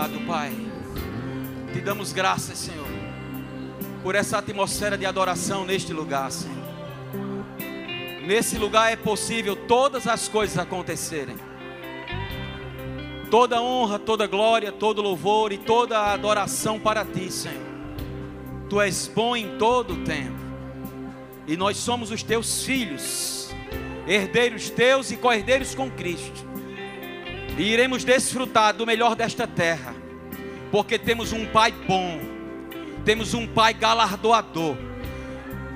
obrigado, 0.00 0.26
Pai. 0.26 0.52
Te 1.72 1.80
damos 1.80 2.12
graças, 2.12 2.58
Senhor, 2.58 2.86
por 4.02 4.14
essa 4.14 4.38
atmosfera 4.38 4.96
de 4.96 5.04
adoração 5.04 5.64
neste 5.64 5.92
lugar, 5.92 6.30
Senhor. 6.32 6.56
Nesse 8.26 8.56
lugar 8.56 8.92
é 8.92 8.96
possível 8.96 9.54
todas 9.54 10.06
as 10.06 10.28
coisas 10.28 10.56
acontecerem. 10.58 11.36
Toda 13.30 13.60
honra, 13.60 13.98
toda 13.98 14.26
glória, 14.26 14.72
todo 14.72 15.02
louvor 15.02 15.52
e 15.52 15.58
toda 15.58 16.12
adoração 16.12 16.80
para 16.80 17.04
ti, 17.04 17.30
Senhor. 17.30 17.70
Tu 18.68 18.80
és 18.80 19.06
bom 19.06 19.36
em 19.36 19.58
todo 19.58 19.94
o 19.94 20.04
tempo. 20.04 20.38
E 21.46 21.56
nós 21.56 21.76
somos 21.76 22.10
os 22.10 22.22
teus 22.22 22.64
filhos, 22.64 23.50
herdeiros 24.06 24.70
teus 24.70 25.10
e 25.10 25.16
co-herdeiros 25.16 25.74
com 25.74 25.90
Cristo. 25.90 26.49
E 27.58 27.62
iremos 27.62 28.04
desfrutar 28.04 28.74
do 28.74 28.86
melhor 28.86 29.14
desta 29.14 29.46
terra, 29.46 29.94
porque 30.70 30.98
temos 30.98 31.32
um 31.32 31.46
Pai 31.46 31.72
bom, 31.72 32.20
temos 33.04 33.34
um 33.34 33.46
Pai 33.46 33.74
galardoador, 33.74 34.76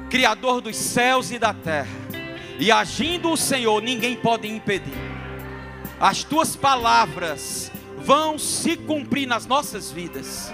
Criador 0.08 0.60
dos 0.60 0.76
céus 0.76 1.30
e 1.30 1.38
da 1.38 1.52
terra. 1.52 2.04
E 2.58 2.70
agindo 2.70 3.30
o 3.30 3.36
Senhor, 3.36 3.82
ninguém 3.82 4.16
pode 4.16 4.48
impedir. 4.48 4.94
As 5.98 6.22
tuas 6.22 6.54
palavras 6.54 7.70
vão 7.98 8.38
se 8.38 8.76
cumprir 8.76 9.26
nas 9.26 9.46
nossas 9.46 9.90
vidas, 9.90 10.52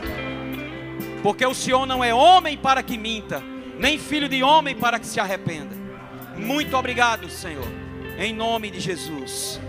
porque 1.23 1.45
o 1.45 1.55
Senhor 1.55 1.87
não 1.87 2.02
é 2.02 2.14
homem 2.14 2.56
para 2.56 2.83
que 2.83 2.97
minta, 2.97 3.42
nem 3.78 3.98
filho 3.98 4.28
de 4.28 4.42
homem 4.42 4.75
para 4.75 4.98
que 4.98 5.06
se 5.06 5.20
arrependa. 5.20 5.77
Muito 6.37 6.77
obrigado, 6.77 7.28
Senhor, 7.28 7.69
em 8.19 8.33
nome 8.33 8.70
de 8.70 8.81
Jesus. 8.81 9.61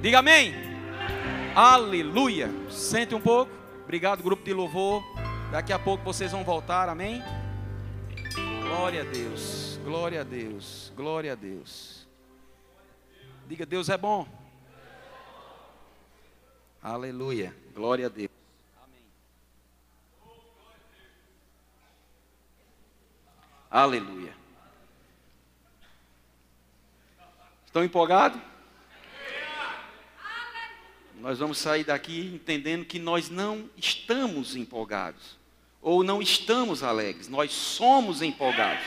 Diga 0.00 0.20
amém. 0.20 0.63
Aleluia. 1.54 2.50
Sente 2.68 3.14
um 3.14 3.20
pouco. 3.20 3.52
Obrigado, 3.84 4.24
grupo 4.24 4.42
de 4.42 4.52
louvor. 4.52 5.04
Daqui 5.52 5.72
a 5.72 5.78
pouco 5.78 6.02
vocês 6.02 6.32
vão 6.32 6.42
voltar, 6.42 6.88
amém? 6.88 7.22
Glória 8.62 9.02
a 9.02 9.04
Deus, 9.04 9.78
glória 9.84 10.22
a 10.22 10.24
Deus, 10.24 10.92
glória 10.96 11.32
a 11.32 11.34
Deus. 11.36 12.08
Diga, 13.46 13.64
Deus 13.64 13.88
é 13.88 13.96
bom. 13.96 14.26
Aleluia, 16.82 17.54
glória 17.72 18.06
a 18.06 18.08
Deus. 18.08 18.30
Amém. 18.82 19.04
Aleluia. 23.70 24.34
Estão 27.64 27.84
empolgados? 27.84 28.40
Nós 31.24 31.38
vamos 31.38 31.56
sair 31.56 31.84
daqui 31.84 32.32
entendendo 32.34 32.84
que 32.84 32.98
nós 32.98 33.30
não 33.30 33.70
estamos 33.78 34.54
empolgados 34.54 35.38
ou 35.80 36.04
não 36.04 36.20
estamos 36.20 36.82
alegres, 36.82 37.28
nós 37.28 37.50
somos 37.50 38.20
empolgados, 38.20 38.84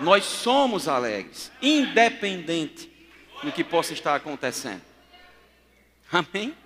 nós 0.00 0.24
somos 0.24 0.88
alegres, 0.88 1.52
independente 1.60 2.90
do 3.42 3.52
que 3.52 3.62
possa 3.62 3.92
estar 3.92 4.14
acontecendo. 4.14 4.80
Amém? 6.10 6.56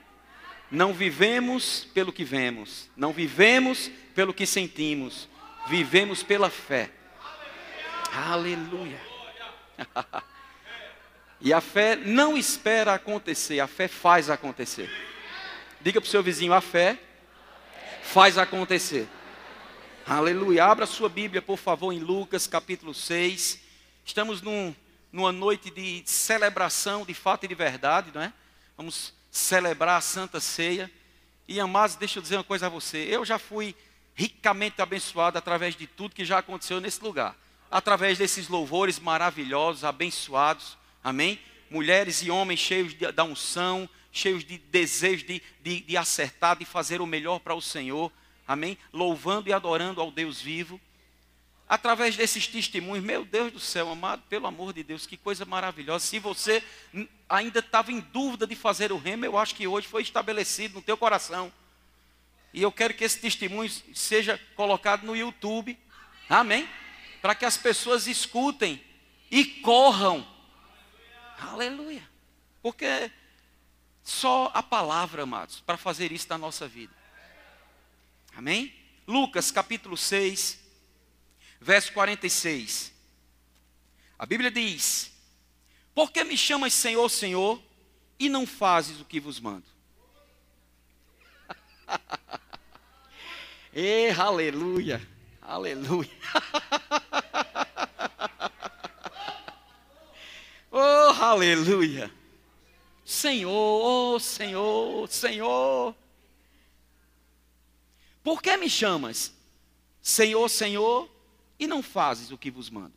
Não 0.71 0.95
vivemos 0.95 1.85
pelo 1.93 2.13
que 2.13 2.23
vemos, 2.23 2.89
não 2.97 3.13
vivemos 3.13 3.91
pelo 4.15 4.33
que 4.33 4.47
sentimos, 4.47 5.29
vivemos 5.67 6.23
pela 6.23 6.49
fé. 6.49 6.93
Aleluia. 8.13 9.01
e 11.45 11.53
a 11.53 11.61
fé 11.61 11.97
não 11.97 12.37
espera 12.37 12.95
acontecer, 12.95 13.59
a 13.59 13.67
fé 13.67 13.89
faz 13.89 14.31
acontecer. 14.31 14.89
Diga 15.81 16.01
para 16.01 16.07
o 16.07 16.11
seu 16.11 16.23
vizinho: 16.23 16.53
a 16.53 16.61
fé 16.61 16.97
faz 18.05 18.39
acontecer. 18.39 19.09
Aleluia. 20.07 20.65
Abra 20.65 20.87
sua 20.87 21.09
Bíblia, 21.09 21.43
por 21.43 21.59
favor, 21.59 21.93
em 21.93 21.99
Lucas 21.99 22.47
capítulo 22.47 22.95
6. 22.95 23.59
Estamos 24.05 24.41
num, 24.41 24.73
numa 25.11 25.33
noite 25.33 25.69
de 25.69 26.05
celebração 26.07 27.05
de 27.05 27.13
fato 27.13 27.45
e 27.45 27.49
de 27.49 27.55
verdade, 27.57 28.13
não 28.15 28.23
é? 28.23 28.33
Vamos 28.77 29.13
celebrar 29.29 29.99
a 29.99 30.01
Santa 30.01 30.39
Ceia. 30.39 30.89
E 31.49 31.59
amados, 31.59 31.97
deixa 31.97 32.21
eu 32.21 32.23
dizer 32.23 32.37
uma 32.37 32.45
coisa 32.45 32.67
a 32.67 32.69
você. 32.69 32.99
Eu 33.11 33.25
já 33.25 33.39
fui 33.39 33.75
ricamente 34.15 34.81
abençoado 34.81 35.39
através 35.39 35.75
de 35.75 35.89
tudo 35.89 36.15
que 36.15 36.25
já 36.25 36.39
aconteceu 36.39 36.81
nesse 36.81 37.03
lugar. 37.03 37.37
Através 37.69 38.17
desses 38.17 38.47
louvores 38.47 39.01
maravilhosos, 39.01 39.83
abençoados. 39.83 40.81
Amém? 41.03 41.39
Mulheres 41.71 42.23
e 42.23 42.31
homens 42.31 42.61
cheios 42.61 42.95
de, 42.95 43.11
da 43.13 43.25
unção, 43.25 43.89
cheios 44.11 44.45
de 44.45 44.59
desejo 44.59 45.27
de, 45.27 45.43
de, 45.63 45.81
de 45.81 45.97
acertar, 45.97 46.57
de 46.57 46.65
fazer 46.65 47.01
o 47.01 47.07
melhor 47.07 47.39
para 47.39 47.55
o 47.55 47.63
Senhor 47.63 48.13
amém? 48.47 48.77
Louvando 48.93 49.49
e 49.49 49.53
adorando 49.53 50.01
ao 50.01 50.11
Deus 50.11 50.41
vivo. 50.41 50.81
Através 51.69 52.17
desses 52.17 52.47
testemunhos, 52.47 53.05
meu 53.05 53.25
Deus 53.25 53.51
do 53.51 53.61
céu, 53.61 53.91
amado, 53.91 54.23
pelo 54.29 54.47
amor 54.47 54.75
de 54.75 54.83
Deus, 54.83 55.07
que 55.07 55.17
coisa 55.17 55.45
maravilhosa. 55.45 56.07
Se 56.07 56.19
você 56.19 56.63
ainda 57.29 57.61
estava 57.61 57.91
em 57.91 58.01
dúvida 58.01 58.47
de 58.47 58.55
fazer 58.55 58.93
o 58.93 58.99
remo, 58.99 59.25
eu 59.25 59.39
acho 59.39 59.55
que 59.55 59.67
hoje 59.67 59.89
foi 59.89 60.03
estabelecido 60.03 60.75
no 60.75 60.83
teu 60.83 60.97
coração. 60.97 61.51
E 62.53 62.61
eu 62.61 62.71
quero 62.71 62.93
que 62.93 63.05
esse 63.05 63.19
testemunho 63.19 63.71
seja 63.95 64.39
colocado 64.55 65.05
no 65.05 65.17
YouTube, 65.17 65.79
amém? 66.29 66.69
Para 67.23 67.35
que 67.35 67.47
as 67.47 67.57
pessoas 67.57 68.07
escutem 68.07 68.83
e 69.31 69.45
corram. 69.45 70.27
Aleluia. 71.51 72.09
Porque 72.63 73.11
só 74.03 74.51
a 74.55 74.63
palavra, 74.63 75.23
amados, 75.23 75.61
para 75.61 75.77
fazer 75.77 76.11
isso 76.13 76.27
na 76.29 76.39
nossa 76.39 76.69
vida. 76.69 76.95
Amém? 78.35 78.75
Lucas 79.07 79.51
capítulo 79.51 79.95
6, 79.97 80.59
verso 81.61 81.93
46. 81.93 82.93
A 84.19 84.27
Bíblia 84.27 84.51
diz: 84.51 85.13
Por 85.95 86.11
que 86.11 86.25
me 86.25 86.37
chamas 86.37 86.73
Senhor, 86.73 87.09
Senhor, 87.09 87.63
e 88.19 88.29
não 88.29 88.45
fazes 88.47 89.01
o 89.01 89.05
que 89.05 89.21
vos 89.21 89.41
mando? 89.41 89.67
e 93.75 94.11
aleluia, 94.11 95.07
aleluia. 95.41 96.11
oh, 100.71 101.12
aleluia. 101.23 102.11
Senhor, 103.05 103.53
oh, 103.53 104.19
Senhor, 104.19 105.09
Senhor. 105.09 105.95
Por 108.25 108.43
que 108.43 108.57
me 108.57 108.69
chamas, 108.69 109.33
Senhor, 110.01 110.49
Senhor, 110.49 111.09
e 111.59 111.67
não 111.67 111.81
fazes 111.81 112.33
o 112.33 112.39
que 112.39 112.51
vos 112.51 112.69
mando? 112.69 112.93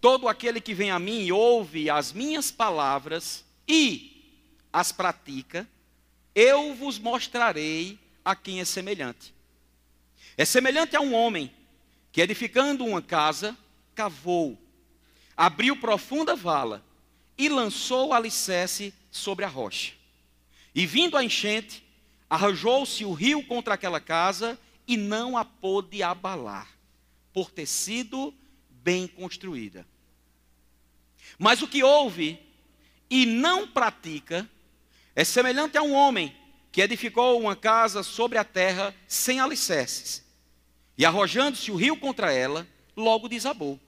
Todo 0.00 0.28
aquele 0.28 0.60
que 0.60 0.74
vem 0.74 0.90
a 0.90 0.98
mim 0.98 1.22
e 1.22 1.32
ouve 1.32 1.88
as 1.88 2.12
minhas 2.12 2.50
palavras 2.50 3.44
e 3.66 4.44
as 4.72 4.90
pratica, 4.90 5.68
eu 6.34 6.74
vos 6.74 6.98
mostrarei 6.98 7.96
a 8.24 8.34
quem 8.34 8.60
é 8.60 8.64
semelhante. 8.64 9.32
É 10.36 10.44
semelhante 10.44 10.96
a 10.96 11.00
um 11.00 11.14
homem 11.14 11.52
que, 12.10 12.20
edificando 12.20 12.84
uma 12.84 13.00
casa, 13.00 13.56
cavou, 13.94 14.58
abriu 15.36 15.76
profunda 15.76 16.34
vala 16.34 16.83
e 17.36 17.48
lançou 17.48 18.08
o 18.08 18.12
alicerce 18.12 18.94
sobre 19.10 19.44
a 19.44 19.48
rocha. 19.48 19.92
E 20.74 20.86
vindo 20.86 21.16
a 21.16 21.24
enchente, 21.24 21.84
Arranjou-se 22.34 23.04
o 23.04 23.12
rio 23.12 23.44
contra 23.44 23.74
aquela 23.74 24.00
casa 24.00 24.58
e 24.88 24.96
não 24.96 25.36
a 25.36 25.44
pôde 25.44 26.02
abalar, 26.02 26.68
por 27.32 27.48
ter 27.48 27.64
sido 27.64 28.34
bem 28.68 29.06
construída. 29.06 29.86
Mas 31.38 31.62
o 31.62 31.68
que 31.68 31.84
ouve 31.84 32.38
e 33.08 33.24
não 33.24 33.68
pratica 33.68 34.50
é 35.14 35.22
semelhante 35.22 35.78
a 35.78 35.82
um 35.82 35.92
homem 35.92 36.34
que 36.72 36.80
edificou 36.80 37.40
uma 37.40 37.54
casa 37.54 38.02
sobre 38.02 38.36
a 38.36 38.42
terra 38.42 38.92
sem 39.06 39.38
alicerces. 39.38 40.24
E 40.98 41.04
arrojando-se 41.04 41.70
o 41.70 41.76
rio 41.76 41.96
contra 41.96 42.32
ela, 42.32 42.66
logo 42.96 43.28
desabou. 43.28 43.78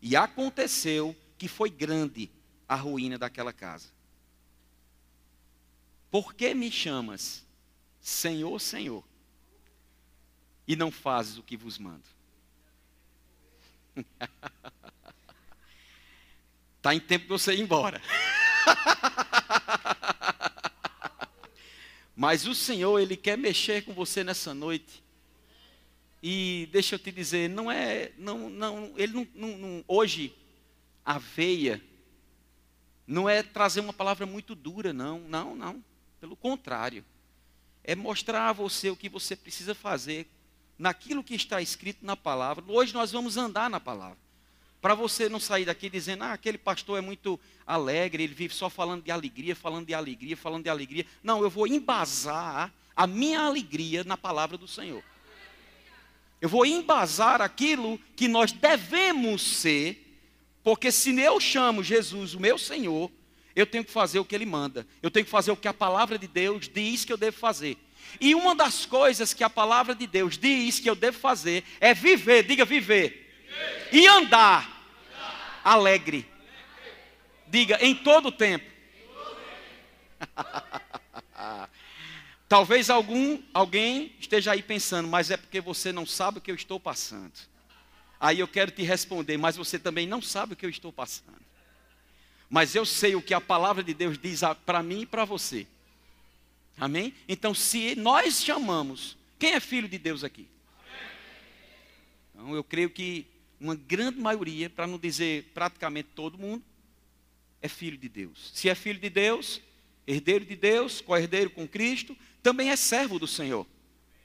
E 0.00 0.14
aconteceu 0.14 1.16
que 1.36 1.48
foi 1.48 1.68
grande 1.68 2.30
a 2.68 2.74
ruína 2.74 3.16
daquela 3.16 3.52
casa. 3.52 3.88
Por 6.10 6.34
que 6.34 6.54
me 6.54 6.70
chamas? 6.70 7.46
Senhor, 8.00 8.58
Senhor, 8.60 9.04
e 10.66 10.76
não 10.76 10.90
fazes 10.90 11.38
o 11.38 11.42
que 11.42 11.56
vos 11.56 11.78
mando. 11.78 12.04
Está 16.76 16.94
em 16.94 17.00
tempo 17.00 17.24
de 17.24 17.30
você 17.30 17.54
ir 17.54 17.60
embora. 17.60 18.00
Mas 22.14 22.46
o 22.46 22.54
Senhor, 22.54 22.98
Ele 22.98 23.16
quer 23.16 23.38
mexer 23.38 23.84
com 23.84 23.94
você 23.94 24.22
nessa 24.24 24.52
noite. 24.52 25.02
E 26.22 26.68
deixa 26.72 26.96
eu 26.96 26.98
te 26.98 27.12
dizer, 27.12 27.48
não 27.48 27.70
é, 27.70 28.12
não, 28.18 28.50
não, 28.50 28.92
Ele 28.96 29.12
não, 29.12 29.28
não, 29.34 29.58
não 29.58 29.84
hoje, 29.86 30.34
a 31.04 31.18
veia, 31.18 31.82
não 33.08 33.28
é 33.28 33.42
trazer 33.42 33.80
uma 33.80 33.92
palavra 33.92 34.26
muito 34.26 34.54
dura, 34.54 34.92
não, 34.92 35.20
não, 35.20 35.56
não. 35.56 35.82
Pelo 36.20 36.36
contrário 36.36 37.04
é 37.82 37.96
mostrar 37.96 38.50
a 38.50 38.52
você 38.52 38.90
o 38.90 38.96
que 38.96 39.08
você 39.08 39.34
precisa 39.34 39.74
fazer 39.74 40.28
naquilo 40.78 41.24
que 41.24 41.34
está 41.34 41.62
escrito 41.62 42.04
na 42.04 42.14
palavra. 42.14 42.62
Hoje 42.68 42.92
nós 42.92 43.10
vamos 43.10 43.38
andar 43.38 43.70
na 43.70 43.80
palavra. 43.80 44.18
Para 44.80 44.94
você 44.94 45.26
não 45.26 45.40
sair 45.40 45.64
daqui 45.64 45.88
dizendo, 45.88 46.22
ah, 46.22 46.34
aquele 46.34 46.58
pastor 46.58 46.98
é 46.98 47.00
muito 47.00 47.40
alegre, 47.66 48.22
ele 48.22 48.34
vive 48.34 48.54
só 48.54 48.68
falando 48.68 49.02
de 49.02 49.10
alegria, 49.10 49.56
falando 49.56 49.86
de 49.86 49.94
alegria, 49.94 50.36
falando 50.36 50.64
de 50.64 50.68
alegria. 50.68 51.06
Não, 51.22 51.42
eu 51.42 51.48
vou 51.48 51.66
embasar 51.66 52.70
a 52.94 53.06
minha 53.06 53.40
alegria 53.40 54.04
na 54.04 54.18
palavra 54.18 54.58
do 54.58 54.68
Senhor. 54.68 55.02
Eu 56.40 56.48
vou 56.48 56.66
embasar 56.66 57.40
aquilo 57.40 57.98
que 58.14 58.28
nós 58.28 58.52
devemos 58.52 59.42
ser, 59.42 60.07
porque 60.62 60.92
se 60.92 61.18
eu 61.18 61.40
chamo 61.40 61.82
Jesus 61.82 62.34
o 62.34 62.40
meu 62.40 62.58
Senhor, 62.58 63.10
eu 63.54 63.66
tenho 63.66 63.84
que 63.84 63.90
fazer 63.90 64.18
o 64.18 64.24
que 64.24 64.34
ele 64.34 64.46
manda. 64.46 64.86
Eu 65.02 65.10
tenho 65.10 65.24
que 65.24 65.30
fazer 65.30 65.50
o 65.50 65.56
que 65.56 65.66
a 65.68 65.74
palavra 65.74 66.18
de 66.18 66.28
Deus 66.28 66.68
diz 66.68 67.04
que 67.04 67.12
eu 67.12 67.16
devo 67.16 67.36
fazer. 67.36 67.76
E 68.20 68.34
uma 68.34 68.54
das 68.54 68.86
coisas 68.86 69.34
que 69.34 69.44
a 69.44 69.50
palavra 69.50 69.94
de 69.94 70.06
Deus 70.06 70.38
diz 70.38 70.78
que 70.78 70.88
eu 70.88 70.94
devo 70.94 71.18
fazer 71.18 71.64
é 71.80 71.92
viver, 71.92 72.44
diga 72.44 72.64
viver. 72.64 73.10
viver. 73.10 73.88
E 73.92 74.06
andar, 74.06 74.62
andar. 75.10 75.60
alegre. 75.64 76.26
Diga 77.46 77.78
em 77.80 77.94
todo 77.94 78.28
o 78.28 78.32
tempo. 78.32 78.70
Talvez 82.48 82.88
algum, 82.88 83.42
alguém 83.52 84.14
esteja 84.18 84.52
aí 84.52 84.62
pensando, 84.62 85.06
mas 85.08 85.30
é 85.30 85.36
porque 85.36 85.60
você 85.60 85.92
não 85.92 86.06
sabe 86.06 86.38
o 86.38 86.40
que 86.40 86.50
eu 86.50 86.54
estou 86.54 86.80
passando. 86.80 87.32
Aí 88.20 88.40
eu 88.40 88.48
quero 88.48 88.70
te 88.70 88.82
responder, 88.82 89.36
mas 89.36 89.56
você 89.56 89.78
também 89.78 90.06
não 90.06 90.20
sabe 90.20 90.52
o 90.52 90.56
que 90.56 90.66
eu 90.66 90.70
estou 90.70 90.92
passando. 90.92 91.38
Mas 92.50 92.74
eu 92.74 92.84
sei 92.84 93.14
o 93.14 93.22
que 93.22 93.34
a 93.34 93.40
palavra 93.40 93.82
de 93.82 93.94
Deus 93.94 94.18
diz 94.18 94.40
para 94.64 94.82
mim 94.82 95.02
e 95.02 95.06
para 95.06 95.24
você. 95.24 95.66
Amém? 96.78 97.14
Então, 97.28 97.54
se 97.54 97.94
nós 97.96 98.42
chamamos, 98.42 99.16
quem 99.38 99.52
é 99.52 99.60
filho 99.60 99.88
de 99.88 99.98
Deus 99.98 100.24
aqui? 100.24 100.48
Então, 102.34 102.54
eu 102.54 102.64
creio 102.64 102.88
que 102.88 103.26
uma 103.60 103.74
grande 103.74 104.18
maioria, 104.18 104.70
para 104.70 104.86
não 104.86 104.98
dizer 104.98 105.50
praticamente 105.52 106.08
todo 106.14 106.38
mundo, 106.38 106.62
é 107.60 107.68
filho 107.68 107.98
de 107.98 108.08
Deus. 108.08 108.50
Se 108.54 108.68
é 108.68 108.74
filho 108.74 109.00
de 109.00 109.10
Deus, 109.10 109.60
herdeiro 110.06 110.44
de 110.44 110.56
Deus, 110.56 111.00
co-herdeiro 111.00 111.50
com 111.50 111.66
Cristo, 111.66 112.16
também 112.42 112.70
é 112.70 112.76
servo 112.76 113.18
do 113.18 113.26
Senhor. 113.26 113.66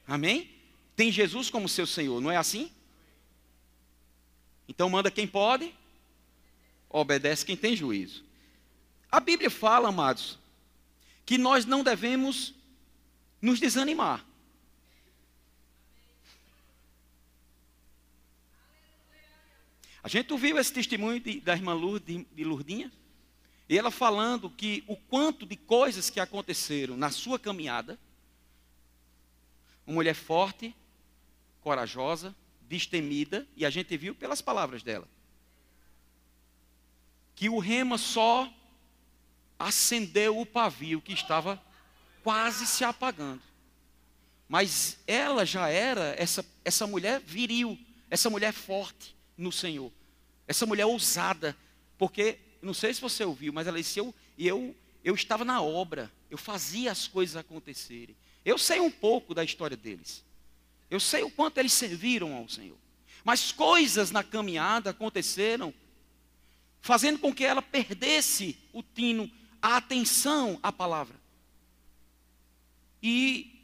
Amém? 0.08 0.50
Tem 0.96 1.12
Jesus 1.12 1.50
como 1.50 1.68
seu 1.68 1.88
Senhor, 1.88 2.22
não 2.22 2.32
é 2.32 2.38
assim? 2.38 2.72
Então 4.74 4.90
manda 4.90 5.12
quem 5.12 5.28
pode, 5.28 5.72
obedece 6.90 7.46
quem 7.46 7.56
tem 7.56 7.76
juízo. 7.76 8.24
A 9.12 9.20
Bíblia 9.20 9.52
fala, 9.52 9.90
amados, 9.90 10.40
que 11.28 11.38
nós 11.38 11.64
não 11.64 11.84
devemos 11.84 12.56
nos 13.40 13.60
desanimar. 13.60 14.26
A 20.02 20.08
gente 20.08 20.34
ouviu 20.34 20.58
esse 20.58 20.74
testemunho 20.74 21.20
de, 21.20 21.40
da 21.40 21.54
irmã 21.54 21.76
Lourdes, 21.76 22.26
de 22.36 22.44
Lourdinha, 22.44 22.92
e 23.70 23.78
ela 23.78 23.92
falando 23.92 24.50
que 24.50 24.84
o 24.88 24.98
quanto 24.98 25.46
de 25.46 25.56
coisas 25.56 26.10
que 26.10 26.20
aconteceram 26.20 26.98
na 26.98 27.12
sua 27.12 27.38
caminhada, 27.38 28.00
uma 29.86 29.94
mulher 29.94 30.16
forte, 30.16 30.76
corajosa, 31.62 32.36
destemida, 32.74 33.48
e 33.56 33.68
a 33.68 33.70
gente 33.70 33.96
viu 33.96 34.16
pelas 34.16 34.42
palavras 34.42 34.82
dela, 34.82 35.08
que 37.36 37.48
o 37.48 37.60
rema 37.60 38.00
só 38.00 38.52
acendeu 39.60 40.40
o 40.40 40.46
pavio 40.46 41.00
que 41.00 41.14
estava 41.14 41.62
quase 42.24 42.66
se 42.66 42.84
apagando. 42.84 43.44
Mas 44.50 44.98
ela 45.06 45.46
já 45.46 45.70
era 45.70 46.16
essa, 46.18 46.44
essa 46.66 46.88
mulher 46.88 47.20
viril, 47.22 47.78
essa 48.10 48.28
mulher 48.28 48.52
forte 48.52 49.16
no 49.38 49.52
Senhor, 49.52 49.92
essa 50.48 50.66
mulher 50.66 50.86
ousada, 50.86 51.56
porque, 51.96 52.40
não 52.60 52.74
sei 52.74 52.92
se 52.92 53.02
você 53.02 53.24
ouviu, 53.24 53.54
mas 53.54 53.68
ela 53.68 53.78
disse: 53.78 54.00
eu, 54.00 54.16
eu, 54.36 54.76
eu 55.04 55.14
estava 55.14 55.46
na 55.46 55.62
obra, 55.62 56.12
eu 56.28 56.40
fazia 56.40 56.92
as 56.92 57.08
coisas 57.08 57.36
acontecerem. 57.36 58.16
Eu 58.44 58.58
sei 58.58 58.80
um 58.80 58.92
pouco 58.92 59.36
da 59.36 59.44
história 59.44 59.78
deles, 59.78 60.24
eu 60.90 61.00
sei 61.00 61.24
o 61.24 61.30
quanto 61.30 61.58
eles 61.58 61.74
serviram 61.74 62.36
ao 62.36 62.48
Senhor, 62.48 62.78
mas 63.24 63.52
coisas 63.52 64.12
na 64.12 64.24
caminhada 64.24 64.90
aconteceram, 64.90 65.74
fazendo 66.82 67.20
com 67.20 67.34
que 67.34 67.46
ela 67.46 67.62
perdesse 67.62 68.58
o 68.74 68.84
tino 68.84 69.30
a 69.62 69.78
atenção 69.78 70.60
à 70.62 70.72
palavra. 70.72 71.16
E, 73.02 73.60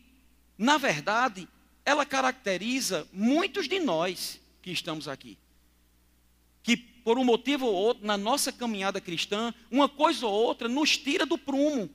na 0.58 0.78
verdade, 0.78 1.48
ela 1.86 2.06
caracteriza 2.06 3.08
muitos 3.12 3.68
de 3.68 3.80
nós 3.80 4.40
que 4.62 4.72
estamos 4.72 5.08
aqui. 5.08 5.38
Que, 6.62 6.78
por 6.78 7.18
um 7.18 7.24
motivo 7.24 7.66
ou 7.66 7.74
outro, 7.74 8.06
na 8.06 8.18
nossa 8.18 8.52
caminhada 8.52 9.02
cristã, 9.02 9.54
uma 9.72 9.90
coisa 9.90 10.26
ou 10.26 10.34
outra 10.34 10.68
nos 10.68 10.98
tira 10.98 11.26
do 11.26 11.38
prumo. 11.38 11.90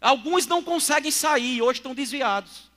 Alguns 0.00 0.46
não 0.46 0.62
conseguem 0.62 1.10
sair, 1.10 1.60
hoje 1.60 1.80
estão 1.80 1.94
desviados. 1.94 2.67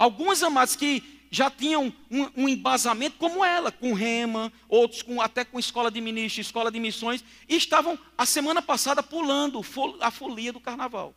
Alguns 0.00 0.42
amados 0.42 0.74
que 0.76 1.26
já 1.30 1.50
tinham 1.50 1.94
um, 2.10 2.30
um, 2.34 2.48
embasamento 2.48 3.18
como 3.18 3.44
ela, 3.44 3.70
com 3.70 3.92
rema, 3.92 4.50
outros 4.66 5.02
com, 5.02 5.20
até 5.20 5.44
com 5.44 5.58
escola 5.58 5.90
de 5.90 6.00
ministros, 6.00 6.46
escola 6.46 6.72
de 6.72 6.80
missões, 6.80 7.22
e 7.46 7.54
estavam 7.54 7.98
a 8.16 8.24
semana 8.24 8.62
passada 8.62 9.02
pulando 9.02 9.60
a 10.00 10.10
folia 10.10 10.54
do 10.54 10.58
carnaval. 10.58 11.14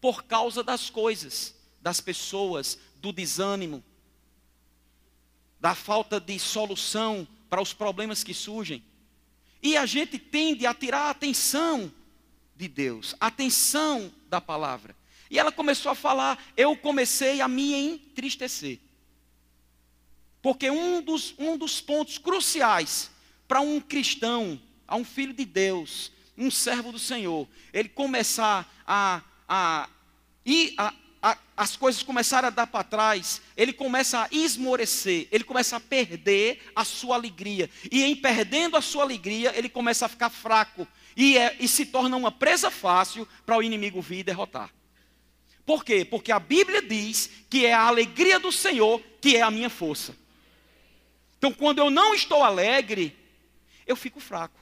Por 0.00 0.22
causa 0.22 0.62
das 0.62 0.90
coisas, 0.90 1.56
das 1.80 2.00
pessoas, 2.00 2.78
do 2.98 3.12
desânimo, 3.12 3.82
da 5.58 5.74
falta 5.74 6.20
de 6.20 6.38
solução 6.38 7.26
para 7.50 7.60
os 7.60 7.72
problemas 7.72 8.22
que 8.22 8.32
surgem. 8.32 8.80
E 9.60 9.76
a 9.76 9.86
gente 9.86 10.20
tende 10.20 10.66
a 10.66 10.72
tirar 10.72 11.08
a 11.08 11.10
atenção 11.10 11.92
de 12.54 12.68
Deus, 12.68 13.16
a 13.18 13.26
atenção 13.26 14.12
da 14.28 14.40
palavra. 14.40 15.01
E 15.32 15.38
ela 15.38 15.50
começou 15.50 15.90
a 15.90 15.94
falar, 15.94 16.38
eu 16.58 16.76
comecei 16.76 17.40
a 17.40 17.48
me 17.48 17.72
entristecer. 17.74 18.78
Porque 20.42 20.70
um 20.70 21.00
dos, 21.00 21.34
um 21.38 21.56
dos 21.56 21.80
pontos 21.80 22.18
cruciais 22.18 23.10
para 23.48 23.62
um 23.62 23.80
cristão, 23.80 24.60
a 24.86 24.94
um 24.94 25.02
filho 25.02 25.32
de 25.32 25.46
Deus, 25.46 26.12
um 26.36 26.50
servo 26.50 26.92
do 26.92 26.98
Senhor, 26.98 27.48
ele 27.72 27.88
começar 27.88 28.70
a, 28.86 29.22
a 29.48 29.88
a, 30.76 30.92
a, 31.22 31.38
as 31.56 31.76
coisas 31.76 32.02
começarem 32.02 32.48
a 32.48 32.50
dar 32.50 32.66
para 32.66 32.84
trás, 32.84 33.40
ele 33.56 33.72
começa 33.72 34.24
a 34.24 34.28
esmorecer, 34.30 35.28
ele 35.32 35.44
começa 35.44 35.76
a 35.76 35.80
perder 35.80 36.60
a 36.76 36.84
sua 36.84 37.16
alegria. 37.16 37.70
E 37.90 38.04
em 38.04 38.14
perdendo 38.14 38.76
a 38.76 38.82
sua 38.82 39.02
alegria, 39.02 39.56
ele 39.56 39.70
começa 39.70 40.04
a 40.04 40.10
ficar 40.10 40.28
fraco. 40.28 40.86
E, 41.16 41.38
é, 41.38 41.56
e 41.58 41.66
se 41.66 41.86
torna 41.86 42.18
uma 42.18 42.30
presa 42.30 42.70
fácil 42.70 43.26
para 43.46 43.56
o 43.56 43.62
inimigo 43.62 44.02
vir 44.02 44.18
e 44.18 44.24
derrotar. 44.24 44.70
Por 45.64 45.84
quê? 45.84 46.04
Porque 46.04 46.32
a 46.32 46.38
Bíblia 46.38 46.82
diz 46.82 47.30
que 47.48 47.66
é 47.66 47.72
a 47.72 47.82
alegria 47.86 48.38
do 48.38 48.50
Senhor 48.50 49.00
que 49.20 49.36
é 49.36 49.42
a 49.42 49.50
minha 49.50 49.70
força. 49.70 50.16
Então, 51.38 51.52
quando 51.52 51.78
eu 51.78 51.90
não 51.90 52.14
estou 52.14 52.42
alegre, 52.42 53.16
eu 53.86 53.96
fico 53.96 54.20
fraco. 54.20 54.60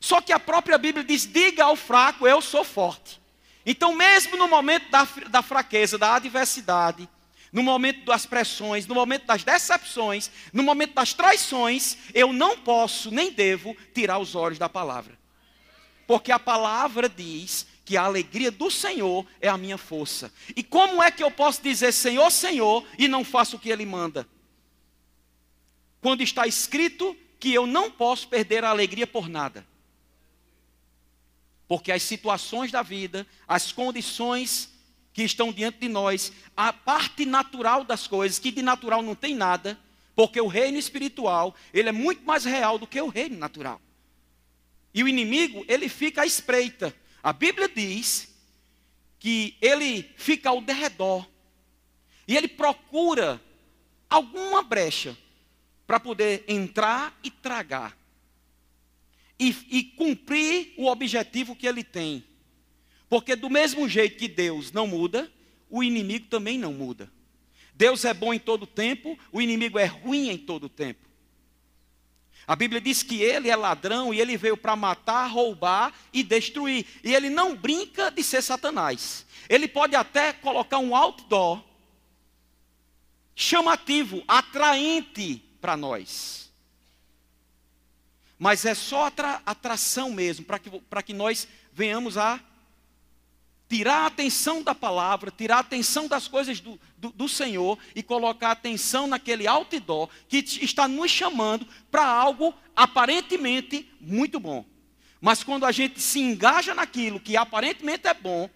Só 0.00 0.20
que 0.20 0.32
a 0.32 0.38
própria 0.38 0.78
Bíblia 0.78 1.04
diz: 1.04 1.26
diga 1.26 1.64
ao 1.64 1.76
fraco, 1.76 2.26
eu 2.26 2.40
sou 2.40 2.62
forte. 2.64 3.20
Então, 3.64 3.94
mesmo 3.94 4.36
no 4.36 4.48
momento 4.48 4.90
da, 4.90 5.06
da 5.28 5.42
fraqueza, 5.42 5.98
da 5.98 6.14
adversidade, 6.14 7.08
no 7.52 7.62
momento 7.62 8.04
das 8.04 8.26
pressões, 8.26 8.86
no 8.86 8.94
momento 8.94 9.26
das 9.26 9.42
decepções, 9.42 10.30
no 10.52 10.62
momento 10.62 10.94
das 10.94 11.12
traições, 11.12 11.96
eu 12.14 12.32
não 12.32 12.58
posso 12.58 13.10
nem 13.10 13.32
devo 13.32 13.76
tirar 13.94 14.18
os 14.18 14.34
olhos 14.34 14.58
da 14.58 14.68
palavra. 14.68 15.18
Porque 16.06 16.32
a 16.32 16.38
palavra 16.38 17.08
diz 17.08 17.66
que 17.88 17.96
a 17.96 18.02
alegria 18.02 18.50
do 18.50 18.70
Senhor 18.70 19.26
é 19.40 19.48
a 19.48 19.56
minha 19.56 19.78
força. 19.78 20.30
E 20.54 20.62
como 20.62 21.02
é 21.02 21.10
que 21.10 21.24
eu 21.24 21.30
posso 21.30 21.62
dizer 21.62 21.90
Senhor, 21.92 22.30
Senhor 22.30 22.84
e 22.98 23.08
não 23.08 23.24
faço 23.24 23.56
o 23.56 23.58
que 23.58 23.70
Ele 23.70 23.86
manda? 23.86 24.28
quando 26.00 26.22
está 26.22 26.46
escrito 26.46 27.16
que 27.38 27.52
eu 27.52 27.66
não 27.66 27.90
posso 27.90 28.28
perder 28.28 28.64
a 28.64 28.70
alegria 28.70 29.06
por 29.06 29.28
nada. 29.28 29.66
Porque 31.66 31.92
as 31.92 32.02
situações 32.02 32.72
da 32.72 32.82
vida, 32.82 33.26
as 33.46 33.72
condições 33.72 34.70
que 35.12 35.22
estão 35.22 35.52
diante 35.52 35.78
de 35.78 35.88
nós, 35.88 36.32
a 36.56 36.72
parte 36.72 37.26
natural 37.26 37.84
das 37.84 38.06
coisas, 38.06 38.38
que 38.38 38.50
de 38.50 38.62
natural 38.62 39.02
não 39.02 39.14
tem 39.14 39.34
nada, 39.34 39.78
porque 40.14 40.40
o 40.40 40.46
reino 40.46 40.78
espiritual, 40.78 41.54
ele 41.72 41.88
é 41.88 41.92
muito 41.92 42.24
mais 42.24 42.44
real 42.44 42.78
do 42.78 42.86
que 42.86 43.00
o 43.00 43.08
reino 43.08 43.36
natural. 43.36 43.80
E 44.94 45.02
o 45.02 45.08
inimigo, 45.08 45.64
ele 45.68 45.88
fica 45.88 46.22
à 46.22 46.26
espreita. 46.26 46.94
A 47.22 47.32
Bíblia 47.32 47.68
diz 47.68 48.34
que 49.18 49.56
ele 49.60 50.02
fica 50.16 50.50
ao 50.50 50.60
derredor. 50.60 51.28
E 52.26 52.36
ele 52.36 52.48
procura 52.48 53.40
alguma 54.08 54.62
brecha 54.62 55.16
para 55.86 55.98
poder 55.98 56.44
entrar 56.46 57.18
e 57.22 57.30
tragar. 57.30 57.96
E, 59.38 59.54
e, 59.70 59.84
cumprir 59.84 60.74
o 60.76 60.86
objetivo 60.86 61.54
que 61.54 61.66
ele 61.66 61.84
tem. 61.84 62.24
Porque 63.08 63.36
do 63.36 63.48
mesmo 63.48 63.88
jeito 63.88 64.18
que 64.18 64.28
Deus 64.28 64.72
não 64.72 64.86
muda, 64.86 65.32
o 65.70 65.82
inimigo 65.82 66.26
também 66.26 66.58
não 66.58 66.72
muda. 66.72 67.10
Deus 67.72 68.04
é 68.04 68.12
bom 68.12 68.34
em 68.34 68.38
todo 68.40 68.66
tempo, 68.66 69.16
o 69.30 69.40
inimigo 69.40 69.78
é 69.78 69.84
ruim 69.84 70.28
em 70.28 70.36
todo 70.36 70.68
tempo. 70.68 71.07
A 72.48 72.56
Bíblia 72.56 72.80
diz 72.80 73.02
que 73.02 73.20
ele 73.20 73.50
é 73.50 73.54
ladrão 73.54 74.12
e 74.12 74.18
ele 74.18 74.34
veio 74.34 74.56
para 74.56 74.74
matar, 74.74 75.26
roubar 75.26 75.92
e 76.14 76.22
destruir. 76.22 76.86
E 77.04 77.14
ele 77.14 77.28
não 77.28 77.54
brinca 77.54 78.10
de 78.10 78.24
ser 78.24 78.40
Satanás. 78.40 79.26
Ele 79.50 79.68
pode 79.68 79.94
até 79.94 80.32
colocar 80.32 80.78
um 80.78 80.96
outdoor 80.96 81.62
chamativo, 83.36 84.24
atraente 84.26 85.44
para 85.60 85.76
nós. 85.76 86.50
Mas 88.38 88.64
é 88.64 88.74
só 88.74 89.08
atra 89.08 89.42
atração 89.44 90.10
mesmo, 90.10 90.46
para 90.46 90.58
que, 90.58 90.70
que 91.04 91.12
nós 91.12 91.46
venhamos 91.70 92.16
a 92.16 92.40
tirar 93.68 94.04
a 94.04 94.06
atenção 94.06 94.62
da 94.62 94.74
palavra, 94.74 95.30
tirar 95.30 95.56
a 95.56 95.60
atenção 95.60 96.08
das 96.08 96.26
coisas 96.26 96.58
do, 96.58 96.80
do, 96.96 97.10
do 97.10 97.28
Senhor 97.28 97.78
e 97.94 98.02
colocar 98.02 98.48
a 98.48 98.52
atenção 98.52 99.06
naquele 99.06 99.46
outdoor 99.46 100.08
que 100.26 100.38
está 100.38 100.88
nos 100.88 101.10
chamando 101.10 101.66
para 101.90 102.06
algo 102.06 102.54
aparentemente 102.74 103.88
muito 104.00 104.40
bom. 104.40 104.64
Mas 105.20 105.42
quando 105.42 105.66
a 105.66 105.72
gente 105.72 106.00
se 106.00 106.18
engaja 106.20 106.74
naquilo 106.74 107.20
que 107.20 107.36
aparentemente 107.36 108.06
é 108.06 108.14
bom, 108.14 108.48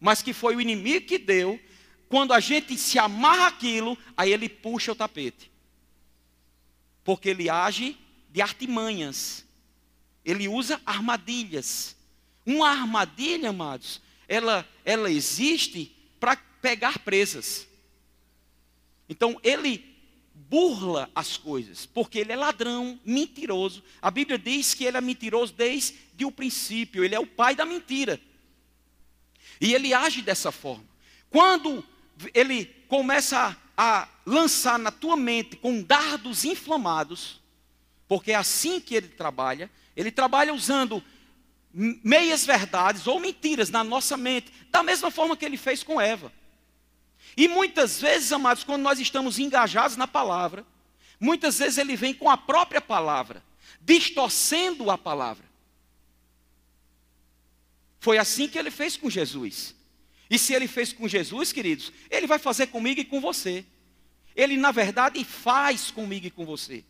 mas 0.00 0.22
que 0.22 0.32
foi 0.32 0.56
o 0.56 0.60
inimigo 0.60 1.06
que 1.06 1.18
deu, 1.18 1.60
quando 2.08 2.32
a 2.32 2.40
gente 2.40 2.78
se 2.78 2.98
amarra 2.98 3.48
aquilo, 3.48 3.98
aí 4.16 4.32
ele 4.32 4.48
puxa 4.48 4.92
o 4.92 4.96
tapete. 4.96 5.50
Porque 7.02 7.28
ele 7.28 7.50
age 7.50 7.98
de 8.30 8.40
artimanhas. 8.40 9.44
Ele 10.24 10.48
usa 10.48 10.80
armadilhas. 10.86 11.96
Uma 12.46 12.70
armadilha, 12.70 13.50
amados, 13.50 14.00
ela, 14.28 14.66
ela 14.84 15.10
existe 15.10 15.94
para 16.18 16.36
pegar 16.36 16.98
presas. 17.00 17.66
Então 19.08 19.38
ele 19.42 19.94
burla 20.34 21.10
as 21.14 21.36
coisas, 21.36 21.86
porque 21.86 22.18
ele 22.18 22.32
é 22.32 22.36
ladrão, 22.36 22.98
mentiroso. 23.04 23.82
A 24.00 24.10
Bíblia 24.10 24.38
diz 24.38 24.74
que 24.74 24.84
ele 24.84 24.96
é 24.96 25.00
mentiroso 25.00 25.52
desde 25.52 26.24
o 26.24 26.30
princípio, 26.30 27.04
ele 27.04 27.14
é 27.14 27.20
o 27.20 27.26
pai 27.26 27.54
da 27.54 27.64
mentira. 27.64 28.20
E 29.60 29.74
ele 29.74 29.94
age 29.94 30.22
dessa 30.22 30.50
forma. 30.50 30.84
Quando 31.30 31.84
ele 32.32 32.66
começa 32.88 33.56
a, 33.76 34.02
a 34.02 34.08
lançar 34.26 34.78
na 34.78 34.90
tua 34.90 35.16
mente 35.16 35.56
com 35.56 35.82
dardos 35.82 36.44
inflamados, 36.44 37.40
porque 38.06 38.32
é 38.32 38.36
assim 38.36 38.80
que 38.80 38.94
ele 38.94 39.08
trabalha, 39.08 39.70
ele 39.96 40.10
trabalha 40.10 40.52
usando 40.52 41.02
meias 41.74 42.46
verdades 42.46 43.06
ou 43.08 43.18
mentiras 43.18 43.68
na 43.68 43.82
nossa 43.82 44.16
mente, 44.16 44.52
da 44.70 44.82
mesma 44.82 45.10
forma 45.10 45.36
que 45.36 45.44
ele 45.44 45.56
fez 45.56 45.82
com 45.82 46.00
Eva. 46.00 46.32
E 47.36 47.48
muitas 47.48 48.00
vezes, 48.00 48.30
amados, 48.30 48.62
quando 48.62 48.82
nós 48.82 49.00
estamos 49.00 49.40
engajados 49.40 49.96
na 49.96 50.06
palavra, 50.06 50.64
muitas 51.18 51.58
vezes 51.58 51.78
ele 51.78 51.96
vem 51.96 52.14
com 52.14 52.30
a 52.30 52.36
própria 52.36 52.80
palavra, 52.80 53.42
distorcendo 53.80 54.88
a 54.88 54.96
palavra. 54.96 55.44
Foi 57.98 58.18
assim 58.18 58.46
que 58.46 58.58
ele 58.58 58.70
fez 58.70 58.96
com 58.96 59.10
Jesus. 59.10 59.74
E 60.30 60.38
se 60.38 60.54
ele 60.54 60.68
fez 60.68 60.92
com 60.92 61.08
Jesus, 61.08 61.52
queridos, 61.52 61.92
ele 62.08 62.26
vai 62.26 62.38
fazer 62.38 62.68
comigo 62.68 63.00
e 63.00 63.04
com 63.04 63.20
você. 63.20 63.64
Ele, 64.36 64.56
na 64.56 64.70
verdade, 64.70 65.24
faz 65.24 65.90
comigo 65.90 66.26
e 66.26 66.30
com 66.30 66.44
você. 66.44 66.84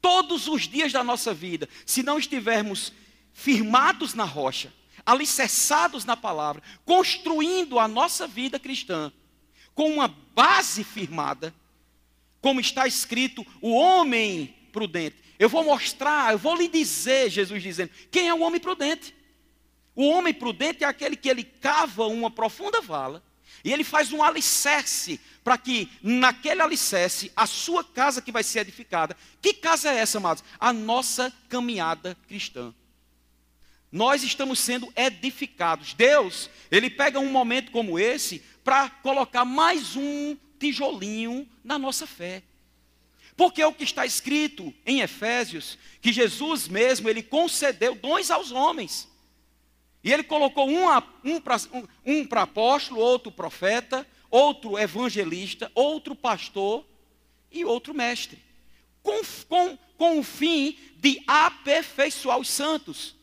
Todos 0.00 0.48
os 0.48 0.62
dias 0.62 0.92
da 0.92 1.04
nossa 1.04 1.32
vida, 1.32 1.68
se 1.84 2.02
não 2.02 2.18
estivermos 2.18 2.92
firmados 3.36 4.14
na 4.14 4.24
rocha, 4.24 4.72
alicerçados 5.04 6.06
na 6.06 6.16
palavra, 6.16 6.62
construindo 6.86 7.78
a 7.78 7.86
nossa 7.86 8.26
vida 8.26 8.58
cristã 8.58 9.12
com 9.74 9.90
uma 9.92 10.08
base 10.08 10.82
firmada, 10.82 11.54
como 12.40 12.62
está 12.62 12.86
escrito, 12.86 13.46
o 13.60 13.74
homem 13.74 14.56
prudente. 14.72 15.16
Eu 15.38 15.50
vou 15.50 15.62
mostrar, 15.62 16.32
eu 16.32 16.38
vou 16.38 16.56
lhe 16.56 16.66
dizer, 16.66 17.28
Jesus 17.28 17.62
dizendo, 17.62 17.90
quem 18.10 18.26
é 18.26 18.32
o 18.32 18.40
homem 18.40 18.58
prudente? 18.58 19.14
O 19.94 20.08
homem 20.08 20.32
prudente 20.32 20.82
é 20.82 20.86
aquele 20.86 21.14
que 21.14 21.28
ele 21.28 21.44
cava 21.44 22.06
uma 22.06 22.30
profunda 22.30 22.80
vala 22.80 23.22
e 23.62 23.70
ele 23.70 23.84
faz 23.84 24.12
um 24.12 24.22
alicerce 24.22 25.20
para 25.44 25.58
que 25.58 25.90
naquele 26.02 26.62
alicerce 26.62 27.30
a 27.36 27.46
sua 27.46 27.84
casa 27.84 28.22
que 28.22 28.32
vai 28.32 28.42
ser 28.42 28.60
edificada. 28.60 29.14
Que 29.42 29.52
casa 29.52 29.90
é 29.90 29.98
essa, 29.98 30.16
amados? 30.16 30.42
A 30.58 30.72
nossa 30.72 31.30
caminhada 31.50 32.16
cristã 32.26 32.74
nós 33.96 34.22
estamos 34.22 34.58
sendo 34.60 34.92
edificados. 34.94 35.94
Deus, 35.94 36.50
ele 36.70 36.90
pega 36.90 37.18
um 37.18 37.30
momento 37.30 37.72
como 37.72 37.98
esse 37.98 38.42
para 38.62 38.90
colocar 38.90 39.44
mais 39.44 39.96
um 39.96 40.36
tijolinho 40.58 41.48
na 41.64 41.78
nossa 41.78 42.06
fé. 42.06 42.42
Porque 43.34 43.62
é 43.62 43.66
o 43.66 43.72
que 43.72 43.84
está 43.84 44.04
escrito 44.04 44.72
em 44.84 45.00
Efésios, 45.00 45.78
que 46.02 46.12
Jesus 46.12 46.68
mesmo, 46.68 47.08
ele 47.08 47.22
concedeu 47.22 47.94
dons 47.94 48.30
aos 48.30 48.52
homens. 48.52 49.08
E 50.04 50.12
ele 50.12 50.22
colocou 50.22 50.68
um, 50.68 50.86
um 51.24 51.40
para 51.40 51.56
um, 51.72 51.86
um 52.04 52.28
apóstolo, 52.38 53.00
outro 53.00 53.32
profeta, 53.32 54.06
outro 54.30 54.78
evangelista, 54.78 55.70
outro 55.74 56.14
pastor 56.14 56.86
e 57.50 57.64
outro 57.64 57.94
mestre. 57.94 58.42
Com, 59.02 59.22
com, 59.48 59.78
com 59.96 60.18
o 60.18 60.22
fim 60.22 60.78
de 60.96 61.22
aperfeiçoar 61.26 62.38
os 62.38 62.50
santos 62.50 63.15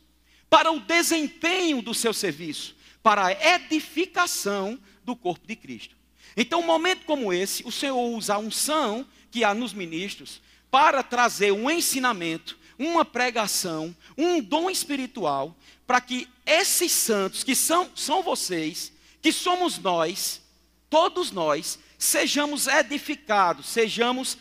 para 0.53 0.71
o 0.71 0.79
desempenho 0.79 1.81
do 1.81 1.95
seu 1.95 2.13
serviço, 2.13 2.75
para 3.01 3.25
a 3.25 3.55
edificação 3.55 4.79
do 5.03 5.15
corpo 5.15 5.47
de 5.47 5.55
Cristo. 5.55 5.95
Então, 6.37 6.59
um 6.59 6.65
momento 6.67 7.05
como 7.05 7.33
esse, 7.33 7.63
o 7.65 7.71
Senhor 7.71 7.99
usa 7.99 8.35
a 8.35 8.37
unção 8.37 9.03
que 9.31 9.43
há 9.43 9.55
nos 9.55 9.73
ministros 9.73 10.43
para 10.69 11.01
trazer 11.01 11.51
um 11.51 11.71
ensinamento, 11.71 12.55
uma 12.77 13.03
pregação, 13.03 13.95
um 14.15 14.39
dom 14.39 14.69
espiritual, 14.69 15.57
para 15.87 15.99
que 15.99 16.29
esses 16.45 16.91
santos, 16.91 17.43
que 17.43 17.55
são, 17.55 17.89
são 17.95 18.21
vocês, 18.21 18.93
que 19.23 19.31
somos 19.31 19.79
nós, 19.79 20.39
todos 20.87 21.31
nós, 21.31 21.79
sejamos 21.97 22.67
edificados, 22.67 23.65
sejamos 23.65 24.37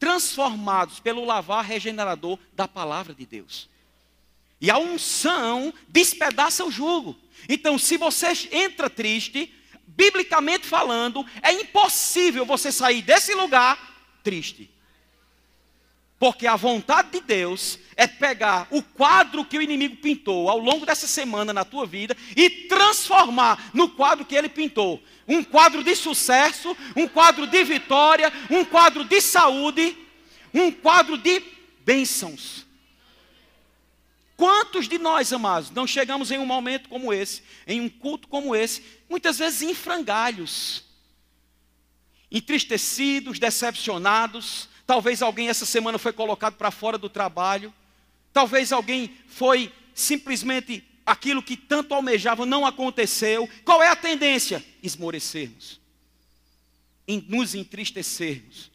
transformados 0.00 0.98
pelo 0.98 1.24
lavar 1.24 1.64
regenerador 1.64 2.40
da 2.54 2.66
palavra 2.66 3.14
de 3.14 3.24
Deus. 3.24 3.72
E 4.60 4.70
a 4.70 4.78
unção 4.78 5.72
despedaça 5.88 6.64
o 6.64 6.70
jugo. 6.70 7.16
Então, 7.48 7.78
se 7.78 7.96
você 7.96 8.32
entra 8.52 8.88
triste, 8.88 9.52
biblicamente 9.86 10.66
falando, 10.66 11.24
é 11.42 11.52
impossível 11.52 12.44
você 12.44 12.72
sair 12.72 13.02
desse 13.02 13.34
lugar 13.34 13.78
triste. 14.22 14.70
Porque 16.18 16.46
a 16.46 16.56
vontade 16.56 17.10
de 17.10 17.20
Deus 17.20 17.78
é 17.96 18.06
pegar 18.06 18.66
o 18.70 18.82
quadro 18.82 19.44
que 19.44 19.58
o 19.58 19.62
inimigo 19.62 19.96
pintou 19.96 20.48
ao 20.48 20.58
longo 20.58 20.86
dessa 20.86 21.06
semana 21.06 21.52
na 21.52 21.64
tua 21.64 21.84
vida 21.84 22.16
e 22.36 22.48
transformar 22.48 23.70
no 23.74 23.90
quadro 23.90 24.24
que 24.24 24.34
ele 24.34 24.48
pintou. 24.48 25.02
Um 25.28 25.44
quadro 25.44 25.82
de 25.82 25.94
sucesso, 25.94 26.76
um 26.96 27.06
quadro 27.06 27.46
de 27.46 27.62
vitória, 27.64 28.32
um 28.48 28.64
quadro 28.64 29.04
de 29.04 29.20
saúde, 29.20 29.96
um 30.52 30.70
quadro 30.70 31.18
de 31.18 31.42
bênçãos. 31.84 32.63
Quantos 34.36 34.88
de 34.88 34.98
nós, 34.98 35.32
amados, 35.32 35.70
não 35.70 35.86
chegamos 35.86 36.30
em 36.30 36.38
um 36.38 36.46
momento 36.46 36.88
como 36.88 37.12
esse, 37.12 37.42
em 37.66 37.80
um 37.80 37.88
culto 37.88 38.26
como 38.26 38.54
esse, 38.54 38.82
muitas 39.08 39.38
vezes 39.38 39.62
em 39.62 39.74
frangalhos, 39.74 40.84
entristecidos, 42.30 43.38
decepcionados. 43.38 44.68
Talvez 44.86 45.22
alguém 45.22 45.48
essa 45.48 45.64
semana 45.64 45.98
foi 45.98 46.12
colocado 46.12 46.54
para 46.54 46.72
fora 46.72 46.98
do 46.98 47.08
trabalho. 47.08 47.72
Talvez 48.32 48.72
alguém 48.72 49.16
foi 49.28 49.72
simplesmente 49.94 50.82
aquilo 51.06 51.42
que 51.42 51.56
tanto 51.56 51.94
almejava 51.94 52.44
não 52.44 52.66
aconteceu. 52.66 53.48
Qual 53.64 53.80
é 53.80 53.88
a 53.88 53.96
tendência? 53.96 54.64
Esmorecermos, 54.82 55.80
nos 57.28 57.54
entristecermos. 57.54 58.70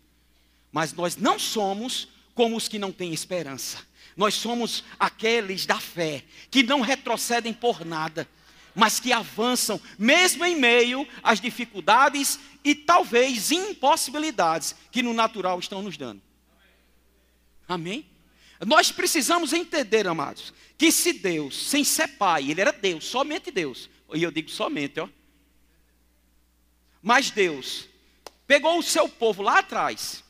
Mas 0.72 0.94
nós 0.94 1.18
não 1.18 1.38
somos 1.38 2.08
como 2.34 2.56
os 2.56 2.70
que 2.70 2.80
não 2.80 2.94
têm 2.94 3.14
esperança. 3.14 3.89
Nós 4.20 4.34
somos 4.34 4.84
aqueles 5.00 5.66
da 5.66 5.80
fé 5.80 6.26
que 6.52 6.62
não 6.62 6.82
retrocedem 6.82 7.54
por 7.54 7.86
nada, 7.86 8.28
mas 8.76 9.00
que 9.00 9.14
avançam, 9.14 9.80
mesmo 9.98 10.44
em 10.44 10.58
meio 10.58 11.08
às 11.24 11.40
dificuldades 11.40 12.38
e 12.62 12.76
talvez 12.76 13.50
impossibilidades 13.50 14.76
que 14.92 15.02
no 15.02 15.14
natural 15.14 15.58
estão 15.58 15.82
nos 15.82 15.96
dando. 15.96 16.22
Amém? 17.66 18.06
Nós 18.68 18.92
precisamos 18.92 19.54
entender, 19.54 20.06
amados, 20.06 20.54
que 20.78 20.92
se 20.92 21.14
Deus, 21.14 21.70
sem 21.70 21.86
ser 21.86 22.10
Pai, 22.10 22.52
Ele 22.52 22.60
era 22.60 22.74
Deus, 22.74 23.06
somente 23.06 23.50
Deus, 23.50 23.90
e 24.14 24.22
eu 24.22 24.32
digo 24.32 24.50
somente, 24.50 25.00
ó. 25.00 25.08
Mas 27.02 27.32
Deus 27.32 27.88
pegou 28.46 28.80
o 28.80 28.84
seu 28.84 29.08
povo 29.08 29.42
lá 29.42 29.60
atrás, 29.60 30.26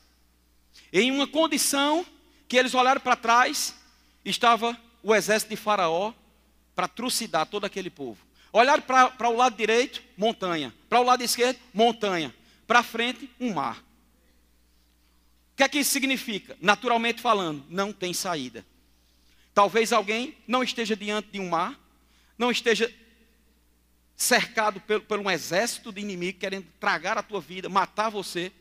em 0.92 1.10
uma 1.10 1.26
condição 1.26 2.06
que 2.46 2.56
eles 2.56 2.72
olharam 2.72 3.00
para 3.00 3.16
trás 3.16 3.79
estava 4.24 4.78
o 5.02 5.14
exército 5.14 5.50
de 5.50 5.56
Faraó 5.56 6.12
para 6.74 6.88
trucidar 6.88 7.46
todo 7.46 7.64
aquele 7.64 7.90
povo. 7.90 8.18
Olharam 8.52 8.82
para 8.82 9.28
o 9.28 9.36
lado 9.36 9.56
direito, 9.56 10.02
montanha. 10.16 10.74
Para 10.88 11.00
o 11.00 11.04
lado 11.04 11.22
esquerdo, 11.22 11.58
montanha. 11.72 12.34
Para 12.66 12.82
frente, 12.82 13.30
um 13.38 13.54
mar. 13.54 13.78
O 15.52 15.56
que 15.56 15.62
é 15.62 15.68
que 15.68 15.78
isso 15.78 15.90
significa? 15.90 16.56
Naturalmente 16.60 17.20
falando, 17.20 17.64
não 17.68 17.92
tem 17.92 18.12
saída. 18.12 18.64
Talvez 19.54 19.92
alguém 19.92 20.36
não 20.46 20.62
esteja 20.62 20.96
diante 20.96 21.30
de 21.30 21.40
um 21.40 21.48
mar, 21.48 21.78
não 22.38 22.50
esteja 22.50 22.92
cercado 24.16 24.80
por, 24.80 25.00
por 25.02 25.18
um 25.18 25.30
exército 25.30 25.92
de 25.92 26.00
inimigo 26.00 26.38
querendo 26.38 26.66
tragar 26.78 27.18
a 27.18 27.22
tua 27.22 27.40
vida, 27.40 27.68
matar 27.68 28.08
você. 28.08 28.52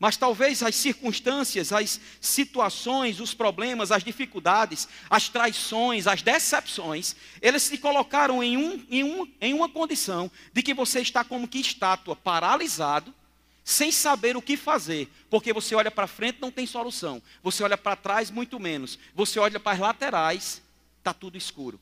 Mas 0.00 0.16
talvez 0.16 0.62
as 0.62 0.74
circunstâncias, 0.74 1.74
as 1.74 2.00
situações, 2.22 3.20
os 3.20 3.34
problemas, 3.34 3.92
as 3.92 4.02
dificuldades, 4.02 4.88
as 5.10 5.28
traições, 5.28 6.06
as 6.06 6.22
decepções, 6.22 7.14
eles 7.42 7.62
se 7.64 7.76
colocaram 7.76 8.42
em, 8.42 8.56
um, 8.56 8.86
em, 8.90 9.04
um, 9.04 9.30
em 9.38 9.52
uma 9.52 9.68
condição 9.68 10.30
de 10.54 10.62
que 10.62 10.72
você 10.72 11.00
está 11.00 11.22
como 11.22 11.46
que 11.46 11.60
estátua, 11.60 12.16
paralisado, 12.16 13.14
sem 13.62 13.92
saber 13.92 14.38
o 14.38 14.42
que 14.42 14.56
fazer, 14.56 15.06
porque 15.28 15.52
você 15.52 15.74
olha 15.74 15.90
para 15.90 16.06
frente 16.06 16.38
não 16.40 16.50
tem 16.50 16.66
solução, 16.66 17.22
você 17.42 17.62
olha 17.62 17.76
para 17.76 17.94
trás 17.94 18.30
muito 18.30 18.58
menos, 18.58 18.98
você 19.14 19.38
olha 19.38 19.60
para 19.60 19.72
as 19.72 19.78
laterais, 19.78 20.62
está 20.98 21.12
tudo 21.12 21.36
escuro. 21.36 21.78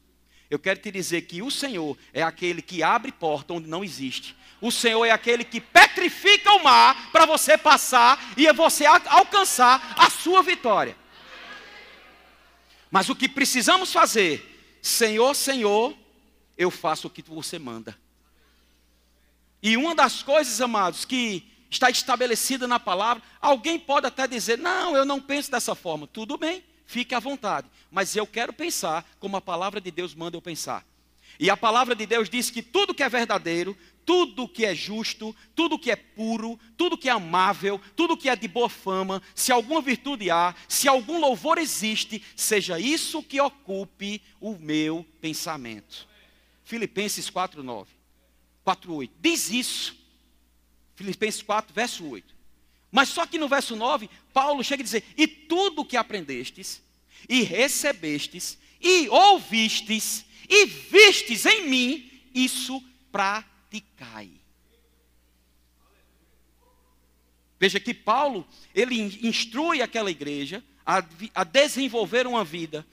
Eu 0.51 0.59
quero 0.59 0.81
te 0.81 0.91
dizer 0.91 1.23
que 1.23 1.43
o 1.43 1.51
Senhor 1.51 1.97
é 2.13 2.23
aquele 2.23 2.63
que 2.63 2.83
abre 2.83 3.13
porta 3.13 3.53
onde 3.53 3.69
não 3.69 3.85
existe. 3.85 4.35
O 4.61 4.73
Senhor 4.73 5.05
é 5.05 5.11
aquele 5.11 5.45
que 5.45 5.61
petrifica 5.61 6.53
o 6.53 6.65
mar 6.65 7.11
para 7.13 7.27
você 7.27 7.57
passar 7.57 8.33
e 8.37 8.51
você 8.53 8.87
alcançar 8.87 9.95
a 9.99 10.11
sua 10.11 10.43
vitória. 10.43 10.97
Mas 12.91 13.09
o 13.09 13.15
que 13.15 13.29
precisamos 13.29 13.93
fazer, 13.93 14.79
Senhor, 14.81 15.35
Senhor, 15.35 15.95
eu 16.57 16.71
faço 16.71 17.07
o 17.07 17.11
que 17.11 17.23
você 17.23 17.59
manda. 17.59 17.97
E 19.63 19.77
uma 19.77 19.95
das 19.95 20.23
coisas, 20.23 20.61
amados, 20.61 21.05
que 21.05 21.47
está 21.71 21.91
estabelecida 21.91 22.67
na 22.67 22.81
palavra, 22.81 23.23
alguém 23.41 23.79
pode 23.79 24.07
até 24.07 24.27
dizer: 24.27 24.57
"Não, 24.59 24.97
eu 24.97 25.05
não 25.05 25.21
penso 25.21 25.51
dessa 25.51 25.75
forma". 25.75 26.07
Tudo 26.07 26.39
bem, 26.39 26.65
fique 26.87 27.15
à 27.15 27.21
vontade, 27.21 27.69
mas 27.91 28.15
eu 28.17 28.27
quero 28.27 28.53
pensar 28.53 29.09
como 29.19 29.37
a 29.37 29.41
palavra 29.41 29.81
de 29.81 29.91
Deus 29.91 30.15
manda 30.15 30.37
eu 30.37 30.43
pensar. 30.43 30.85
E 31.39 31.49
a 31.51 31.57
palavra 31.57 31.95
de 31.95 32.05
Deus 32.05 32.29
diz 32.29 32.51
que 32.51 32.63
tudo 32.63 32.95
que 32.95 33.03
é 33.03 33.09
verdadeiro, 33.09 33.77
tudo 34.05 34.49
que 34.49 34.65
é 34.65 34.75
justo, 34.75 35.37
tudo 35.55 35.79
que 35.79 35.91
é 35.91 35.97
puro, 35.97 36.59
tudo 36.77 36.99
que 36.99 37.09
é 37.09 37.13
amável, 37.13 37.81
tudo 37.95 38.17
que 38.17 38.29
é 38.29 38.35
de 38.35 38.49
boa 38.49 38.69
fama, 38.69 39.23
se 39.35 39.53
alguma 39.53 39.81
virtude 39.81 40.31
há, 40.31 40.55
se 40.67 40.89
algum 40.89 41.21
louvor 41.21 41.59
existe, 41.59 42.23
seja 42.35 42.81
isso 42.81 43.23
que 43.23 43.41
ocupe 43.41 44.23
o 44.41 44.57
meu 44.59 45.07
pensamento. 45.21 46.09
Filipenses 46.65 47.31
4:9. 47.31 47.87
4:8. 48.65 49.13
Diz 49.21 49.51
isso. 49.51 49.97
Filipenses 50.95 51.43
4, 51.43 51.73
verso 51.73 52.05
8. 52.05 52.35
Mas 52.91 53.11
só 53.11 53.27
que 53.27 53.39
no 53.39 53.47
verso 53.47 53.77
9, 53.77 54.11
Paulo 54.33 54.65
chega 54.65 54.83
a 54.83 54.85
dizer: 54.85 55.05
"E 55.17 55.27
tudo 55.27 55.85
que 55.85 55.97
aprendestes 55.97 56.83
e 57.29 57.43
recebestes 57.43 58.59
e 58.81 59.09
ouvistes 59.09 60.25
e 60.49 60.65
vistes 60.65 61.45
em 61.47 61.69
mim, 61.69 62.11
isso 62.35 62.83
praticai. 63.13 64.31
Veja 67.61 67.81
que 67.81 67.93
Paulo, 67.93 68.47
ele 68.75 69.01
instrui 69.27 69.83
aquela 69.83 70.11
igreja 70.11 70.65
a, 70.87 71.05
a 71.35 71.45
desenvolver 71.45 72.27
uma 72.27 72.45
vida, 72.45 72.87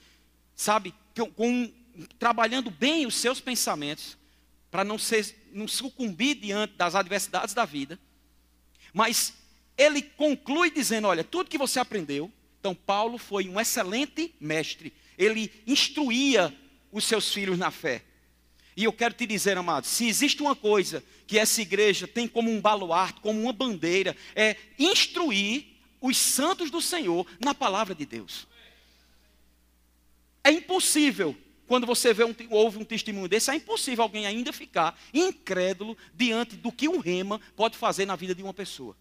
sabe, 0.56 0.94
com, 1.16 1.32
com, 1.32 1.72
trabalhando 2.18 2.72
bem 2.72 3.06
os 3.06 3.16
seus 3.16 3.40
pensamentos, 3.40 4.18
para 4.72 4.84
não, 4.84 4.98
ser, 4.98 5.50
não 5.54 5.68
sucumbir 5.68 6.36
diante 6.36 6.74
das 6.74 6.96
adversidades 6.96 7.54
da 7.54 7.64
vida. 7.64 8.00
Mas 8.92 9.34
ele 9.78 10.02
conclui 10.02 10.72
dizendo: 10.72 11.08
olha, 11.08 11.24
tudo 11.24 11.50
que 11.50 11.58
você 11.58 11.80
aprendeu. 11.80 12.32
Então, 12.66 12.74
Paulo 12.74 13.20
foi 13.20 13.48
um 13.48 13.60
excelente 13.60 14.34
mestre. 14.40 14.92
Ele 15.20 15.52
instruía 15.68 16.52
os 16.92 17.04
seus 17.04 17.32
filhos 17.32 17.60
na 17.60 17.70
fé. 17.70 18.04
E 18.76 18.86
eu 18.86 18.92
quero 18.92 19.14
te 19.14 19.28
dizer, 19.28 19.56
amado, 19.56 19.86
se 19.86 20.08
existe 20.08 20.42
uma 20.42 20.56
coisa 20.56 21.04
que 21.28 21.38
essa 21.38 21.62
igreja 21.62 22.08
tem 22.08 22.28
como 22.28 22.50
um 22.50 22.60
baluarte, 22.60 23.22
como 23.22 23.40
uma 23.40 23.54
bandeira, 23.54 24.18
é 24.36 24.56
instruir 24.80 25.64
os 26.02 26.18
santos 26.18 26.72
do 26.72 26.82
Senhor 26.82 27.28
na 27.40 27.54
palavra 27.54 27.94
de 27.94 28.04
Deus. 28.04 28.48
É 30.44 30.50
impossível, 30.50 31.38
quando 31.68 31.86
você 31.86 32.16
vê 32.16 32.24
um, 32.24 32.34
ouve 32.50 32.80
um 32.80 32.84
testemunho 32.84 33.28
desse, 33.28 33.52
é 33.52 33.56
impossível 33.56 34.02
alguém 34.02 34.26
ainda 34.26 34.52
ficar 34.52 35.00
incrédulo 35.14 35.96
diante 36.16 36.56
do 36.56 36.72
que 36.72 36.90
um 36.90 36.98
rema 36.98 37.40
pode 37.56 37.78
fazer 37.78 38.08
na 38.08 38.16
vida 38.16 38.34
de 38.34 38.42
uma 38.42 38.56
pessoa. 38.56 38.98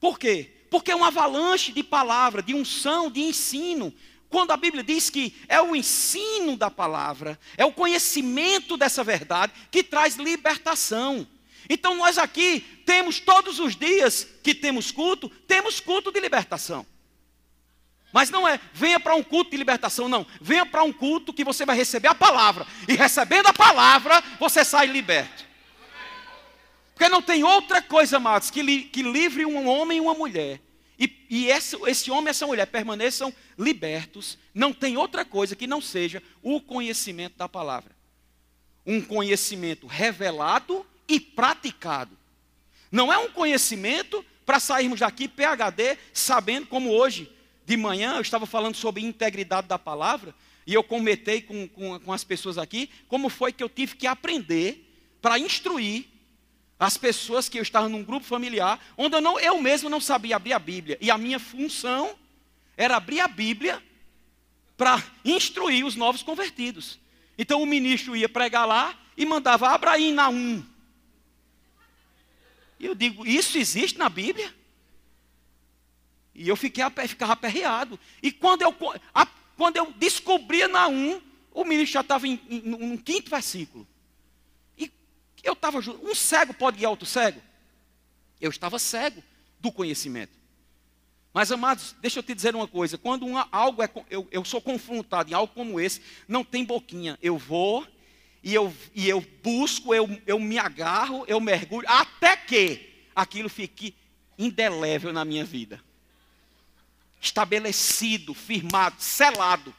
Por 0.00 0.18
quê? 0.18 0.61
Porque 0.72 0.90
é 0.90 0.96
uma 0.96 1.08
avalanche 1.08 1.70
de 1.70 1.82
palavra, 1.82 2.42
de 2.42 2.54
unção, 2.54 3.10
de 3.10 3.20
ensino, 3.20 3.92
quando 4.30 4.52
a 4.52 4.56
Bíblia 4.56 4.82
diz 4.82 5.10
que 5.10 5.36
é 5.46 5.60
o 5.60 5.76
ensino 5.76 6.56
da 6.56 6.70
palavra, 6.70 7.38
é 7.58 7.64
o 7.66 7.72
conhecimento 7.74 8.78
dessa 8.78 9.04
verdade 9.04 9.52
que 9.70 9.82
traz 9.82 10.16
libertação. 10.16 11.28
Então 11.68 11.94
nós 11.94 12.16
aqui 12.16 12.60
temos 12.86 13.20
todos 13.20 13.60
os 13.60 13.76
dias 13.76 14.26
que 14.42 14.54
temos 14.54 14.90
culto, 14.90 15.28
temos 15.46 15.78
culto 15.78 16.10
de 16.10 16.18
libertação. 16.18 16.86
Mas 18.10 18.30
não 18.30 18.48
é, 18.48 18.58
venha 18.72 18.98
para 18.98 19.14
um 19.14 19.22
culto 19.22 19.50
de 19.50 19.58
libertação, 19.58 20.08
não. 20.08 20.26
Venha 20.40 20.64
para 20.64 20.82
um 20.82 20.92
culto 20.92 21.34
que 21.34 21.44
você 21.44 21.66
vai 21.66 21.76
receber 21.76 22.08
a 22.08 22.14
palavra. 22.14 22.66
E 22.88 22.94
recebendo 22.94 23.48
a 23.48 23.52
palavra, 23.52 24.24
você 24.40 24.64
sai 24.64 24.86
liberto. 24.86 25.51
Porque 26.94 27.08
não 27.08 27.22
tem 27.22 27.42
outra 27.42 27.80
coisa, 27.80 28.18
amados, 28.18 28.50
que, 28.50 28.62
li, 28.62 28.84
que 28.84 29.02
livre 29.02 29.46
um 29.46 29.66
homem 29.68 29.98
e 29.98 30.00
uma 30.00 30.14
mulher 30.14 30.60
e, 31.02 31.26
e 31.28 31.46
esse, 31.48 31.76
esse 31.88 32.12
homem 32.12 32.26
e 32.26 32.30
essa 32.30 32.46
mulher 32.46 32.66
permaneçam 32.66 33.34
libertos, 33.58 34.38
não 34.54 34.72
tem 34.72 34.96
outra 34.96 35.24
coisa 35.24 35.56
que 35.56 35.66
não 35.66 35.80
seja 35.80 36.22
o 36.40 36.60
conhecimento 36.60 37.36
da 37.36 37.48
palavra. 37.48 37.90
Um 38.86 39.00
conhecimento 39.00 39.88
revelado 39.88 40.86
e 41.08 41.18
praticado. 41.18 42.16
Não 42.88 43.12
é 43.12 43.18
um 43.18 43.30
conhecimento 43.30 44.24
para 44.46 44.60
sairmos 44.60 45.00
daqui 45.00 45.26
PHD 45.26 45.98
sabendo 46.12 46.68
como 46.68 46.90
hoje 46.90 47.28
de 47.66 47.76
manhã 47.76 48.14
eu 48.14 48.22
estava 48.22 48.46
falando 48.46 48.76
sobre 48.76 49.02
integridade 49.02 49.66
da 49.66 49.78
palavra 49.80 50.32
e 50.64 50.72
eu 50.72 50.84
comentei 50.84 51.42
com, 51.42 51.66
com, 51.68 51.98
com 51.98 52.12
as 52.12 52.22
pessoas 52.22 52.58
aqui 52.58 52.88
como 53.08 53.28
foi 53.28 53.52
que 53.52 53.62
eu 53.62 53.68
tive 53.68 53.96
que 53.96 54.06
aprender 54.06 54.88
para 55.20 55.38
instruir 55.38 56.06
as 56.82 56.96
pessoas 56.96 57.48
que 57.48 57.60
eu 57.60 57.62
estava 57.62 57.88
num 57.88 58.02
grupo 58.02 58.26
familiar, 58.26 58.84
onde 58.96 59.14
eu, 59.14 59.20
não, 59.20 59.38
eu 59.38 59.62
mesmo 59.62 59.88
não 59.88 60.00
sabia 60.00 60.34
abrir 60.34 60.52
a 60.52 60.58
Bíblia. 60.58 60.98
E 61.00 61.12
a 61.12 61.16
minha 61.16 61.38
função 61.38 62.18
era 62.76 62.96
abrir 62.96 63.20
a 63.20 63.28
Bíblia 63.28 63.80
para 64.76 65.00
instruir 65.24 65.86
os 65.86 65.94
novos 65.94 66.24
convertidos. 66.24 66.98
Então 67.38 67.62
o 67.62 67.66
ministro 67.66 68.16
ia 68.16 68.28
pregar 68.28 68.66
lá 68.66 68.98
e 69.16 69.24
mandava 69.24 69.68
Abraim 69.68 70.12
Naum. 70.12 70.60
E 72.80 72.86
eu 72.86 72.96
digo, 72.96 73.24
isso 73.24 73.58
existe 73.58 73.96
na 73.96 74.08
Bíblia? 74.08 74.52
E 76.34 76.48
eu 76.48 76.56
fiquei, 76.56 76.84
ficava 77.06 77.34
aperreado. 77.34 77.96
E 78.20 78.32
quando 78.32 78.62
eu, 78.62 78.74
quando 79.56 79.76
eu 79.76 79.92
descobria 79.92 80.66
Naum, 80.66 81.22
o 81.52 81.64
ministro 81.64 81.92
já 81.92 82.00
estava 82.00 82.26
em, 82.26 82.40
em, 82.50 82.60
no 82.62 82.98
quinto 82.98 83.30
versículo. 83.30 83.86
Eu 85.42 85.54
estava 85.54 85.78
Um 85.78 86.14
cego 86.14 86.54
pode 86.54 86.78
guiar 86.78 86.90
outro 86.90 87.06
cego? 87.06 87.40
Eu 88.40 88.50
estava 88.50 88.78
cego 88.78 89.22
do 89.58 89.72
conhecimento. 89.72 90.32
Mas, 91.34 91.50
amados, 91.50 91.96
deixa 92.00 92.18
eu 92.18 92.22
te 92.22 92.34
dizer 92.34 92.54
uma 92.54 92.68
coisa: 92.68 92.98
quando 92.98 93.26
uma, 93.26 93.48
algo 93.50 93.82
é, 93.82 93.90
eu, 94.10 94.28
eu 94.30 94.44
sou 94.44 94.60
confrontado 94.60 95.30
em 95.30 95.34
algo 95.34 95.52
como 95.52 95.80
esse, 95.80 96.00
não 96.28 96.44
tem 96.44 96.64
boquinha. 96.64 97.18
Eu 97.22 97.38
vou 97.38 97.86
e 98.42 98.54
eu, 98.54 98.72
e 98.94 99.08
eu 99.08 99.20
busco, 99.42 99.94
eu, 99.94 100.08
eu 100.26 100.38
me 100.38 100.58
agarro, 100.58 101.24
eu 101.26 101.40
mergulho, 101.40 101.88
até 101.88 102.36
que 102.36 102.90
aquilo 103.14 103.48
fique 103.48 103.94
indelével 104.38 105.12
na 105.12 105.24
minha 105.24 105.44
vida. 105.44 105.82
Estabelecido, 107.20 108.34
firmado, 108.34 108.96
selado. 108.98 109.74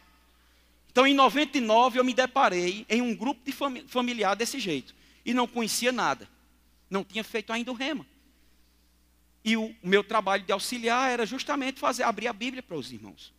Então, 0.91 1.05
em 1.05 1.13
99, 1.13 1.99
eu 1.99 2.03
me 2.03 2.13
deparei 2.13 2.85
em 2.87 3.01
um 3.01 3.15
grupo 3.15 3.41
de 3.43 3.51
familiar 3.87 4.35
desse 4.35 4.59
jeito 4.59 4.93
e 5.25 5.33
não 5.33 5.47
conhecia 5.47 5.91
nada. 5.91 6.27
Não 6.89 7.03
tinha 7.03 7.23
feito 7.23 7.51
ainda 7.51 7.71
o 7.71 7.75
rema. 7.75 8.05
E 9.43 9.57
o 9.57 9.75
meu 9.83 10.03
trabalho 10.03 10.43
de 10.43 10.51
auxiliar 10.51 11.11
era 11.11 11.25
justamente 11.25 11.79
fazer 11.79 12.03
abrir 12.03 12.27
a 12.27 12.33
Bíblia 12.33 12.63
para 12.63 12.77
os 12.77 12.91
irmãos. 12.91 13.33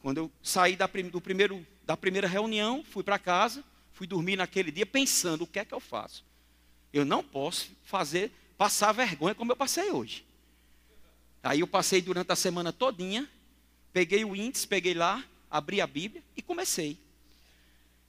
Quando 0.00 0.18
eu 0.18 0.32
saí 0.42 0.76
da, 0.76 0.86
do 0.86 1.20
primeiro, 1.20 1.66
da 1.84 1.96
primeira 1.96 2.28
reunião, 2.28 2.84
fui 2.84 3.02
para 3.02 3.18
casa, 3.18 3.64
fui 3.92 4.06
dormir 4.06 4.36
naquele 4.36 4.70
dia 4.70 4.84
pensando 4.84 5.44
o 5.44 5.46
que 5.46 5.58
é 5.58 5.64
que 5.64 5.72
eu 5.72 5.80
faço. 5.80 6.24
Eu 6.92 7.04
não 7.04 7.24
posso 7.24 7.70
fazer 7.84 8.30
passar 8.58 8.92
vergonha 8.92 9.34
como 9.34 9.50
eu 9.50 9.56
passei 9.56 9.90
hoje. 9.90 10.24
Aí 11.42 11.60
eu 11.60 11.66
passei 11.66 12.02
durante 12.02 12.30
a 12.32 12.36
semana 12.36 12.72
todinha, 12.72 13.28
peguei 13.92 14.24
o 14.24 14.36
índice, 14.36 14.66
peguei 14.66 14.94
lá, 14.94 15.24
abri 15.50 15.80
a 15.80 15.86
Bíblia 15.86 16.22
e 16.36 16.42
comecei. 16.42 16.98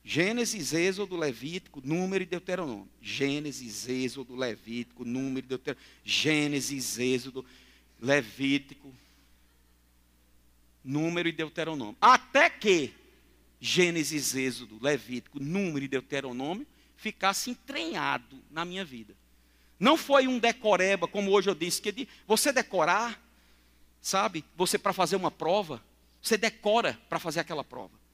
Gênesis, 0.07 0.71
Êxodo, 0.71 1.17
Levítico, 1.17 1.81
Número 1.83 2.23
e 2.23 2.27
Deuteronômio. 2.27 2.87
Gênesis, 3.01 3.89
Êxodo, 3.89 4.35
Levítico, 4.35 5.03
Número 5.03 5.39
e 5.39 5.49
Deuteronômio. 5.49 5.89
Gênesis, 6.03 6.99
Êxodo, 6.99 7.43
Levítico, 7.99 8.93
Número 10.83 11.27
e 11.27 11.31
Deuteronômio. 11.31 11.97
Até 11.99 12.51
que 12.51 12.93
Gênesis, 13.59 14.35
Êxodo, 14.35 14.77
Levítico, 14.79 15.39
Número 15.39 15.83
e 15.83 15.87
Deuteronômio 15.87 16.67
ficasse 16.95 17.49
entranhado 17.49 18.37
na 18.51 18.63
minha 18.63 18.85
vida. 18.85 19.15
Não 19.79 19.97
foi 19.97 20.27
um 20.27 20.37
decoreba, 20.37 21.07
como 21.07 21.31
hoje 21.31 21.49
eu 21.49 21.55
disse, 21.55 21.81
que 21.81 22.07
você 22.27 22.53
decorar, 22.53 23.19
sabe, 24.03 24.45
você 24.55 24.77
para 24.77 24.93
fazer 24.93 25.15
uma 25.15 25.31
prova, 25.31 25.83
você 26.21 26.37
decora 26.37 26.93
para 27.09 27.17
fazer 27.17 27.39
aquela 27.39 27.63
prova 27.63 28.04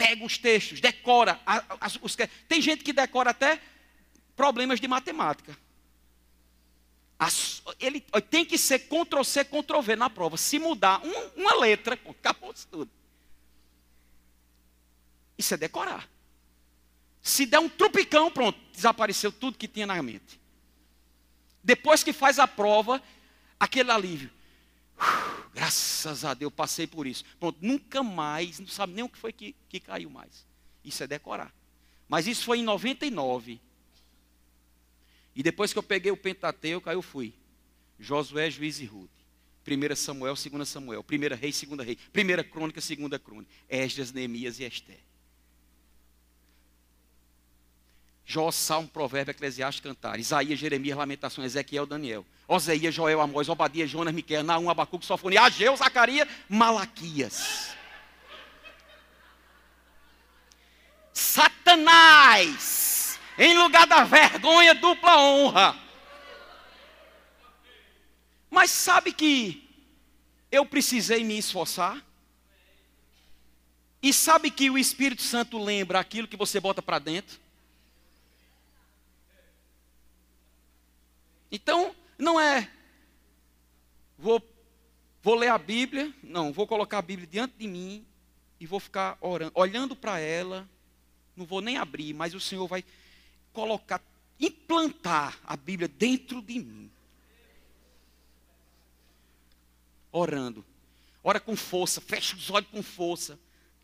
pega 0.00 0.24
os 0.24 0.38
textos, 0.38 0.80
decora. 0.80 1.38
As, 1.78 1.98
os, 2.00 2.16
tem 2.48 2.62
gente 2.62 2.82
que 2.82 2.90
decora 2.90 3.32
até 3.32 3.60
problemas 4.34 4.80
de 4.80 4.88
matemática. 4.88 5.54
As, 7.18 7.62
ele 7.78 8.00
tem 8.30 8.46
que 8.46 8.56
ser 8.56 8.78
Ctrl-C, 8.78 9.44
Ctrl-V 9.44 9.96
na 9.96 10.08
prova. 10.08 10.38
Se 10.38 10.58
mudar 10.58 11.04
um, 11.04 11.42
uma 11.42 11.54
letra, 11.56 12.00
acabou 12.08 12.54
tudo. 12.70 12.90
Isso 15.36 15.52
é 15.52 15.58
decorar. 15.58 16.08
Se 17.20 17.44
der 17.44 17.58
um 17.58 17.68
trupicão, 17.68 18.30
pronto, 18.30 18.58
desapareceu 18.72 19.30
tudo 19.30 19.58
que 19.58 19.68
tinha 19.68 19.86
na 19.86 20.02
mente. 20.02 20.40
Depois 21.62 22.02
que 22.02 22.14
faz 22.14 22.38
a 22.38 22.48
prova, 22.48 23.02
aquele 23.58 23.90
alívio. 23.90 24.30
Graças 25.54 26.24
a 26.24 26.34
Deus, 26.34 26.52
passei 26.52 26.86
por 26.86 27.06
isso. 27.06 27.24
Pronto, 27.38 27.58
nunca 27.60 28.02
mais, 28.02 28.58
não 28.58 28.66
sabe 28.66 28.92
nem 28.92 29.04
o 29.04 29.08
que 29.08 29.18
foi 29.18 29.32
que, 29.32 29.54
que 29.68 29.80
caiu 29.80 30.10
mais. 30.10 30.46
Isso 30.84 31.02
é 31.02 31.06
decorar. 31.06 31.52
Mas 32.08 32.26
isso 32.26 32.44
foi 32.44 32.58
em 32.58 32.62
99. 32.62 33.60
E 35.34 35.42
depois 35.42 35.72
que 35.72 35.78
eu 35.78 35.82
peguei 35.82 36.10
o 36.10 36.16
Pentateuco, 36.16 36.88
aí 36.88 36.96
eu 36.96 37.02
fui. 37.02 37.34
Josué, 37.98 38.50
Juiz 38.50 38.80
e 38.80 38.84
Ruth. 38.84 39.10
1 39.66 39.96
Samuel, 39.96 40.34
2 40.34 40.68
Samuel. 40.68 41.04
1 41.08 41.36
Rei, 41.36 41.52
2 41.52 41.86
Rei. 41.86 41.98
1 42.14 42.50
Crônica, 42.50 42.80
2 42.80 43.22
Crônica. 43.22 43.50
Esdras, 43.68 44.12
Neemias 44.12 44.58
e 44.58 44.64
Esté. 44.64 44.98
Jó, 48.30 48.52
Salmo, 48.52 48.86
Provérbio, 48.86 49.32
Eclesiastes, 49.32 49.80
Cantar. 49.80 50.20
Isaías, 50.20 50.56
Jeremias, 50.56 50.96
Lamentações, 50.96 51.46
Ezequiel, 51.46 51.84
Daniel. 51.84 52.24
Oséias, 52.46 52.94
Joel, 52.94 53.20
Amós, 53.20 53.48
Obadia, 53.48 53.88
Jonas, 53.88 54.14
Miquel, 54.14 54.44
Naum, 54.44 54.70
Abacuque, 54.70 55.04
Sofonia, 55.04 55.42
Ageu, 55.42 55.76
Zacarias, 55.76 56.28
Malaquias. 56.48 57.74
Satanás, 61.12 63.18
em 63.36 63.58
lugar 63.58 63.84
da 63.84 64.04
vergonha, 64.04 64.76
dupla 64.76 65.18
honra. 65.18 65.76
Mas 68.48 68.70
sabe 68.70 69.12
que 69.12 69.68
eu 70.52 70.64
precisei 70.64 71.24
me 71.24 71.36
esforçar? 71.36 72.00
E 74.00 74.12
sabe 74.12 74.52
que 74.52 74.70
o 74.70 74.78
Espírito 74.78 75.22
Santo 75.22 75.58
lembra 75.58 75.98
aquilo 75.98 76.28
que 76.28 76.36
você 76.36 76.60
bota 76.60 76.80
para 76.80 77.00
dentro? 77.00 77.49
Então, 81.50 81.94
não 82.16 82.40
é, 82.40 82.70
vou, 84.16 84.42
vou 85.22 85.34
ler 85.34 85.48
a 85.48 85.58
Bíblia, 85.58 86.14
não, 86.22 86.52
vou 86.52 86.66
colocar 86.66 86.98
a 86.98 87.02
Bíblia 87.02 87.26
diante 87.26 87.54
de 87.58 87.66
mim 87.66 88.06
e 88.60 88.66
vou 88.66 88.78
ficar 88.78 89.18
orando, 89.20 89.52
olhando 89.54 89.96
para 89.96 90.18
ela, 90.20 90.68
não 91.34 91.44
vou 91.44 91.60
nem 91.60 91.76
abrir, 91.76 92.12
mas 92.14 92.34
o 92.34 92.40
Senhor 92.40 92.68
vai 92.68 92.84
colocar, 93.52 94.00
implantar 94.38 95.40
a 95.44 95.56
Bíblia 95.56 95.88
dentro 95.88 96.40
de 96.42 96.60
mim. 96.60 96.90
Orando. 100.12 100.64
Ora 101.22 101.40
com 101.40 101.56
força, 101.56 102.00
fecha 102.00 102.36
os 102.36 102.50
olhos 102.50 102.68
com 102.70 102.82
força, 102.82 103.38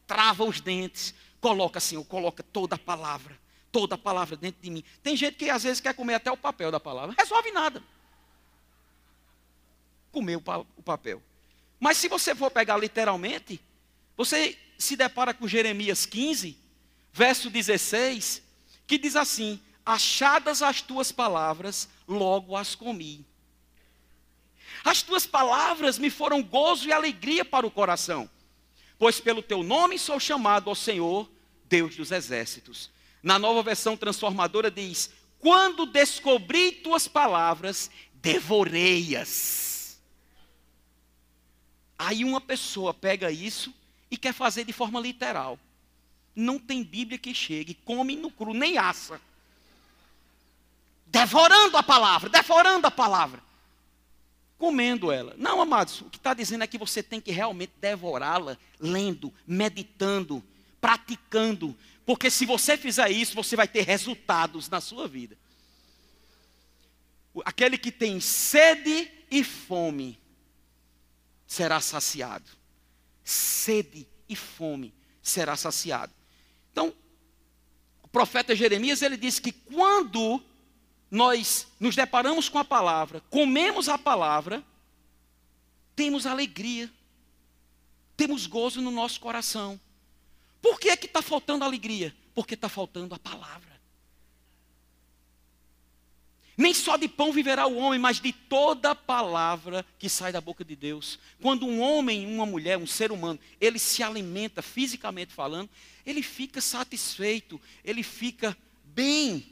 trava 0.06 0.44
os 0.44 0.60
dentes, 0.60 1.14
coloca, 1.40 1.80
Senhor, 1.80 2.04
coloca 2.04 2.42
toda 2.42 2.76
a 2.76 2.78
palavra, 2.78 3.38
toda 3.76 3.94
a 3.94 3.98
palavra 3.98 4.36
dentro 4.36 4.62
de 4.62 4.70
mim. 4.70 4.82
Tem 5.02 5.14
gente 5.14 5.34
que 5.34 5.50
às 5.50 5.64
vezes 5.64 5.82
quer 5.82 5.92
comer 5.92 6.14
até 6.14 6.32
o 6.32 6.36
papel 6.36 6.70
da 6.70 6.80
palavra, 6.80 7.14
resolve 7.18 7.52
nada 7.52 7.82
comer 10.16 10.36
o 10.36 10.82
papel. 10.82 11.22
Mas 11.78 11.98
se 11.98 12.08
você 12.08 12.34
for 12.34 12.50
pegar 12.50 12.78
literalmente, 12.78 13.60
você 14.16 14.58
se 14.78 14.96
depara 14.96 15.34
com 15.34 15.46
Jeremias 15.46 16.06
15, 16.06 16.56
verso 17.12 17.50
16, 17.50 18.42
que 18.86 18.96
diz 18.96 19.14
assim: 19.14 19.60
Achadas 19.84 20.62
as 20.62 20.80
tuas 20.80 21.12
palavras, 21.12 21.86
logo 22.08 22.56
as 22.56 22.74
comi. 22.74 23.26
As 24.82 25.02
tuas 25.02 25.26
palavras 25.26 25.98
me 25.98 26.08
foram 26.08 26.42
gozo 26.42 26.88
e 26.88 26.92
alegria 26.94 27.44
para 27.44 27.66
o 27.66 27.70
coração, 27.70 28.30
pois 28.98 29.20
pelo 29.20 29.42
teu 29.42 29.62
nome 29.62 29.98
sou 29.98 30.18
chamado 30.18 30.70
ao 30.70 30.74
Senhor, 30.74 31.30
Deus 31.68 31.94
dos 31.94 32.10
exércitos. 32.10 32.90
Na 33.26 33.40
nova 33.40 33.60
versão 33.60 33.96
transformadora 33.96 34.70
diz: 34.70 35.10
Quando 35.40 35.84
descobri 35.84 36.70
tuas 36.70 37.08
palavras, 37.08 37.90
devorei-as 38.14 39.66
Aí 41.98 42.22
uma 42.22 42.40
pessoa 42.40 42.94
pega 42.94 43.28
isso 43.28 43.74
e 44.08 44.16
quer 44.16 44.32
fazer 44.32 44.64
de 44.64 44.72
forma 44.72 45.00
literal. 45.00 45.58
Não 46.36 46.56
tem 46.56 46.84
Bíblia 46.84 47.18
que 47.18 47.34
chegue, 47.34 47.74
come 47.74 48.14
no 48.14 48.30
cru, 48.30 48.54
nem 48.54 48.78
assa. 48.78 49.20
Devorando 51.06 51.76
a 51.76 51.82
palavra, 51.82 52.30
devorando 52.30 52.86
a 52.86 52.92
palavra. 52.92 53.42
Comendo 54.56 55.10
ela. 55.10 55.34
Não, 55.36 55.60
amados, 55.60 56.00
o 56.00 56.04
que 56.04 56.16
está 56.16 56.32
dizendo 56.32 56.62
é 56.62 56.68
que 56.68 56.78
você 56.78 57.02
tem 57.02 57.20
que 57.20 57.32
realmente 57.32 57.72
devorá-la, 57.80 58.56
lendo, 58.78 59.34
meditando, 59.44 60.44
praticando. 60.80 61.76
Porque 62.06 62.30
se 62.30 62.46
você 62.46 62.76
fizer 62.76 63.10
isso, 63.10 63.34
você 63.34 63.56
vai 63.56 63.66
ter 63.66 63.82
resultados 63.82 64.68
na 64.68 64.80
sua 64.80 65.08
vida. 65.08 65.36
Aquele 67.44 67.76
que 67.76 67.90
tem 67.90 68.20
sede 68.20 69.10
e 69.28 69.42
fome 69.42 70.18
será 71.46 71.80
saciado. 71.80 72.48
Sede 73.24 74.08
e 74.28 74.36
fome 74.36 74.94
será 75.20 75.56
saciado. 75.56 76.12
Então, 76.70 76.94
o 78.04 78.08
profeta 78.08 78.54
Jeremias, 78.54 79.02
ele 79.02 79.16
disse 79.16 79.42
que 79.42 79.50
quando 79.50 80.40
nós 81.10 81.66
nos 81.80 81.96
deparamos 81.96 82.48
com 82.48 82.58
a 82.58 82.64
palavra, 82.64 83.20
comemos 83.28 83.88
a 83.88 83.98
palavra, 83.98 84.64
temos 85.96 86.24
alegria, 86.24 86.88
temos 88.16 88.46
gozo 88.46 88.80
no 88.80 88.92
nosso 88.92 89.18
coração. 89.18 89.80
Por 90.66 90.80
que 90.80 90.88
é 90.88 90.96
que 90.96 91.06
está 91.06 91.22
faltando 91.22 91.64
alegria? 91.64 92.12
Porque 92.34 92.54
está 92.54 92.68
faltando 92.68 93.14
a 93.14 93.18
palavra. 93.20 93.80
Nem 96.56 96.74
só 96.74 96.96
de 96.96 97.06
pão 97.06 97.32
viverá 97.32 97.68
o 97.68 97.76
homem, 97.76 98.00
mas 98.00 98.20
de 98.20 98.32
toda 98.32 98.92
palavra 98.92 99.86
que 99.96 100.08
sai 100.08 100.32
da 100.32 100.40
boca 100.40 100.64
de 100.64 100.74
Deus. 100.74 101.20
Quando 101.40 101.64
um 101.66 101.80
homem, 101.80 102.26
uma 102.26 102.44
mulher, 102.44 102.78
um 102.78 102.86
ser 102.86 103.12
humano, 103.12 103.38
ele 103.60 103.78
se 103.78 104.02
alimenta 104.02 104.60
fisicamente 104.60 105.32
falando, 105.32 105.70
ele 106.04 106.20
fica 106.20 106.60
satisfeito, 106.60 107.60
ele 107.84 108.02
fica 108.02 108.56
bem. 108.82 109.46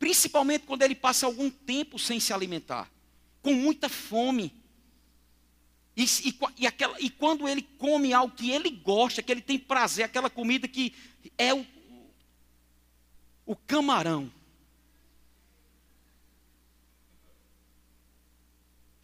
Principalmente 0.00 0.66
quando 0.66 0.82
ele 0.82 0.96
passa 0.96 1.26
algum 1.26 1.48
tempo 1.48 1.96
sem 1.96 2.18
se 2.18 2.32
alimentar, 2.32 2.90
com 3.40 3.54
muita 3.54 3.88
fome. 3.88 4.52
E, 6.00 6.28
e, 6.28 6.38
e, 6.58 6.66
aquela, 6.66 7.00
e 7.00 7.10
quando 7.10 7.48
ele 7.48 7.62
come 7.62 8.12
algo 8.12 8.34
que 8.34 8.50
ele 8.50 8.70
gosta, 8.70 9.22
que 9.22 9.30
ele 9.30 9.42
tem 9.42 9.58
prazer, 9.58 10.04
aquela 10.04 10.30
comida 10.30 10.66
que 10.66 10.94
é 11.36 11.52
o, 11.52 11.66
o 13.44 13.54
camarão 13.54 14.32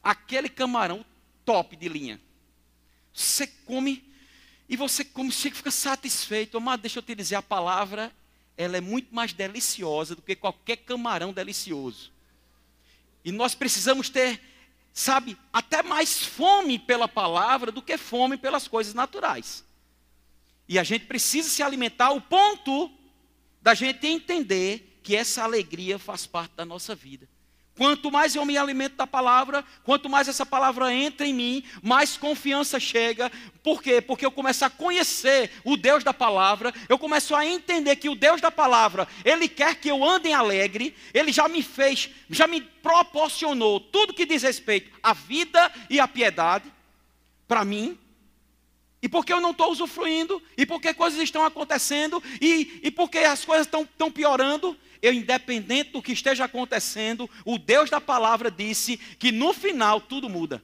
aquele 0.07 0.49
camarão 0.49 1.05
top 1.45 1.75
de 1.75 1.89
linha. 1.89 2.21
Você 3.13 3.45
come 3.47 4.05
e 4.69 4.77
você 4.77 5.05
come, 5.05 5.33
você 5.33 5.51
fica 5.51 5.71
satisfeito. 5.71 6.61
Mas 6.61 6.81
deixa 6.81 7.01
eu 7.01 7.03
te 7.03 7.13
dizer, 7.13 7.35
a 7.35 7.43
palavra, 7.43 8.13
ela 8.57 8.77
é 8.77 8.81
muito 8.81 9.13
mais 9.13 9.33
deliciosa 9.33 10.15
do 10.15 10.23
que 10.23 10.37
qualquer 10.37 10.77
camarão 10.77 11.33
delicioso. 11.33 12.13
E 13.25 13.33
nós 13.33 13.57
precisamos 13.57 14.09
ter, 14.09 14.41
sabe, 14.97 15.37
até 15.53 15.83
mais 15.83 16.25
fome 16.25 16.79
pela 16.79 17.07
palavra 17.07 17.71
do 17.71 17.83
que 17.83 17.99
fome 17.99 18.39
pelas 18.39 18.67
coisas 18.67 18.95
naturais. 18.95 19.63
E 20.67 20.79
a 20.79 20.83
gente 20.83 21.05
precisa 21.05 21.51
se 21.51 21.63
alimentar 21.63 22.07
ao 22.07 22.21
ponto 22.21 22.91
da 23.61 23.75
gente 23.75 24.07
entender 24.07 24.99
que 25.03 25.15
essa 25.15 25.45
alegria 25.45 25.99
faz 25.99 26.27
parte 26.27 26.53
da 26.57 26.65
nossa 26.65 26.95
vida. 26.95 27.29
Quanto 27.77 28.11
mais 28.11 28.35
eu 28.35 28.45
me 28.47 28.57
alimento 28.57 28.97
da 28.97 29.07
palavra, 29.07 29.63
quanto 29.85 30.09
mais 30.09 30.29
essa 30.29 30.47
palavra 30.47 30.93
entra 30.95 31.27
em 31.27 31.35
mim, 31.35 31.65
mais 31.83 32.17
confiança 32.17 32.81
chega. 32.81 33.31
Por 33.63 33.83
quê? 33.83 34.01
Porque 34.01 34.25
eu 34.25 34.31
começo 34.31 34.65
a 34.65 34.71
conhecer 34.71 35.51
o 35.63 35.77
Deus 35.77 36.03
da 36.03 36.15
palavra, 36.15 36.73
eu 36.89 36.99
começo 36.99 37.35
a 37.35 37.45
entender 37.45 37.97
que 37.97 38.09
o 38.09 38.15
Deus 38.15 38.41
da 38.41 38.51
palavra, 38.51 39.07
ele 39.23 39.47
quer 39.47 39.77
que 39.77 39.91
eu 39.91 40.03
ande 40.03 40.33
alegre, 40.33 40.97
ele 41.13 41.31
já 41.31 41.49
me 41.49 41.63
fez, 41.63 42.09
já 42.31 42.47
me 42.47 42.63
proporcionou 42.63 43.79
tudo 43.79 44.15
que 44.15 44.25
diz 44.25 44.43
respeito 44.43 44.91
à 45.03 45.13
vida 45.13 45.71
e 45.91 46.01
à 46.01 46.09
piedade 46.09 46.73
para 47.47 47.63
mim. 47.63 47.99
E 49.03 49.09
porque 49.09 49.33
eu 49.33 49.41
não 49.41 49.51
estou 49.51 49.71
usufruindo, 49.71 50.43
e 50.57 50.65
porque 50.65 50.95
coisas 50.95 51.21
estão 51.21 51.45
acontecendo, 51.45 52.23
e, 52.41 52.81
e 52.83 52.91
porque 52.91 53.19
as 53.19 53.45
coisas 53.45 53.67
estão 53.67 54.11
piorando, 54.11 54.75
eu, 55.03 55.13
independente 55.13 55.91
do 55.91 56.03
que 56.03 56.13
esteja 56.13 56.45
acontecendo, 56.45 57.29
o 57.45 57.59
Deus 57.59 57.91
da 57.91 58.01
palavra 58.01 58.51
disse 58.51 58.97
que 58.97 59.31
no 59.31 59.53
final 59.53 60.01
tudo 60.01 60.29
muda. 60.29 60.63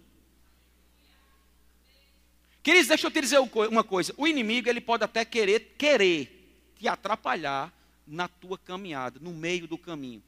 Queridos, 2.62 2.88
deixa 2.88 3.06
eu 3.06 3.10
te 3.10 3.20
dizer 3.20 3.38
uma 3.38 3.82
coisa: 3.82 4.14
o 4.16 4.26
inimigo 4.26 4.68
ele 4.68 4.80
pode 4.80 5.04
até 5.04 5.24
querer, 5.24 5.74
querer 5.76 6.72
te 6.78 6.86
atrapalhar 6.86 7.72
na 8.06 8.28
tua 8.28 8.56
caminhada, 8.56 9.18
no 9.20 9.32
meio 9.32 9.66
do 9.66 9.76
caminho. 9.76 10.22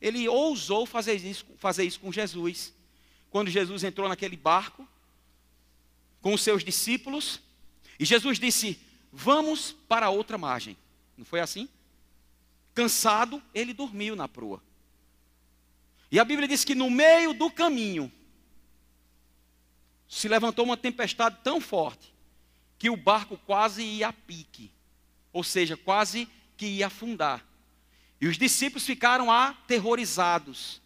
Ele 0.00 0.28
ousou 0.28 0.86
fazer 0.86 1.14
isso, 1.14 1.46
fazer 1.56 1.84
isso 1.84 2.00
com 2.00 2.12
Jesus. 2.12 2.74
Quando 3.30 3.50
Jesus 3.50 3.84
entrou 3.84 4.08
naquele 4.08 4.36
barco 4.36 4.88
com 6.20 6.34
os 6.34 6.42
seus 6.42 6.64
discípulos, 6.64 7.40
e 7.98 8.04
Jesus 8.04 8.38
disse: 8.38 8.80
Vamos 9.12 9.72
para 9.88 10.10
outra 10.10 10.38
margem. 10.38 10.76
Não 11.16 11.24
foi 11.24 11.40
assim? 11.40 11.68
Cansado, 12.78 13.42
ele 13.52 13.74
dormiu 13.74 14.14
na 14.14 14.28
proa. 14.28 14.62
E 16.12 16.20
a 16.20 16.24
Bíblia 16.24 16.46
diz 16.46 16.64
que 16.64 16.76
no 16.76 16.88
meio 16.88 17.34
do 17.34 17.50
caminho 17.50 18.08
se 20.08 20.28
levantou 20.28 20.64
uma 20.64 20.76
tempestade 20.76 21.38
tão 21.42 21.60
forte 21.60 22.14
que 22.78 22.88
o 22.88 22.96
barco 22.96 23.36
quase 23.36 23.82
ia 23.82 24.06
a 24.06 24.12
pique, 24.12 24.70
ou 25.32 25.42
seja, 25.42 25.76
quase 25.76 26.28
que 26.56 26.66
ia 26.66 26.86
afundar. 26.86 27.44
E 28.20 28.28
os 28.28 28.38
discípulos 28.38 28.86
ficaram 28.86 29.28
aterrorizados, 29.28 30.80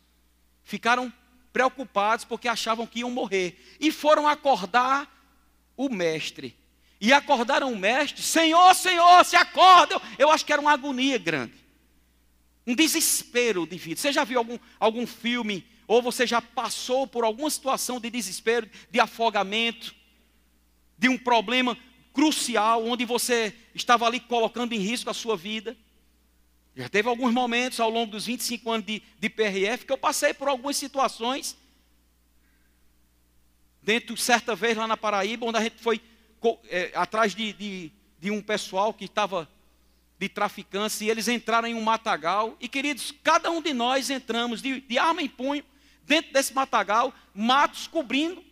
ficaram 0.65 1.13
preocupados 1.53 2.25
porque 2.25 2.49
achavam 2.49 2.87
que 2.87 3.01
iam 3.01 3.11
morrer 3.11 3.77
e 3.79 3.93
foram 3.93 4.27
acordar 4.27 5.15
o 5.77 5.91
mestre. 5.91 6.57
E 6.99 7.13
acordaram 7.13 7.71
o 7.71 7.77
mestre: 7.77 8.23
Senhor, 8.23 8.75
Senhor, 8.75 9.23
se 9.27 9.37
acorda! 9.37 10.01
Eu 10.19 10.31
acho 10.31 10.47
que 10.47 10.55
era 10.55 10.63
uma 10.63 10.73
agonia 10.73 11.19
grande 11.19 11.62
um 12.67 12.75
desespero 12.75 13.67
de 13.67 13.77
vida. 13.77 14.01
Você 14.01 14.13
já 14.13 14.25
viu 14.25 14.39
algum, 14.39 14.59
algum 14.79 15.07
filme, 15.07 15.67
ou 15.87 16.01
você 16.01 16.27
já 16.27 16.41
passou 16.41 17.07
por 17.07 17.25
alguma 17.25 17.51
situação 17.51 18.01
de 18.01 18.11
desespero, 18.11 18.69
de 18.91 19.01
afogamento, 19.01 19.95
de 20.97 21.09
um 21.09 21.19
problema 21.19 21.77
crucial, 22.13 22.85
onde 22.87 23.05
você 23.05 23.55
estava 23.75 24.07
ali 24.07 24.21
colocando 24.21 24.73
em 24.73 24.79
risco 24.79 25.11
a 25.11 25.15
sua 25.15 25.37
vida? 25.37 25.77
Já 26.75 26.89
teve 26.89 27.09
alguns 27.09 27.33
momentos 27.33 27.81
ao 27.81 27.91
longo 27.91 28.13
dos 28.13 28.27
25 28.27 28.71
anos 28.71 28.87
de, 28.87 29.03
de 29.19 29.29
PRF 29.29 29.85
que 29.85 29.93
eu 29.93 29.99
passei 29.99 30.33
por 30.33 30.49
algumas 30.49 30.77
situações. 30.77 31.57
Dentro, 33.83 34.17
certa 34.17 34.55
vez 34.55 34.77
lá 34.77 34.87
na 34.87 34.97
Paraíba, 34.97 35.45
onde 35.45 35.59
a 35.59 35.63
gente 35.63 35.77
foi 35.79 36.01
é, 36.69 36.93
atrás 36.95 37.35
de, 37.35 37.53
de, 37.53 37.93
de 38.19 38.31
um 38.31 38.41
pessoal 38.41 38.95
que 38.95 39.05
estava 39.05 39.49
de 40.23 40.29
traficantes 40.29 41.01
e 41.01 41.11
eles 41.11 41.27
entraram 41.27 41.67
em 41.67 41.75
um 41.75 41.83
matagal. 41.83 42.57
E 42.61 42.69
queridos, 42.69 43.13
cada 43.25 43.51
um 43.51 43.61
de 43.61 43.75
nós 43.75 44.09
entramos 44.09 44.63
de, 44.63 44.81
de 44.81 44.97
arma 44.97 45.21
em 45.21 45.29
punho 45.29 45.65
dentro 46.05 46.33
desse 46.33 46.55
matagal, 46.55 47.13
matos 47.35 47.89
cobrindo. 47.89 48.45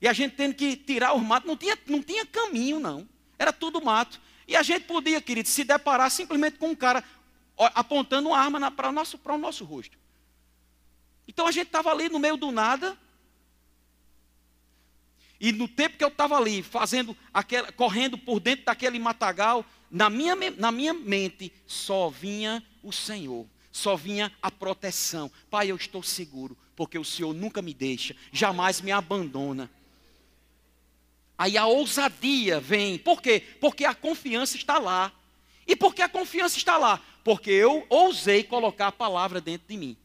E 0.00 0.08
a 0.08 0.12
gente 0.12 0.34
tendo 0.34 0.52
que 0.52 0.74
tirar 0.74 1.14
os 1.14 1.22
matos. 1.22 1.46
Não 1.46 1.56
tinha, 1.56 1.78
não 1.86 2.02
tinha 2.02 2.26
caminho, 2.26 2.80
não. 2.80 3.08
Era 3.38 3.52
tudo 3.52 3.80
mato. 3.80 4.20
E 4.48 4.56
a 4.56 4.64
gente 4.64 4.84
podia, 4.84 5.20
queridos, 5.20 5.52
se 5.52 5.62
deparar 5.62 6.10
simplesmente 6.10 6.58
com 6.58 6.70
um 6.70 6.74
cara 6.74 7.04
apontando 7.56 8.30
uma 8.30 8.38
arma 8.38 8.68
para 8.72 8.88
o 8.88 8.92
nosso, 8.92 9.20
o 9.24 9.38
nosso 9.38 9.64
rosto. 9.64 9.96
Então 11.28 11.46
a 11.46 11.52
gente 11.52 11.68
estava 11.68 11.92
ali 11.92 12.08
no 12.08 12.18
meio 12.18 12.36
do 12.36 12.50
nada. 12.50 12.98
E 15.38 15.52
no 15.52 15.68
tempo 15.68 15.96
que 15.96 16.02
eu 16.02 16.08
estava 16.08 16.36
ali, 16.36 16.64
fazendo 16.64 17.16
aquela, 17.32 17.70
correndo 17.70 18.18
por 18.18 18.40
dentro 18.40 18.64
daquele 18.64 18.98
matagal, 18.98 19.64
na 19.90 20.08
minha, 20.08 20.36
na 20.56 20.70
minha 20.70 20.94
mente 20.94 21.52
só 21.66 22.08
vinha 22.08 22.62
o 22.82 22.92
Senhor, 22.92 23.46
só 23.72 23.96
vinha 23.96 24.32
a 24.40 24.50
proteção. 24.50 25.30
Pai, 25.50 25.70
eu 25.70 25.76
estou 25.76 26.02
seguro, 26.02 26.56
porque 26.76 26.98
o 26.98 27.04
Senhor 27.04 27.34
nunca 27.34 27.60
me 27.60 27.74
deixa, 27.74 28.14
jamais 28.30 28.80
me 28.80 28.92
abandona. 28.92 29.70
Aí 31.36 31.56
a 31.56 31.66
ousadia 31.66 32.60
vem, 32.60 32.98
por 32.98 33.20
quê? 33.20 33.42
Porque 33.60 33.84
a 33.84 33.94
confiança 33.94 34.56
está 34.56 34.78
lá. 34.78 35.12
E 35.66 35.74
por 35.74 35.94
que 35.94 36.02
a 36.02 36.08
confiança 36.08 36.56
está 36.56 36.76
lá? 36.76 37.00
Porque 37.24 37.50
eu 37.50 37.86
ousei 37.88 38.44
colocar 38.44 38.88
a 38.88 38.92
palavra 38.92 39.40
dentro 39.40 39.66
de 39.68 39.76
mim. 39.76 39.96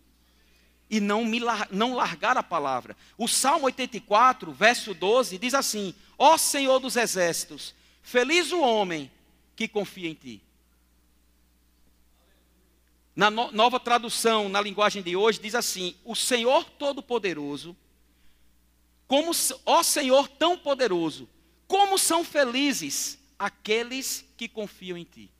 E 0.90 1.00
não, 1.00 1.26
me, 1.26 1.42
não 1.72 1.96
largar 1.96 2.38
a 2.38 2.44
palavra. 2.44 2.96
O 3.18 3.28
Salmo 3.28 3.66
84, 3.66 4.52
verso 4.52 4.94
12, 4.94 5.38
diz 5.38 5.54
assim: 5.54 5.94
Ó 6.18 6.38
Senhor 6.38 6.80
dos 6.80 6.96
exércitos, 6.96 7.76
feliz 8.02 8.52
o 8.52 8.62
homem 8.62 9.12
que 9.56 9.68
confia 9.68 10.10
em 10.10 10.14
ti. 10.14 10.42
Na 13.16 13.30
no, 13.30 13.52
nova 13.52 13.80
tradução, 13.80 14.50
na 14.50 14.60
linguagem 14.60 15.02
de 15.02 15.16
hoje, 15.16 15.40
diz 15.40 15.56
assim: 15.56 15.96
O 16.04 16.16
Senhor 16.16 16.66
Todo-Poderoso, 16.66 17.76
como, 19.08 19.32
ó 19.66 19.84
Senhor 19.84 20.28
tão 20.28 20.58
poderoso, 20.58 21.30
como 21.68 21.98
são 21.98 22.24
felizes 22.24 23.18
aqueles 23.40 24.26
que 24.36 24.48
confiam 24.48 24.98
em 24.98 25.04
ti. 25.04 25.32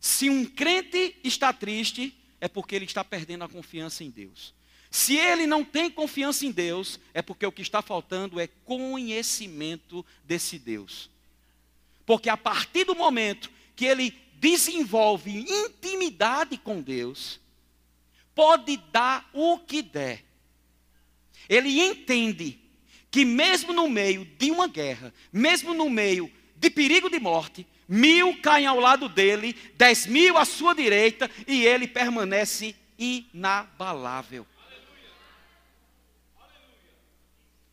Se 0.00 0.28
um 0.28 0.44
crente 0.44 1.16
está 1.22 1.52
triste, 1.52 2.12
é 2.40 2.48
porque 2.48 2.74
ele 2.74 2.86
está 2.86 3.04
perdendo 3.04 3.44
a 3.44 3.48
confiança 3.48 4.02
em 4.02 4.10
Deus. 4.10 4.52
Se 4.90 5.16
ele 5.16 5.46
não 5.46 5.64
tem 5.64 5.88
confiança 5.88 6.44
em 6.44 6.50
Deus, 6.50 6.98
é 7.14 7.22
porque 7.22 7.46
o 7.46 7.52
que 7.52 7.62
está 7.62 7.80
faltando 7.80 8.40
é 8.40 8.46
conhecimento 8.46 10.04
desse 10.24 10.58
Deus. 10.58 11.08
Porque 12.12 12.28
a 12.28 12.36
partir 12.36 12.84
do 12.84 12.94
momento 12.94 13.50
que 13.74 13.86
ele 13.86 14.14
desenvolve 14.34 15.46
intimidade 15.48 16.58
com 16.58 16.82
Deus, 16.82 17.40
pode 18.34 18.76
dar 18.92 19.30
o 19.32 19.58
que 19.58 19.80
der. 19.80 20.22
Ele 21.48 21.80
entende 21.80 22.60
que, 23.10 23.24
mesmo 23.24 23.72
no 23.72 23.88
meio 23.88 24.26
de 24.26 24.50
uma 24.50 24.68
guerra, 24.68 25.10
mesmo 25.32 25.72
no 25.72 25.88
meio 25.88 26.30
de 26.54 26.68
perigo 26.68 27.08
de 27.08 27.18
morte, 27.18 27.66
mil 27.88 28.38
caem 28.42 28.66
ao 28.66 28.78
lado 28.78 29.08
dele, 29.08 29.56
dez 29.74 30.04
mil 30.04 30.36
à 30.36 30.44
sua 30.44 30.74
direita, 30.74 31.30
e 31.46 31.64
ele 31.64 31.88
permanece 31.88 32.76
inabalável. 32.98 34.46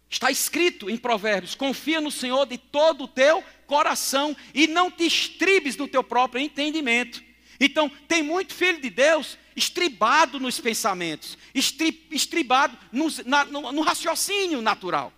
Está 0.10 0.32
escrito 0.32 0.90
em 0.90 0.96
Provérbios: 0.96 1.56
confia 1.56 2.00
no 2.00 2.10
Senhor 2.10 2.46
de 2.46 2.58
todo 2.58 3.04
o 3.04 3.08
teu 3.10 3.44
coração 3.70 4.36
e 4.52 4.66
não 4.66 4.90
te 4.90 5.06
estribes 5.06 5.78
no 5.78 5.88
teu 5.88 6.04
próprio 6.04 6.42
entendimento. 6.42 7.24
Então, 7.60 7.88
tem 8.08 8.24
muito 8.24 8.54
filho 8.54 8.82
de 8.82 8.90
Deus 8.90 9.38
estribado 9.56 10.40
nos 10.40 10.60
pensamentos, 10.60 11.38
estribado 11.54 12.76
no, 12.92 13.08
na, 13.26 13.46
no, 13.46 13.72
no 13.72 13.82
raciocínio 13.82 14.62
natural, 14.62 15.14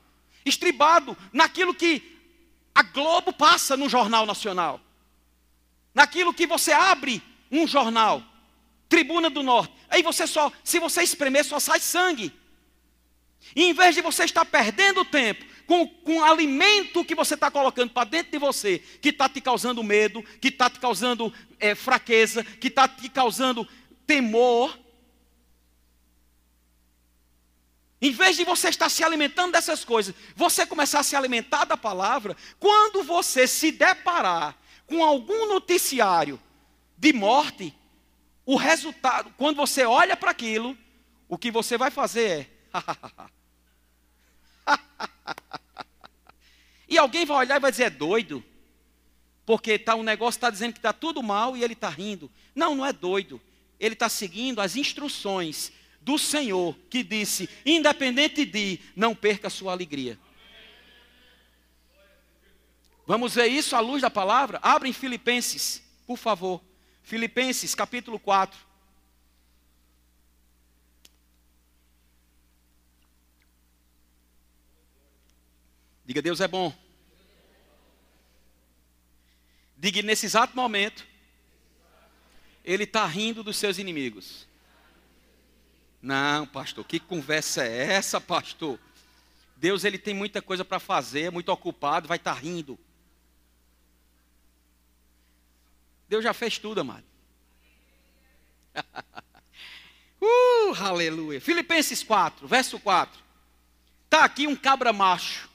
estribado 0.46 1.16
naquilo 1.32 1.74
que 1.74 2.20
a 2.76 2.84
Globo 2.84 3.32
passa 3.32 3.78
no 3.78 3.88
Jornal 3.88 4.26
Nacional, 4.26 4.82
naquilo 5.94 6.34
que 6.34 6.46
você 6.46 6.74
abre 6.74 7.22
um 7.50 7.66
jornal, 7.66 8.24
Tribuna 8.90 9.30
do 9.30 9.42
Norte, 9.42 9.74
aí 9.88 10.04
você 10.04 10.28
só, 10.28 10.52
se 10.64 10.78
você 10.78 11.04
espremer, 11.04 11.46
só 11.46 11.60
sai 11.60 11.80
sangue. 11.80 12.34
E 13.56 13.64
em 13.64 13.74
vez 13.74 13.96
de 13.96 14.02
você 14.02 14.26
estar 14.26 14.44
perdendo 14.44 15.06
tempo 15.06 15.46
com, 15.72 15.88
com 15.88 16.18
o 16.18 16.24
alimento 16.26 17.06
que 17.06 17.16
você 17.16 17.34
está 17.34 17.50
colocando 17.50 17.92
para 17.92 18.04
dentro 18.04 18.34
de 18.34 18.38
você, 18.38 18.80
que 18.80 19.08
está 19.08 19.30
te 19.30 19.40
causando 19.40 19.82
medo, 19.82 20.22
que 20.42 20.50
está 20.50 20.70
te 20.70 20.82
causando 20.82 21.34
é, 21.62 21.74
fraqueza, 21.74 22.44
que 22.44 22.68
está 22.68 22.90
te 22.90 23.08
causando 23.08 23.66
temor, 24.06 24.78
em 28.02 28.12
vez 28.12 28.36
de 28.36 28.44
você 28.44 28.68
estar 28.68 28.90
se 28.90 29.02
alimentando 29.02 29.54
dessas 29.54 29.86
coisas, 29.86 30.14
você 30.36 30.66
começar 30.66 31.00
a 31.00 31.04
se 31.04 31.16
alimentar 31.16 31.64
da 31.64 31.78
palavra, 31.78 32.36
quando 32.60 33.02
você 33.02 33.48
se 33.48 33.72
deparar 33.72 34.58
com 34.86 35.02
algum 35.02 35.48
noticiário 35.48 36.38
de 36.98 37.14
morte, 37.14 37.74
o 38.46 38.58
resultado, 38.58 39.34
quando 39.38 39.56
você 39.56 39.86
olha 39.86 40.18
para 40.18 40.32
aquilo, 40.32 40.78
o 41.30 41.38
que 41.38 41.50
você 41.50 41.78
vai 41.78 41.90
fazer 41.90 42.30
é. 42.30 43.32
e 46.92 46.98
alguém 46.98 47.26
vai 47.26 47.38
olhar 47.38 47.56
e 47.56 47.60
vai 47.60 47.72
dizer: 47.72 47.86
é 47.86 47.90
doido. 47.90 48.44
Porque 49.46 49.80
tá, 49.80 49.96
um 49.96 50.04
negócio 50.04 50.38
está 50.38 50.50
dizendo 50.50 50.74
que 50.74 50.80
está 50.80 50.92
tudo 50.92 51.24
mal 51.24 51.56
e 51.56 51.64
ele 51.64 51.72
está 51.72 51.88
rindo. 51.88 52.30
Não, 52.54 52.76
não 52.76 52.86
é 52.86 52.92
doido. 52.92 53.42
Ele 53.80 53.94
está 53.94 54.10
seguindo 54.10 54.60
as 54.60 54.76
instruções 54.76 55.72
do 56.02 56.20
Senhor 56.20 56.78
que 56.90 57.02
disse: 57.02 57.50
independente 57.66 58.44
de, 58.44 58.78
não 58.94 59.16
perca 59.16 59.48
a 59.48 59.50
sua 59.50 59.72
alegria. 59.72 60.20
Vamos 63.08 63.36
ver 63.36 63.48
isso 63.48 63.74
à 63.74 63.80
luz 63.80 64.02
da 64.02 64.10
palavra? 64.10 64.60
Abra 64.62 64.86
em 64.86 64.94
Filipenses, 64.94 65.82
por 66.06 66.18
favor. 66.18 66.62
Filipenses 67.02 67.74
capítulo 67.74 68.20
4. 68.20 68.60
Diga, 76.06 76.22
Deus 76.22 76.42
é 76.42 76.48
bom. 76.50 76.81
Diga, 79.82 80.04
nesse 80.04 80.28
exato 80.28 80.56
momento, 80.56 81.08
Ele 82.64 82.84
está 82.84 83.04
rindo 83.04 83.44
dos 83.44 83.58
seus 83.58 83.80
inimigos. 83.80 84.48
Não, 86.00 86.46
pastor, 86.46 86.86
que 86.86 87.00
conversa 87.00 87.64
é 87.64 87.94
essa, 87.94 88.22
pastor? 88.22 88.80
Deus 89.58 89.84
ele 89.84 89.98
tem 89.98 90.14
muita 90.14 90.40
coisa 90.40 90.64
para 90.64 90.80
fazer, 90.80 91.22
é 91.24 91.30
muito 91.32 91.50
ocupado, 91.50 92.08
vai 92.08 92.18
estar 92.18 92.36
tá 92.36 92.40
rindo. 92.40 92.78
Deus 96.08 96.24
já 96.24 96.32
fez 96.32 96.60
tudo, 96.60 96.82
amado. 96.82 97.06
uh, 100.22 100.76
aleluia. 100.80 101.42
Filipenses 101.42 102.04
4, 102.04 102.48
verso 102.48 102.80
4. 102.80 103.20
Está 104.06 104.26
aqui 104.26 104.46
um 104.46 104.56
cabra 104.56 104.94
macho. 104.94 105.51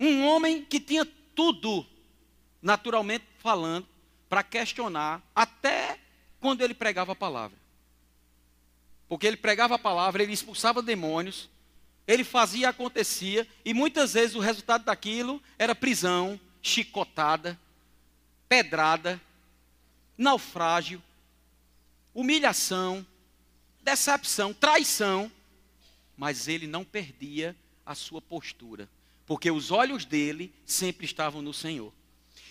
Um 0.00 0.26
homem 0.26 0.64
que 0.64 0.80
tinha 0.80 1.06
tudo, 1.36 1.86
naturalmente 2.62 3.26
falando, 3.38 3.86
para 4.28 4.42
questionar, 4.42 5.22
até 5.34 5.98
quando 6.40 6.62
ele 6.62 6.72
pregava 6.72 7.12
a 7.12 7.16
palavra. 7.16 7.58
Porque 9.08 9.26
ele 9.26 9.36
pregava 9.36 9.74
a 9.74 9.78
palavra, 9.78 10.22
ele 10.22 10.32
expulsava 10.32 10.80
demônios, 10.80 11.50
ele 12.06 12.24
fazia 12.24 12.70
acontecia, 12.70 13.46
e 13.64 13.74
muitas 13.74 14.14
vezes 14.14 14.34
o 14.34 14.40
resultado 14.40 14.84
daquilo 14.84 15.42
era 15.58 15.74
prisão, 15.74 16.40
chicotada, 16.62 17.58
pedrada, 18.48 19.20
naufrágio, 20.16 21.02
humilhação, 22.14 23.06
decepção, 23.82 24.52
traição, 24.52 25.30
mas 26.16 26.48
ele 26.48 26.66
não 26.66 26.84
perdia 26.84 27.56
a 27.84 27.94
sua 27.94 28.20
postura, 28.20 28.88
porque 29.30 29.48
os 29.48 29.70
olhos 29.70 30.04
dele 30.04 30.52
sempre 30.66 31.06
estavam 31.06 31.40
no 31.40 31.54
Senhor. 31.54 31.92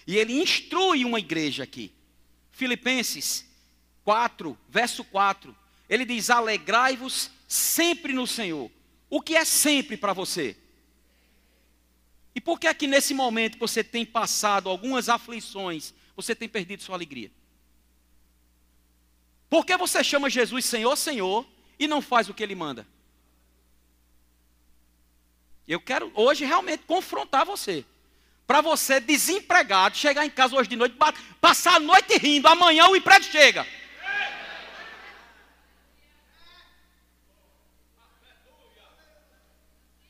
E 0.07 0.15
ele 0.15 0.41
instrui 0.41 1.03
uma 1.03 1.19
igreja 1.19 1.61
aqui. 1.61 1.91
Filipenses 2.53 3.45
4, 4.05 4.57
verso 4.69 5.03
4. 5.03 5.53
Ele 5.89 6.05
diz: 6.05 6.29
Alegrai-vos 6.29 7.31
sempre 7.49 8.13
no 8.13 8.25
Senhor. 8.25 8.71
O 9.09 9.21
que 9.21 9.35
é 9.35 9.43
sempre 9.43 9.97
para 9.97 10.13
você? 10.13 10.55
E 12.33 12.39
por 12.39 12.57
que 12.57 12.67
é 12.67 12.73
que 12.73 12.87
nesse 12.87 13.13
momento 13.13 13.59
você 13.59 13.83
tem 13.83 14.05
passado 14.05 14.69
algumas 14.69 15.09
aflições, 15.09 15.93
você 16.15 16.33
tem 16.33 16.47
perdido 16.47 16.81
sua 16.81 16.95
alegria? 16.95 17.29
Por 19.49 19.65
que 19.65 19.75
você 19.75 20.01
chama 20.01 20.29
Jesus 20.29 20.63
Senhor, 20.63 20.95
Senhor 20.95 21.45
e 21.77 21.89
não 21.89 22.01
faz 22.01 22.29
o 22.29 22.33
que 22.33 22.41
Ele 22.41 22.55
manda? 22.55 22.87
Eu 25.69 25.79
quero 25.79 26.11
hoje 26.15 26.43
realmente 26.43 26.83
confrontar 26.85 27.45
você. 27.45 27.85
Para 28.45 28.59
você, 28.59 28.99
desempregado, 28.99 29.95
chegar 29.95 30.25
em 30.25 30.29
casa 30.29 30.55
hoje 30.55 30.67
de 30.67 30.75
noite, 30.75 30.97
passar 31.39 31.75
a 31.75 31.79
noite 31.79 32.17
rindo, 32.17 32.47
amanhã 32.47 32.87
o 32.87 32.95
emprego 32.95 33.23
chega. 33.23 33.65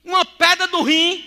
uma 0.09 0.25
pedra 0.25 0.67
do 0.67 0.81
rim, 0.81 1.23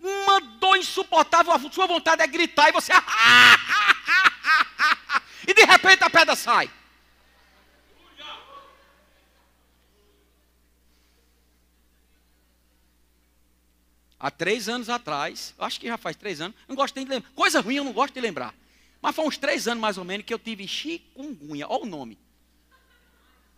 uma 0.00 0.40
dor 0.40 0.76
insuportável, 0.76 1.52
a 1.52 1.60
sua 1.70 1.86
vontade 1.86 2.22
é 2.22 2.26
gritar 2.26 2.68
e 2.68 2.72
você. 2.72 2.92
e 5.46 5.54
de 5.54 5.64
repente 5.64 6.02
a 6.02 6.10
pedra 6.10 6.34
sai. 6.34 6.68
Há 14.24 14.30
três 14.30 14.70
anos 14.70 14.88
atrás, 14.88 15.54
acho 15.58 15.78
que 15.78 15.86
já 15.86 15.98
faz 15.98 16.16
três 16.16 16.40
anos, 16.40 16.56
não 16.66 16.74
gosto 16.74 16.96
nem 16.96 17.04
de 17.04 17.10
lembrar. 17.10 17.30
Coisa 17.34 17.60
ruim 17.60 17.74
eu 17.74 17.84
não 17.84 17.92
gosto 17.92 18.14
de 18.14 18.22
lembrar. 18.22 18.54
Mas 19.02 19.14
foi 19.14 19.26
uns 19.26 19.36
três 19.36 19.68
anos 19.68 19.82
mais 19.82 19.98
ou 19.98 20.04
menos 20.04 20.24
que 20.24 20.32
eu 20.32 20.38
tive 20.38 20.66
chikungunya, 20.66 21.68
olha 21.68 21.82
o 21.82 21.86
nome. 21.86 22.18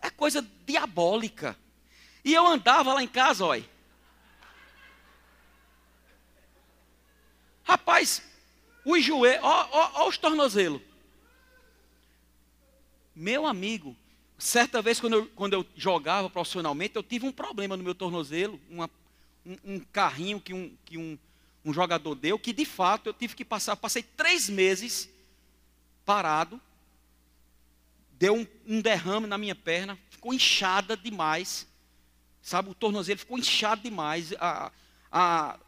É 0.01 0.09
coisa 0.09 0.45
diabólica. 0.65 1.57
E 2.21 2.33
eu 2.33 2.45
andava 2.45 2.93
lá 2.93 3.01
em 3.01 3.07
casa, 3.07 3.45
olha. 3.45 3.63
Rapaz, 7.63 8.21
os 8.83 9.01
joelhos, 9.01 9.45
ó, 9.45 9.69
ó, 9.71 9.91
ó 10.01 10.09
os 10.09 10.17
tornozelos. 10.17 10.81
Meu 13.15 13.45
amigo, 13.45 13.95
certa 14.37 14.81
vez 14.81 14.99
quando 14.99 15.13
eu, 15.13 15.27
quando 15.29 15.53
eu 15.53 15.65
jogava 15.77 16.29
profissionalmente, 16.29 16.97
eu 16.97 17.03
tive 17.03 17.25
um 17.25 17.31
problema 17.31 17.77
no 17.77 17.85
meu 17.85 17.95
tornozelo, 17.95 18.59
uma, 18.69 18.89
um, 19.47 19.75
um, 19.75 19.79
carrinho 19.79 20.41
que, 20.41 20.53
um, 20.53 20.75
que 20.83 20.97
um, 20.97 21.17
um 21.63 21.73
jogador 21.73 22.15
deu, 22.15 22.37
que 22.37 22.51
de 22.51 22.65
fato 22.65 23.07
eu 23.07 23.13
tive 23.13 23.35
que 23.35 23.45
passar, 23.45 23.75
passei 23.77 24.03
três 24.03 24.49
meses 24.49 25.09
parado, 26.05 26.59
deu 28.11 28.35
um, 28.35 28.47
um, 28.65 28.81
derrame 28.81 29.27
na 29.27 29.37
minha 29.37 29.55
perna, 29.55 29.97
ficou 30.09 30.33
inchada 30.33 30.97
demais, 30.97 31.67
sabe, 32.41 32.69
o 32.69 32.75
tornozelo 32.75 33.19
ficou 33.19 33.37
inchado 33.37 33.81
demais, 33.81 34.33
a, 34.39 34.71
a, 35.11 35.59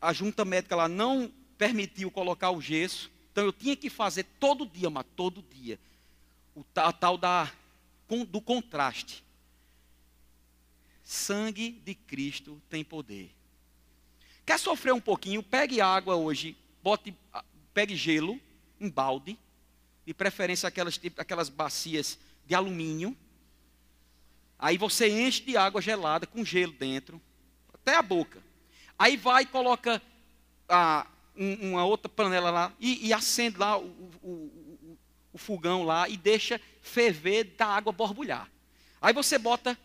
a 0.00 0.12
junta 0.12 0.44
médica 0.44 0.76
lá 0.76 0.88
não 0.88 1.30
permitiu 1.58 2.10
colocar 2.10 2.50
o 2.50 2.60
gesso. 2.60 3.10
Então 3.32 3.44
eu 3.44 3.52
tinha 3.52 3.76
que 3.76 3.90
fazer 3.90 4.24
todo 4.40 4.66
dia, 4.66 4.88
mas 4.88 5.04
todo 5.14 5.42
dia. 5.42 5.78
O 6.54 6.64
tal, 6.64 6.92
tal 6.92 7.18
da, 7.18 7.50
do 8.28 8.40
contraste. 8.40 9.22
Sangue 11.06 11.70
de 11.84 11.94
Cristo 11.94 12.60
tem 12.68 12.82
poder. 12.82 13.30
Quer 14.44 14.58
sofrer 14.58 14.92
um 14.92 15.00
pouquinho? 15.00 15.40
Pegue 15.40 15.80
água 15.80 16.16
hoje, 16.16 16.56
bote, 16.82 17.16
pegue 17.72 17.94
gelo, 17.94 18.40
um 18.80 18.90
balde, 18.90 19.38
de 20.04 20.12
preferência 20.12 20.66
aquelas, 20.66 21.00
aquelas 21.16 21.48
bacias 21.48 22.18
de 22.44 22.56
alumínio. 22.56 23.16
Aí 24.58 24.76
você 24.76 25.08
enche 25.08 25.44
de 25.44 25.56
água 25.56 25.80
gelada 25.80 26.26
com 26.26 26.44
gelo 26.44 26.72
dentro, 26.72 27.22
até 27.72 27.94
a 27.94 28.02
boca. 28.02 28.42
Aí 28.98 29.16
vai 29.16 29.44
e 29.44 29.46
coloca 29.46 30.02
a, 30.68 31.06
um, 31.36 31.70
uma 31.70 31.84
outra 31.84 32.08
panela 32.08 32.50
lá 32.50 32.72
e, 32.80 33.06
e 33.06 33.12
acende 33.12 33.58
lá 33.58 33.78
o, 33.78 33.84
o, 34.20 34.28
o, 34.28 34.98
o, 35.34 35.38
fogão 35.38 35.84
lá 35.84 36.08
e 36.08 36.16
deixa 36.16 36.60
ferver 36.82 37.44
da 37.56 37.66
água 37.66 37.92
borbulhar. 37.92 38.50
Aí 39.00 39.14
você 39.14 39.38
bota 39.38 39.78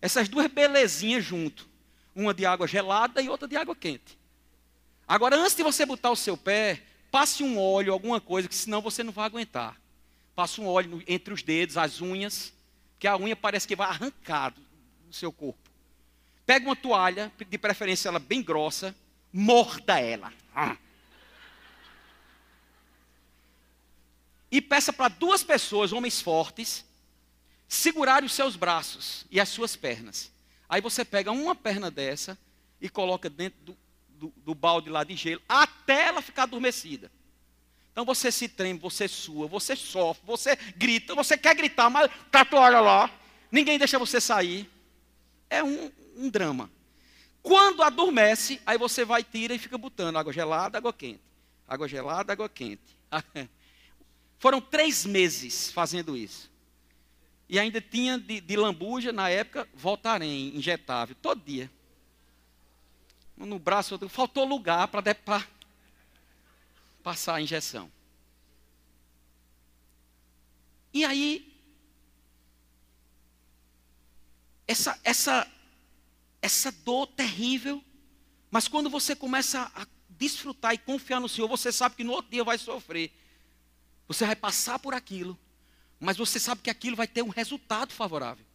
essas 0.00 0.28
duas 0.28 0.46
belezinhas 0.50 1.24
junto, 1.24 1.68
uma 2.14 2.32
de 2.32 2.46
água 2.46 2.66
gelada 2.66 3.20
e 3.20 3.28
outra 3.28 3.48
de 3.48 3.56
água 3.56 3.74
quente. 3.74 4.18
Agora, 5.06 5.36
antes 5.36 5.54
de 5.54 5.62
você 5.62 5.86
botar 5.86 6.10
o 6.10 6.16
seu 6.16 6.36
pé, 6.36 6.82
passe 7.10 7.42
um 7.42 7.58
óleo, 7.58 7.92
alguma 7.92 8.20
coisa, 8.20 8.48
que 8.48 8.54
senão 8.54 8.80
você 8.80 9.02
não 9.02 9.12
vai 9.12 9.26
aguentar. 9.26 9.80
Passe 10.34 10.60
um 10.60 10.66
óleo 10.66 11.02
entre 11.06 11.32
os 11.32 11.42
dedos, 11.42 11.76
as 11.76 12.00
unhas, 12.00 12.52
que 12.98 13.06
a 13.06 13.16
unha 13.16 13.36
parece 13.36 13.66
que 13.66 13.76
vai 13.76 13.88
arrancar 13.88 14.50
do 14.50 15.14
seu 15.14 15.32
corpo. 15.32 15.70
Pega 16.44 16.66
uma 16.66 16.76
toalha, 16.76 17.32
de 17.48 17.58
preferência 17.58 18.08
ela 18.08 18.18
bem 18.18 18.42
grossa, 18.42 18.94
morda 19.32 20.00
ela. 20.00 20.32
Ah. 20.54 20.76
e 24.50 24.60
peça 24.62 24.90
para 24.90 25.08
duas 25.08 25.44
pessoas, 25.44 25.92
homens 25.92 26.20
fortes, 26.20 26.84
segurarem 27.68 28.26
os 28.26 28.32
seus 28.32 28.56
braços 28.56 29.24
e 29.30 29.40
as 29.40 29.48
suas 29.48 29.76
pernas. 29.76 30.30
Aí 30.68 30.80
você 30.80 31.04
pega 31.04 31.32
uma 31.32 31.54
perna 31.54 31.90
dessa 31.90 32.38
e 32.80 32.88
coloca 32.88 33.30
dentro 33.30 33.58
do, 33.62 33.76
do, 34.08 34.32
do 34.44 34.54
balde 34.54 34.90
lá 34.90 35.04
de 35.04 35.14
gelo, 35.16 35.42
até 35.48 36.08
ela 36.08 36.22
ficar 36.22 36.44
adormecida. 36.44 37.10
Então 37.92 38.04
você 38.04 38.30
se 38.30 38.48
treme, 38.48 38.78
você 38.78 39.08
sua, 39.08 39.46
você 39.46 39.74
sofre, 39.74 40.22
você 40.26 40.54
grita, 40.76 41.14
você 41.14 41.36
quer 41.36 41.54
gritar, 41.54 41.88
mas 41.88 42.10
tá 42.30 42.42
a 42.42 42.44
toalha 42.44 42.80
lá, 42.80 43.10
ninguém 43.50 43.78
deixa 43.78 43.98
você 43.98 44.20
sair. 44.20 44.70
É 45.48 45.62
um, 45.62 45.90
um 46.16 46.28
drama. 46.28 46.70
Quando 47.42 47.82
adormece, 47.82 48.60
aí 48.66 48.76
você 48.76 49.04
vai, 49.04 49.22
tira 49.22 49.54
e 49.54 49.58
fica 49.58 49.78
botando 49.78 50.16
água 50.16 50.32
gelada, 50.32 50.76
água 50.76 50.92
quente. 50.92 51.22
Água 51.66 51.88
gelada, 51.88 52.32
água 52.32 52.48
quente. 52.48 52.82
Foram 54.38 54.60
três 54.60 55.06
meses 55.06 55.70
fazendo 55.70 56.16
isso. 56.16 56.50
E 57.48 57.58
ainda 57.58 57.80
tinha 57.80 58.18
de, 58.18 58.40
de 58.40 58.56
lambuja, 58.56 59.12
na 59.12 59.28
época, 59.28 59.68
voltarem, 59.74 60.56
injetável, 60.56 61.14
todo 61.22 61.44
dia. 61.44 61.70
No 63.36 63.58
braço, 63.58 63.98
faltou 64.08 64.44
lugar 64.44 64.88
para 64.88 65.02
passar 67.02 67.36
a 67.36 67.40
injeção. 67.40 67.90
E 70.92 71.04
aí, 71.04 71.54
essa, 74.66 74.98
essa, 75.04 75.46
essa 76.42 76.72
dor 76.72 77.06
terrível, 77.08 77.84
mas 78.50 78.66
quando 78.66 78.90
você 78.90 79.14
começa 79.14 79.70
a 79.74 79.86
desfrutar 80.08 80.74
e 80.74 80.78
confiar 80.78 81.20
no 81.20 81.28
Senhor, 81.28 81.46
você 81.46 81.70
sabe 81.70 81.96
que 81.96 82.04
no 82.04 82.12
outro 82.12 82.30
dia 82.30 82.42
vai 82.42 82.58
sofrer. 82.58 83.12
Você 84.08 84.24
vai 84.24 84.34
passar 84.34 84.78
por 84.78 84.94
aquilo, 84.94 85.38
mas 86.06 86.16
você 86.16 86.38
sabe 86.38 86.62
que 86.62 86.70
aquilo 86.70 86.94
vai 86.94 87.08
ter 87.08 87.20
um 87.20 87.30
resultado 87.30 87.92
favorável. 87.92 88.46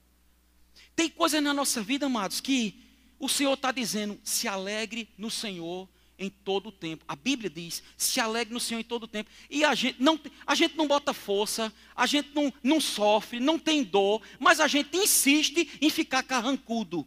Tem 0.95 1.10
coisas 1.10 1.43
na 1.43 1.54
nossa 1.54 1.82
vida, 1.82 2.06
amados, 2.06 2.39
que 2.39 2.82
o 3.20 3.28
Senhor 3.28 3.56
está 3.56 3.74
dizendo: 3.74 4.18
se 4.24 4.47
alegre 4.47 5.10
no 5.18 5.30
Senhor 5.30 5.89
em 6.18 6.30
todo 6.30 6.70
o 6.70 6.72
tempo. 6.72 7.04
A 7.06 7.14
Bíblia 7.14 7.49
diz: 7.49 7.84
se 7.97 8.22
alegre 8.22 8.54
no 8.54 8.60
Senhor 8.60 8.80
em 8.80 8.86
todo 8.86 9.04
o 9.04 9.08
tempo. 9.08 9.30
E 9.49 9.66
a 9.66 9.76
gente 9.76 10.02
não, 10.02 10.18
a 10.47 10.56
gente 10.56 10.78
não 10.78 10.88
bota 10.88 11.14
força, 11.14 11.74
a 11.93 12.06
gente 12.06 12.30
não, 12.34 12.54
não 12.64 12.80
sofre, 12.80 13.38
não 13.41 13.60
tem 13.60 13.84
dor, 13.84 14.22
mas 14.39 14.62
a 14.62 14.68
gente 14.70 14.95
insiste 14.95 15.78
em 15.82 15.89
ficar 15.89 16.24
carrancudo. 16.24 17.06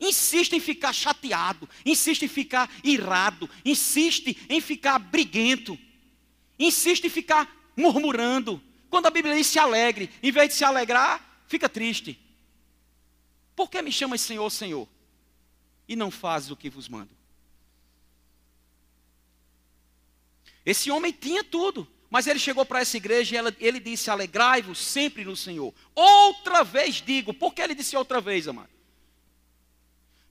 Insiste 0.00 0.54
em 0.54 0.60
ficar 0.60 0.92
chateado, 0.92 1.70
insiste 1.84 2.24
em 2.24 2.28
ficar 2.28 2.68
irado, 2.82 3.48
insiste 3.64 4.36
em 4.48 4.60
ficar 4.60 4.98
briguento, 4.98 5.78
insiste 6.58 7.04
em 7.04 7.10
ficar 7.10 7.72
murmurando. 7.76 8.60
Quando 8.96 9.08
a 9.08 9.10
Bíblia 9.10 9.36
diz 9.36 9.48
se 9.48 9.58
alegre, 9.58 10.08
em 10.22 10.32
vez 10.32 10.48
de 10.48 10.54
se 10.54 10.64
alegrar, 10.64 11.42
fica 11.46 11.68
triste. 11.68 12.18
Por 13.54 13.68
que 13.68 13.82
me 13.82 13.92
chamas 13.92 14.22
Senhor, 14.22 14.48
Senhor? 14.48 14.88
E 15.86 15.94
não 15.94 16.10
fazes 16.10 16.50
o 16.50 16.56
que 16.56 16.70
vos 16.70 16.88
mando? 16.88 17.10
Esse 20.64 20.90
homem 20.90 21.12
tinha 21.12 21.44
tudo, 21.44 21.86
mas 22.08 22.26
ele 22.26 22.38
chegou 22.38 22.64
para 22.64 22.80
essa 22.80 22.96
igreja 22.96 23.34
e 23.34 23.38
ela, 23.38 23.54
ele 23.60 23.80
disse: 23.80 24.08
Alegrai-vos 24.08 24.78
sempre 24.78 25.26
no 25.26 25.36
Senhor. 25.36 25.74
Outra 25.94 26.64
vez 26.64 26.94
digo, 26.94 27.34
por 27.34 27.52
que 27.52 27.60
ele 27.60 27.74
disse 27.74 27.98
outra 27.98 28.18
vez, 28.18 28.48
amado? 28.48 28.70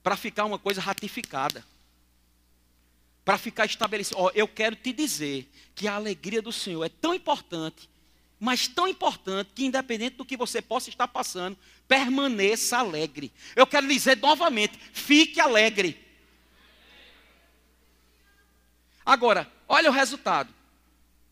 Para 0.01 0.17
ficar 0.17 0.43
uma 0.43 0.57
coisa 0.57 0.81
ratificada, 0.81 1.63
para 3.23 3.37
ficar 3.37 3.67
estabelecido. 3.67 4.19
Ó, 4.19 4.31
eu 4.33 4.47
quero 4.47 4.75
te 4.75 4.91
dizer 4.91 5.47
que 5.75 5.87
a 5.87 5.93
alegria 5.93 6.41
do 6.41 6.51
Senhor 6.51 6.83
é 6.83 6.89
tão 6.89 7.13
importante 7.13 7.93
mas 8.39 8.67
tão 8.67 8.87
importante 8.87 9.51
que, 9.53 9.65
independente 9.65 10.17
do 10.17 10.25
que 10.25 10.37
você 10.37 10.61
possa 10.61 10.89
estar 10.89 11.07
passando, 11.07 11.57
permaneça 11.87 12.77
alegre. 12.77 13.31
Eu 13.55 13.65
quero 13.65 13.87
dizer 13.87 14.17
novamente: 14.17 14.77
fique 14.93 15.39
alegre. 15.39 16.03
Agora, 19.05 19.51
olha 19.67 19.89
o 19.89 19.93
resultado. 19.93 20.53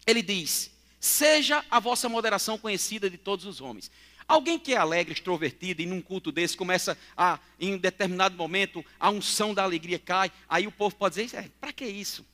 Ele 0.06 0.22
diz: 0.22 0.72
Seja 1.00 1.66
a 1.70 1.80
vossa 1.80 2.08
moderação 2.08 2.58
conhecida 2.58 3.10
de 3.10 3.18
todos 3.18 3.46
os 3.46 3.60
homens. 3.60 3.92
Alguém 4.28 4.58
que 4.58 4.74
é 4.74 4.78
alegre, 4.78 5.14
extrovertido, 5.14 5.82
e 5.82 5.86
num 5.86 6.02
culto 6.02 6.32
desse 6.32 6.56
começa 6.56 6.98
a, 7.16 7.40
em 7.60 7.74
um 7.74 7.78
determinado 7.78 8.36
momento, 8.38 8.84
a 9.00 9.10
unção 9.10 9.54
da 9.54 9.64
alegria 9.64 10.00
cai, 10.00 10.32
aí 10.48 10.66
o 10.66 10.72
povo 10.72 10.96
pode 10.96 11.22
dizer: 11.22 11.38
é, 11.38 11.50
para 11.60 11.74
que 11.74 11.86
isso? 11.86 12.26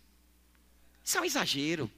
Isso 1.03 1.17
é 1.17 1.21
um 1.21 1.25
exagero. 1.25 1.89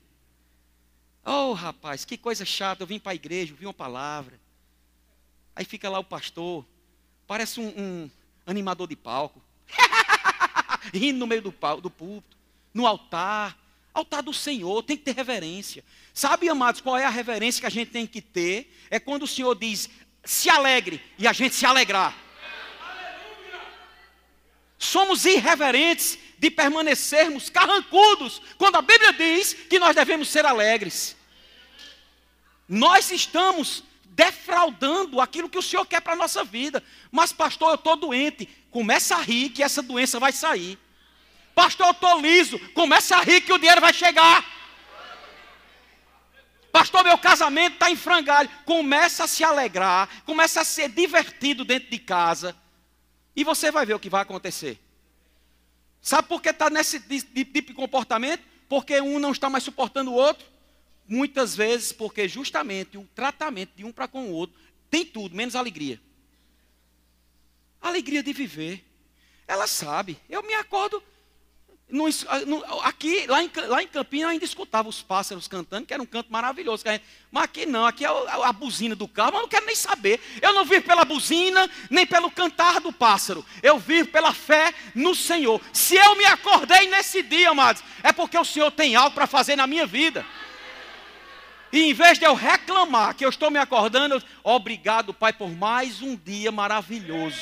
Oh, 1.26 1.54
rapaz, 1.54 2.04
que 2.04 2.18
coisa 2.18 2.46
chata. 2.46 2.84
Eu 2.84 2.88
vim 2.88 3.00
para 3.00 3.12
a 3.12 3.16
igreja, 3.16 3.54
ouvi 3.54 3.66
uma 3.66 3.74
palavra. 3.74 4.40
Aí 5.56 5.66
fica 5.66 5.90
lá 5.90 6.00
o 6.00 6.04
pastor, 6.04 6.66
parece 7.28 7.60
um, 7.60 7.68
um 7.78 8.10
animador 8.46 8.88
de 8.88 8.96
palco, 8.96 9.42
rindo 10.94 11.20
no 11.20 11.28
meio 11.28 11.42
do, 11.42 11.54
do 11.82 11.90
púlpito, 11.90 12.38
no 12.74 12.88
altar. 12.88 13.58
Altar 13.94 14.24
do 14.24 14.34
Senhor, 14.34 14.82
tem 14.84 14.96
que 14.96 15.04
ter 15.04 15.14
reverência. 15.14 15.84
Sabe, 16.14 16.48
amados, 16.48 16.80
qual 16.80 16.98
é 16.98 17.04
a 17.04 17.10
reverência 17.10 17.60
que 17.60 17.68
a 17.68 17.70
gente 17.70 17.92
tem 17.92 18.08
que 18.08 18.22
ter? 18.22 18.74
É 18.90 19.00
quando 19.02 19.24
o 19.24 19.28
Senhor 19.28 19.54
diz, 19.54 19.90
se 20.24 20.50
alegre, 20.50 21.02
e 21.20 21.28
a 21.28 21.34
gente 21.34 21.54
se 21.54 21.66
alegrar. 21.66 22.16
Somos 24.82 25.26
irreverentes 25.26 26.18
de 26.40 26.50
permanecermos 26.50 27.52
carrancudos, 27.52 28.42
quando 28.58 28.78
a 28.78 28.82
Bíblia 28.82 29.14
diz 29.14 29.54
que 29.54 29.78
nós 29.78 29.96
devemos 29.96 30.28
ser 30.28 30.44
alegres. 30.44 31.16
Nós 32.68 33.12
estamos 33.12 33.84
defraudando 34.06 35.22
aquilo 35.22 35.48
que 35.48 35.58
o 35.60 35.62
Senhor 35.62 35.86
quer 35.86 36.02
para 36.02 36.14
a 36.14 36.16
nossa 36.16 36.44
vida. 36.44 36.84
Mas, 37.12 37.32
pastor, 37.32 37.70
eu 37.70 37.76
estou 37.76 37.96
doente. 37.96 38.50
Começa 38.72 39.18
a 39.18 39.22
rir 39.22 39.50
que 39.50 39.62
essa 39.62 39.84
doença 39.84 40.20
vai 40.20 40.32
sair. 40.32 40.80
Pastor, 41.54 41.86
eu 41.86 41.92
estou 41.92 42.20
liso. 42.20 42.58
Começa 42.70 43.16
a 43.18 43.22
rir 43.22 43.42
que 43.42 43.54
o 43.54 43.60
dinheiro 43.60 43.82
vai 43.82 43.94
chegar. 43.94 44.44
Pastor, 46.72 47.04
meu 47.04 47.20
casamento 47.20 47.74
está 47.74 47.92
em 47.92 47.96
frangalho. 47.96 48.50
Começa 48.66 49.26
a 49.26 49.28
se 49.28 49.44
alegrar. 49.44 50.10
Começa 50.26 50.62
a 50.62 50.66
ser 50.66 50.90
divertido 50.90 51.64
dentro 51.64 51.92
de 51.92 52.00
casa. 52.00 52.60
E 53.36 53.44
você 53.44 53.72
vai 53.72 53.86
ver 53.86 53.94
o 53.94 54.00
que 54.00 54.10
vai 54.10 54.22
acontecer. 54.22 54.80
Sabe 56.02 56.28
por 56.28 56.42
que 56.42 56.50
está 56.50 56.70
nesse 56.70 57.00
tipo 57.00 57.68
de 57.68 57.74
comportamento? 57.74 58.44
Porque 58.68 59.00
um 59.00 59.20
não 59.20 59.32
está 59.32 59.50
mais 59.50 59.64
suportando 59.64 60.12
o 60.12 60.16
outro. 60.16 60.46
Muitas 61.08 61.56
vezes 61.56 61.92
porque 61.92 62.28
justamente 62.28 62.98
o 62.98 63.08
tratamento 63.14 63.72
de 63.76 63.84
um 63.84 63.92
para 63.92 64.08
com 64.08 64.30
o 64.30 64.32
outro 64.32 64.60
tem 64.90 65.06
tudo, 65.06 65.36
menos 65.36 65.56
alegria. 65.56 66.02
Alegria 67.82 68.22
de 68.22 68.34
viver. 68.34 68.84
Ela 69.48 69.68
sabe. 69.68 70.18
Eu 70.30 70.44
me 70.44 70.54
acordo 70.54 71.04
aqui, 72.84 73.26
lá 73.28 73.44
em, 73.44 73.52
lá 73.68 73.84
em 73.84 73.88
Campinas, 73.88 74.24
eu 74.24 74.30
ainda 74.30 74.46
escutava 74.46 74.88
os 74.88 75.02
pássaros 75.02 75.48
cantando, 75.48 75.86
que 75.86 75.94
era 75.94 76.02
um 76.02 76.06
canto 76.06 76.32
maravilhoso. 76.32 76.84
Gente, 76.86 77.04
mas 77.32 77.44
aqui 77.44 77.66
não, 77.66 77.86
aqui 77.86 78.06
é 78.06 78.08
a, 78.08 78.50
a, 78.50 78.54
buzina 78.54 78.96
do 78.96 79.08
carro, 79.08 79.32
mas 79.34 79.39
eu 79.39 79.42
não 79.44 79.50
quero 79.50 79.66
nem 79.66 79.76
saber. 79.76 80.20
Eu 80.42 80.54
não 80.54 80.66
vivo 80.66 80.86
pela 80.86 81.04
buzina, 81.04 81.70
nem 81.89 82.06
pelo 82.06 82.32
cantar 82.32 82.80
do 82.80 82.94
pássaro. 82.94 83.46
Eu 83.62 83.78
vivo 83.78 84.10
pela 84.10 84.34
fé 84.34 84.74
no 84.96 85.14
Senhor. 85.14 85.62
Se 85.74 85.96
eu 85.96 86.16
me 86.16 86.26
acordei 86.26 86.88
nesse 86.88 87.22
dia, 87.22 87.50
amados, 87.50 87.84
é 88.04 88.14
porque 88.14 88.38
o 88.38 88.46
Senhor 88.46 88.72
tem 88.72 88.96
algo 88.96 89.14
para 89.14 89.28
fazer 89.28 89.56
na 89.56 89.68
minha 89.68 89.86
vida. 89.86 90.26
E 91.72 91.89
em 91.89 91.94
vez 91.94 92.20
de 92.20 92.26
eu 92.26 92.34
reclamar 92.34 93.16
que 93.16 93.24
eu 93.24 93.30
estou 93.30 93.50
me 93.50 93.58
acordando, 93.58 94.16
eu, 94.16 94.22
obrigado, 94.44 95.14
Pai, 95.14 95.32
por 95.32 95.50
mais 95.50 96.02
um 96.02 96.16
dia 96.16 96.52
maravilhoso. 96.52 97.39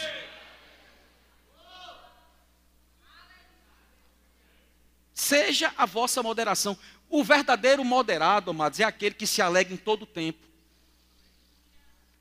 Seja 5.20 5.74
a 5.76 5.86
vossa 5.86 6.24
moderação. 6.24 6.78
O 7.10 7.26
verdadeiro 7.26 7.84
moderado, 7.84 8.52
amados, 8.52 8.80
é 8.80 8.86
aquele 8.86 9.14
que 9.14 9.28
se 9.28 9.42
alegra 9.42 9.74
em 9.74 9.78
todo 9.78 10.04
o 10.04 10.06
tempo. 10.08 10.48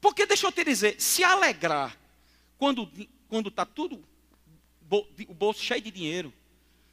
Porque 0.01 0.27
deixa 0.27 0.49
eu 0.49 0.51
te 0.51 0.65
dizer, 0.65 1.01
se 1.01 1.23
alegrar 1.23 1.97
quando 2.59 2.91
quando 3.29 3.51
está 3.51 3.65
tudo 3.65 4.03
o 5.29 5.35
bolso 5.35 5.63
cheio 5.63 5.81
de 5.81 5.93
dinheiro, 5.93 6.35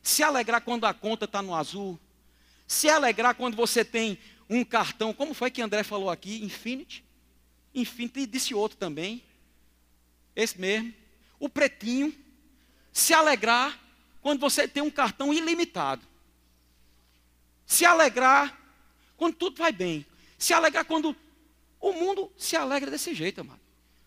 se 0.04 0.22
alegrar 0.22 0.62
quando 0.62 0.86
a 0.86 0.94
conta 0.94 1.26
está 1.26 1.42
no 1.42 1.56
azul, 1.56 2.00
se 2.68 2.88
alegrar 2.88 3.34
quando 3.34 3.56
você 3.56 3.84
tem 3.84 4.20
um 4.48 4.64
cartão, 4.64 5.12
como 5.12 5.34
foi 5.34 5.50
que 5.50 5.62
André 5.62 5.82
falou 5.82 6.12
aqui, 6.12 6.44
Infinity, 6.44 7.04
Infinity 7.74 8.28
disse 8.28 8.54
outro 8.54 8.78
também, 8.78 9.24
esse 10.36 10.60
mesmo, 10.60 10.94
o 11.40 11.50
pretinho, 11.50 12.14
se 12.94 13.12
alegrar 13.12 13.85
quando 14.26 14.40
você 14.40 14.68
tem 14.68 14.82
um 14.82 14.90
cartão 14.90 15.32
ilimitado. 15.32 16.04
Se 17.64 17.86
alegrar 17.86 18.60
quando 19.16 19.36
tudo 19.36 19.58
vai 19.58 19.72
bem. 19.72 20.04
Se 20.36 20.52
alegrar 20.52 20.84
quando. 20.84 21.16
O 21.80 21.94
mundo 21.94 22.32
se 22.36 22.56
alegra 22.56 22.90
desse 22.90 23.14
jeito, 23.14 23.42
amado. 23.42 23.62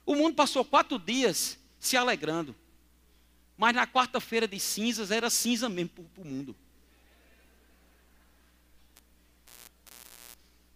O 0.04 0.16
mundo 0.16 0.34
passou 0.34 0.64
quatro 0.64 0.98
dias 0.98 1.56
se 1.78 1.96
alegrando. 1.96 2.52
Mas 3.56 3.76
na 3.76 3.86
quarta-feira 3.86 4.48
de 4.48 4.58
cinzas 4.58 5.12
era 5.12 5.30
cinza 5.30 5.68
mesmo 5.68 5.90
para 5.90 6.24
o 6.24 6.26
mundo. 6.26 6.56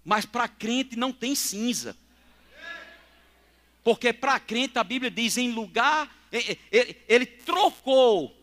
Mas 0.04 0.24
para 0.24 0.46
crente 0.46 0.94
não 0.94 1.12
tem 1.12 1.34
cinza. 1.34 1.96
Porque 3.82 4.12
para 4.12 4.38
crente 4.38 4.78
a 4.78 4.84
Bíblia 4.84 5.10
diz: 5.10 5.36
em 5.36 5.50
lugar, 5.50 6.08
ele, 6.30 6.96
ele 7.08 7.26
trocou 7.26 8.40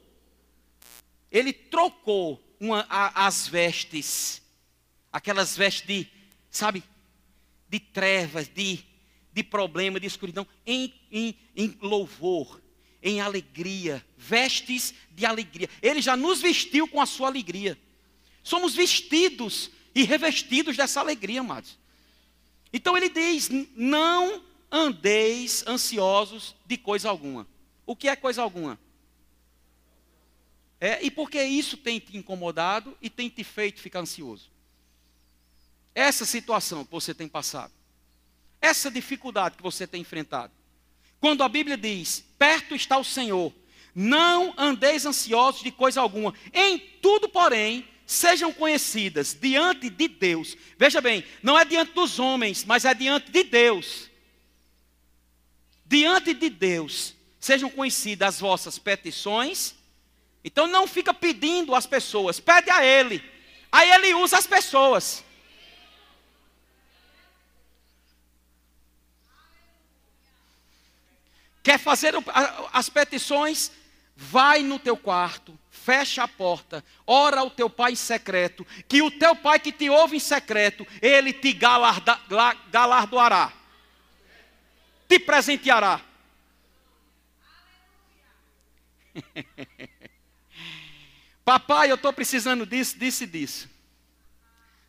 ele 1.32 1.53
trocou 1.53 2.41
uma, 2.59 2.86
a, 2.89 3.27
as 3.27 3.47
vestes, 3.47 4.41
aquelas 5.11 5.55
vestes 5.55 5.88
de, 5.88 6.07
sabe, 6.49 6.84
de 7.69 7.80
trevas, 7.80 8.47
de, 8.47 8.80
de 9.32 9.43
problema, 9.43 9.99
de 9.99 10.07
escuridão, 10.07 10.45
em, 10.65 10.93
em, 11.11 11.36
em 11.55 11.77
louvor, 11.82 12.61
em 13.01 13.21
alegria, 13.21 14.05
vestes 14.17 14.93
de 15.11 15.25
alegria. 15.25 15.69
Ele 15.82 16.01
já 16.01 16.17
nos 16.17 16.41
vestiu 16.41 16.88
com 16.88 17.01
a 17.01 17.05
sua 17.05 17.27
alegria. 17.27 17.77
Somos 18.43 18.73
vestidos 18.73 19.71
e 19.93 20.03
revestidos 20.03 20.75
dessa 20.75 20.99
alegria, 20.99 21.41
amados. 21.41 21.77
Então 22.73 22.95
ele 22.97 23.09
diz: 23.09 23.49
não 23.75 24.43
andeis 24.71 25.65
ansiosos 25.67 26.55
de 26.65 26.77
coisa 26.77 27.09
alguma. 27.09 27.47
O 27.86 27.95
que 27.95 28.07
é 28.07 28.15
coisa 28.15 28.41
alguma? 28.41 28.80
É, 30.80 31.03
e 31.03 31.11
por 31.11 31.30
que 31.30 31.43
isso 31.43 31.75
tem 31.75 31.99
te 31.99 32.15
incomodado 32.17 32.97
e 33.01 33.09
tem 33.09 33.30
te 33.30 33.43
feito 33.43 33.82
ficar 33.82 33.99
ansioso? 33.99 34.49
Essa 35.93 36.25
situação 36.25 36.86
que 36.86 36.91
você 36.91 37.13
tem 37.13 37.27
passado. 37.27 37.73
essa 38.61 38.91
dificuldade 38.91 39.57
que 39.57 39.63
você 39.63 39.88
tem 39.88 40.01
enfrentado. 40.01 40.53
Quando 41.19 41.43
a 41.43 41.49
Bíblia 41.49 41.77
diz: 41.77 42.25
perto 42.38 42.75
está 42.75 42.97
o 42.97 43.03
Senhor, 43.03 43.53
não 43.93 44.53
andeis 44.57 45.05
ansiosos 45.05 45.61
de 45.61 45.71
coisa 45.71 46.01
alguma, 46.01 46.34
em 46.53 46.80
tudo, 47.01 47.30
porém, 47.30 47.88
sejam 48.05 48.51
conhecidas 48.51 49.34
diante 49.39 49.89
de 49.89 50.07
Deus. 50.07 50.57
Veja 50.77 51.01
bem, 51.01 51.23
não 51.43 51.57
é 51.57 51.65
diante 51.65 51.93
dos 51.93 52.19
homens, 52.19 52.63
mas 52.65 52.86
é 52.86 52.93
diante 52.93 53.32
de 53.32 53.43
Deus. 53.43 54.09
Diante 55.86 56.34
de 56.34 56.49
Deus, 56.49 57.15
sejam 57.39 57.69
conhecidas 57.69 58.36
as 58.36 58.39
vossas 58.39 58.77
petições. 58.77 59.75
Então 60.44 60.68
não 60.68 60.88
fica 60.88 61.14
pedindo 61.14 61.76
às 61.76 61.86
pessoas, 61.86 62.40
pede 62.40 62.70
a 62.70 62.84
Ele. 62.84 63.24
Aí 63.72 63.90
Ele 63.92 64.14
usa 64.14 64.38
as 64.38 64.48
pessoas. 64.48 65.24
Quer 71.62 71.78
fazer 71.78 72.14
as 72.72 72.90
petições? 72.90 73.72
Vai 74.16 74.64
no 74.64 74.80
teu 74.80 74.98
quarto, 74.98 75.58
fecha 75.70 76.24
a 76.24 76.28
porta, 76.28 76.84
ora 77.08 77.40
ao 77.40 77.50
teu 77.50 77.70
pai 77.70 77.94
em 77.94 77.96
secreto, 77.96 78.68
que 78.88 79.02
o 79.02 79.10
teu 79.10 79.34
pai 79.34 79.60
que 79.60 79.72
te 79.72 79.90
ouve 79.90 80.18
em 80.18 80.20
secreto, 80.20 80.86
ele 81.02 81.32
te 81.32 81.54
galarda, 81.54 82.20
galardoará, 82.70 83.54
te 85.08 85.20
presenteará. 85.20 86.02
Papai, 91.50 91.89
eu 91.89 91.95
estou 91.95 92.14
precisando 92.14 92.64
disso, 92.64 93.00
disso 93.00 93.24
e 93.24 93.26
disso. 93.26 93.68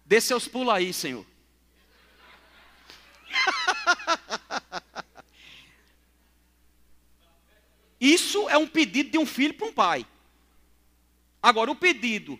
Dê 0.05 0.21
seus 0.21 0.47
pulos 0.47 0.75
aí, 0.75 0.93
Senhor. 0.93 1.25
Isso 7.99 8.47
é 8.51 8.59
um 8.59 8.67
pedido 8.67 9.09
de 9.11 9.17
um 9.17 9.25
filho 9.25 9.55
para 9.55 9.69
um 9.69 9.73
pai. 9.73 10.05
Agora, 11.43 11.71
o 11.71 11.75
pedido 11.75 12.39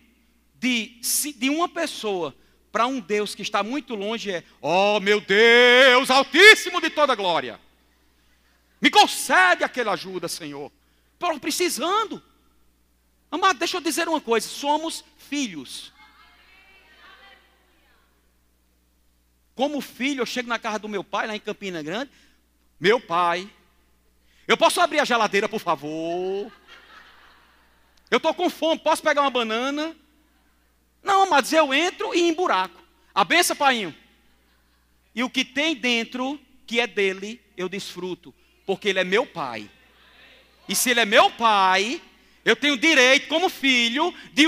de, 0.53 1.01
de 1.35 1.49
uma 1.49 1.67
pessoa 1.67 2.35
para 2.71 2.85
um 2.85 2.99
Deus 2.99 3.33
que 3.33 3.41
está 3.41 3.63
muito 3.63 3.95
longe 3.95 4.29
é: 4.29 4.43
Oh, 4.61 4.99
meu 4.99 5.19
Deus, 5.19 6.11
Altíssimo 6.11 6.79
de 6.79 6.91
toda 6.91 7.15
glória, 7.15 7.59
me 8.79 8.91
concede 8.91 9.63
aquela 9.63 9.93
ajuda, 9.93 10.27
Senhor. 10.27 10.71
Estou 11.15 11.39
precisando. 11.39 12.21
Amado, 13.31 13.57
deixa 13.57 13.77
eu 13.77 13.81
dizer 13.81 14.09
uma 14.09 14.19
coisa: 14.19 14.47
somos 14.47 15.03
filhos. 15.17 15.93
Como 19.55 19.79
filho, 19.79 20.21
eu 20.21 20.25
chego 20.25 20.49
na 20.49 20.59
casa 20.59 20.79
do 20.79 20.89
meu 20.89 21.03
pai, 21.03 21.27
lá 21.27 21.35
em 21.35 21.39
Campina 21.39 21.81
Grande. 21.81 22.11
Meu 22.79 22.99
pai, 22.99 23.49
eu 24.47 24.57
posso 24.57 24.81
abrir 24.81 24.99
a 24.99 25.05
geladeira, 25.05 25.47
por 25.47 25.59
favor? 25.59 26.51
Eu 28.09 28.17
estou 28.17 28.33
com 28.33 28.49
fome, 28.49 28.81
posso 28.81 29.01
pegar 29.01 29.21
uma 29.21 29.29
banana? 29.29 29.95
Não, 31.01 31.29
mas 31.29 31.53
eu 31.53 31.73
entro 31.73 32.13
e 32.13 32.21
em 32.21 32.33
buraco. 32.33 32.81
A 33.13 33.23
benção, 33.23 33.55
painho. 33.55 33.95
E 35.15 35.23
o 35.23 35.29
que 35.29 35.45
tem 35.45 35.75
dentro, 35.75 36.39
que 36.65 36.79
é 36.79 36.87
dele, 36.87 37.41
eu 37.55 37.69
desfruto. 37.69 38.33
Porque 38.65 38.89
ele 38.89 38.99
é 38.99 39.03
meu 39.03 39.25
pai. 39.25 39.69
E 40.67 40.75
se 40.75 40.89
ele 40.89 41.01
é 41.01 41.05
meu 41.05 41.29
pai, 41.31 42.01
eu 42.43 42.55
tenho 42.55 42.77
direito, 42.77 43.27
como 43.27 43.49
filho, 43.49 44.13
de 44.33 44.47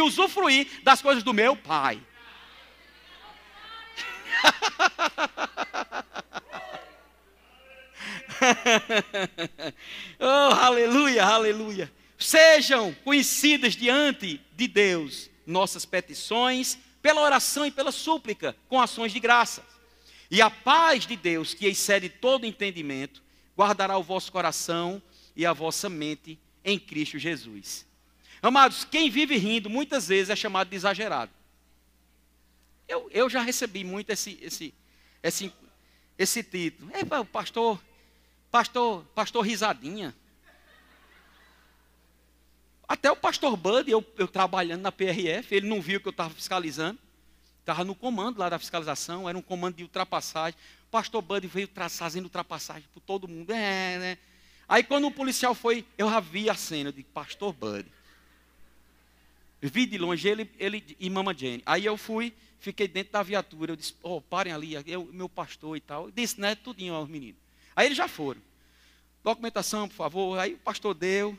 usufruir 0.00 0.66
das 0.82 1.00
coisas 1.00 1.22
do 1.22 1.32
meu 1.32 1.56
pai. 1.56 2.00
oh, 10.18 10.54
aleluia, 10.54 11.24
aleluia. 11.24 11.92
Sejam 12.18 12.94
conhecidas 13.04 13.74
diante 13.74 14.40
de 14.54 14.68
Deus 14.68 15.30
nossas 15.46 15.84
petições, 15.84 16.78
pela 17.02 17.22
oração 17.22 17.66
e 17.66 17.70
pela 17.70 17.90
súplica, 17.90 18.54
com 18.68 18.80
ações 18.80 19.12
de 19.12 19.18
graça. 19.18 19.64
E 20.30 20.40
a 20.40 20.50
paz 20.50 21.06
de 21.06 21.16
Deus, 21.16 21.54
que 21.54 21.66
excede 21.66 22.08
todo 22.08 22.46
entendimento, 22.46 23.22
guardará 23.56 23.98
o 23.98 24.02
vosso 24.02 24.30
coração 24.30 25.02
e 25.34 25.44
a 25.44 25.52
vossa 25.52 25.88
mente 25.88 26.38
em 26.64 26.78
Cristo 26.78 27.18
Jesus. 27.18 27.86
Amados, 28.42 28.84
quem 28.84 29.10
vive 29.10 29.36
rindo 29.36 29.68
muitas 29.68 30.08
vezes 30.08 30.30
é 30.30 30.36
chamado 30.36 30.68
de 30.68 30.76
exagerado. 30.76 31.30
Eu, 32.88 33.08
eu 33.12 33.28
já 33.30 33.42
recebi 33.42 33.84
muito 33.84 34.10
esse, 34.10 34.38
esse, 34.42 34.74
esse, 35.22 35.52
esse 36.18 36.42
título. 36.42 36.90
É, 36.92 37.04
pastor, 37.24 37.80
Pastor, 38.50 39.04
pastor 39.14 39.46
risadinha. 39.46 40.14
Até 42.88 43.10
o 43.10 43.14
pastor 43.14 43.56
Bud, 43.56 43.88
eu, 43.88 44.04
eu 44.18 44.26
trabalhando 44.26 44.82
na 44.82 44.90
PRF, 44.90 45.54
ele 45.54 45.68
não 45.68 45.80
viu 45.80 46.00
que 46.00 46.08
eu 46.08 46.10
estava 46.10 46.30
fiscalizando. 46.30 46.98
Estava 47.60 47.84
no 47.84 47.94
comando 47.94 48.38
lá 48.38 48.48
da 48.48 48.58
fiscalização, 48.58 49.28
era 49.28 49.38
um 49.38 49.42
comando 49.42 49.76
de 49.76 49.84
ultrapassagem. 49.84 50.58
O 50.88 50.90
pastor 50.90 51.22
Bud 51.22 51.46
veio 51.46 51.68
fazendo 51.88 52.24
ultrapassagem 52.24 52.88
por 52.92 53.00
todo 53.00 53.28
mundo. 53.28 53.52
É, 53.52 53.98
né? 53.98 54.18
Aí 54.70 54.84
quando 54.84 55.08
o 55.08 55.10
policial 55.10 55.52
foi, 55.52 55.84
eu 55.98 56.08
já 56.08 56.20
vi 56.20 56.48
a 56.48 56.54
cena 56.54 56.92
de 56.92 57.02
pastor 57.02 57.52
Bud. 57.52 57.84
Vi 59.60 59.84
de 59.84 59.98
longe 59.98 60.28
ele, 60.28 60.48
ele 60.60 60.96
e 61.00 61.10
Mama 61.10 61.34
Jane. 61.36 61.60
Aí 61.66 61.84
eu 61.84 61.96
fui, 61.96 62.32
fiquei 62.60 62.86
dentro 62.86 63.12
da 63.12 63.20
viatura. 63.20 63.72
Eu 63.72 63.76
disse, 63.76 63.96
oh, 64.00 64.20
parem 64.20 64.52
ali, 64.52 64.74
eu, 64.86 65.06
meu 65.06 65.28
pastor 65.28 65.76
e 65.76 65.80
tal. 65.80 66.04
Eu 66.04 66.12
disse, 66.12 66.40
né, 66.40 66.54
tudinho 66.54 66.94
aos 66.94 67.08
meninos. 67.08 67.40
Aí 67.74 67.86
eles 67.86 67.98
já 67.98 68.06
foram. 68.06 68.40
Documentação, 69.24 69.88
por 69.88 69.96
favor. 69.96 70.38
Aí 70.38 70.54
o 70.54 70.58
pastor 70.58 70.94
deu 70.94 71.36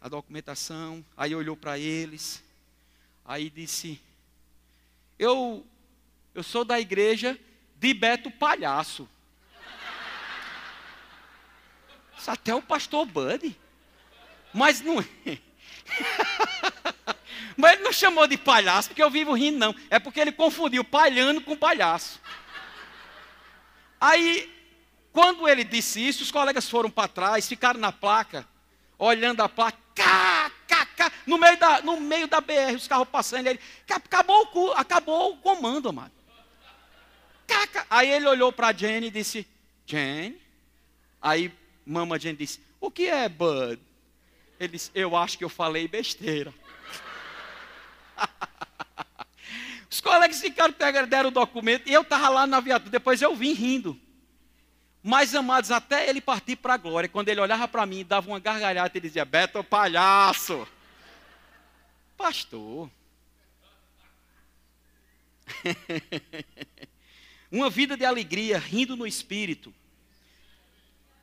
a 0.00 0.08
documentação. 0.08 1.04
Aí 1.14 1.34
olhou 1.34 1.54
para 1.54 1.78
eles. 1.78 2.42
Aí 3.26 3.50
disse: 3.50 4.00
Eu, 5.18 5.66
eu 6.34 6.42
sou 6.42 6.64
da 6.64 6.80
igreja 6.80 7.38
de 7.78 7.92
Beto 7.92 8.30
Palhaço. 8.30 9.06
Isso 12.13 12.13
até 12.28 12.54
o 12.54 12.62
pastor 12.62 13.06
Buddy. 13.06 13.58
Mas 14.52 14.80
não 14.80 15.00
é. 15.00 15.38
Mas 17.56 17.72
ele 17.74 17.82
não 17.82 17.92
chamou 17.92 18.26
de 18.26 18.36
palhaço 18.36 18.88
porque 18.88 19.02
eu 19.02 19.10
vivo 19.10 19.32
rindo, 19.32 19.58
não. 19.58 19.74
É 19.90 19.98
porque 19.98 20.20
ele 20.20 20.32
confundiu 20.32 20.84
palhano 20.84 21.40
com 21.40 21.56
palhaço. 21.56 22.20
Aí 24.00 24.54
quando 25.14 25.48
ele 25.48 25.62
disse 25.62 26.04
isso, 26.04 26.24
os 26.24 26.32
colegas 26.32 26.68
foram 26.68 26.90
para 26.90 27.06
trás, 27.06 27.46
ficaram 27.46 27.78
na 27.78 27.92
placa, 27.92 28.44
olhando 28.98 29.40
a 29.42 29.48
placa, 29.48 29.78
cá, 29.94 30.50
cá, 30.66 30.84
cá, 30.86 31.12
no, 31.24 31.38
meio 31.38 31.56
da, 31.56 31.80
no 31.82 32.00
meio 32.00 32.26
da 32.26 32.40
BR, 32.40 32.74
os 32.74 32.88
carros 32.88 33.08
passando, 33.08 33.46
ele, 33.46 33.60
acabou 33.88 34.50
o, 34.52 34.72
acabou 34.72 35.34
o 35.34 35.36
comando, 35.36 35.88
amado. 35.88 36.10
Cá, 37.46 37.64
cá. 37.68 37.86
Aí 37.88 38.10
ele 38.10 38.26
olhou 38.26 38.52
para 38.52 38.68
a 38.68 38.72
e 38.72 39.10
disse, 39.10 39.46
Jenny? 39.86 40.36
Aí 41.22 41.48
mama 41.84 42.18
Jenny 42.18 42.38
disse, 42.38 42.60
o 42.80 42.90
que 42.90 43.06
é 43.06 43.28
Bud? 43.28 43.80
Ele 44.58 44.72
disse, 44.72 44.90
eu 44.94 45.16
acho 45.16 45.36
que 45.36 45.44
eu 45.44 45.48
falei 45.48 45.88
besteira. 45.88 46.54
Os 49.90 50.00
colegas 50.00 50.40
ficaram, 50.40 50.74
deram 51.08 51.28
o 51.28 51.32
documento, 51.32 51.88
e 51.88 51.92
eu 51.92 52.02
estava 52.02 52.28
lá 52.28 52.46
na 52.46 52.60
viatura, 52.60 52.90
depois 52.90 53.22
eu 53.22 53.34
vim 53.34 53.52
rindo. 53.52 54.00
Mas, 55.06 55.34
amados, 55.34 55.70
até 55.70 56.08
ele 56.08 56.20
partir 56.20 56.56
para 56.56 56.74
a 56.74 56.78
glória, 56.78 57.10
quando 57.10 57.28
ele 57.28 57.40
olhava 57.40 57.68
para 57.68 57.84
mim 57.84 58.00
e 58.00 58.04
dava 58.04 58.26
uma 58.26 58.40
gargalhada, 58.40 58.90
ele 58.94 59.06
dizia: 59.06 59.24
Beto, 59.24 59.62
palhaço. 59.62 60.66
Pastor. 62.16 62.90
uma 67.52 67.68
vida 67.68 67.98
de 67.98 68.04
alegria, 68.06 68.58
rindo 68.58 68.96
no 68.96 69.06
espírito. 69.06 69.74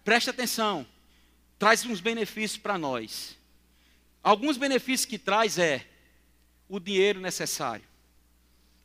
Preste 0.03 0.29
atenção, 0.29 0.85
traz 1.59 1.85
uns 1.85 2.01
benefícios 2.01 2.59
para 2.59 2.77
nós. 2.77 3.37
Alguns 4.23 4.57
benefícios 4.57 5.05
que 5.05 5.17
traz 5.17 5.57
é 5.57 5.87
o 6.67 6.79
dinheiro 6.79 7.19
necessário. 7.19 7.85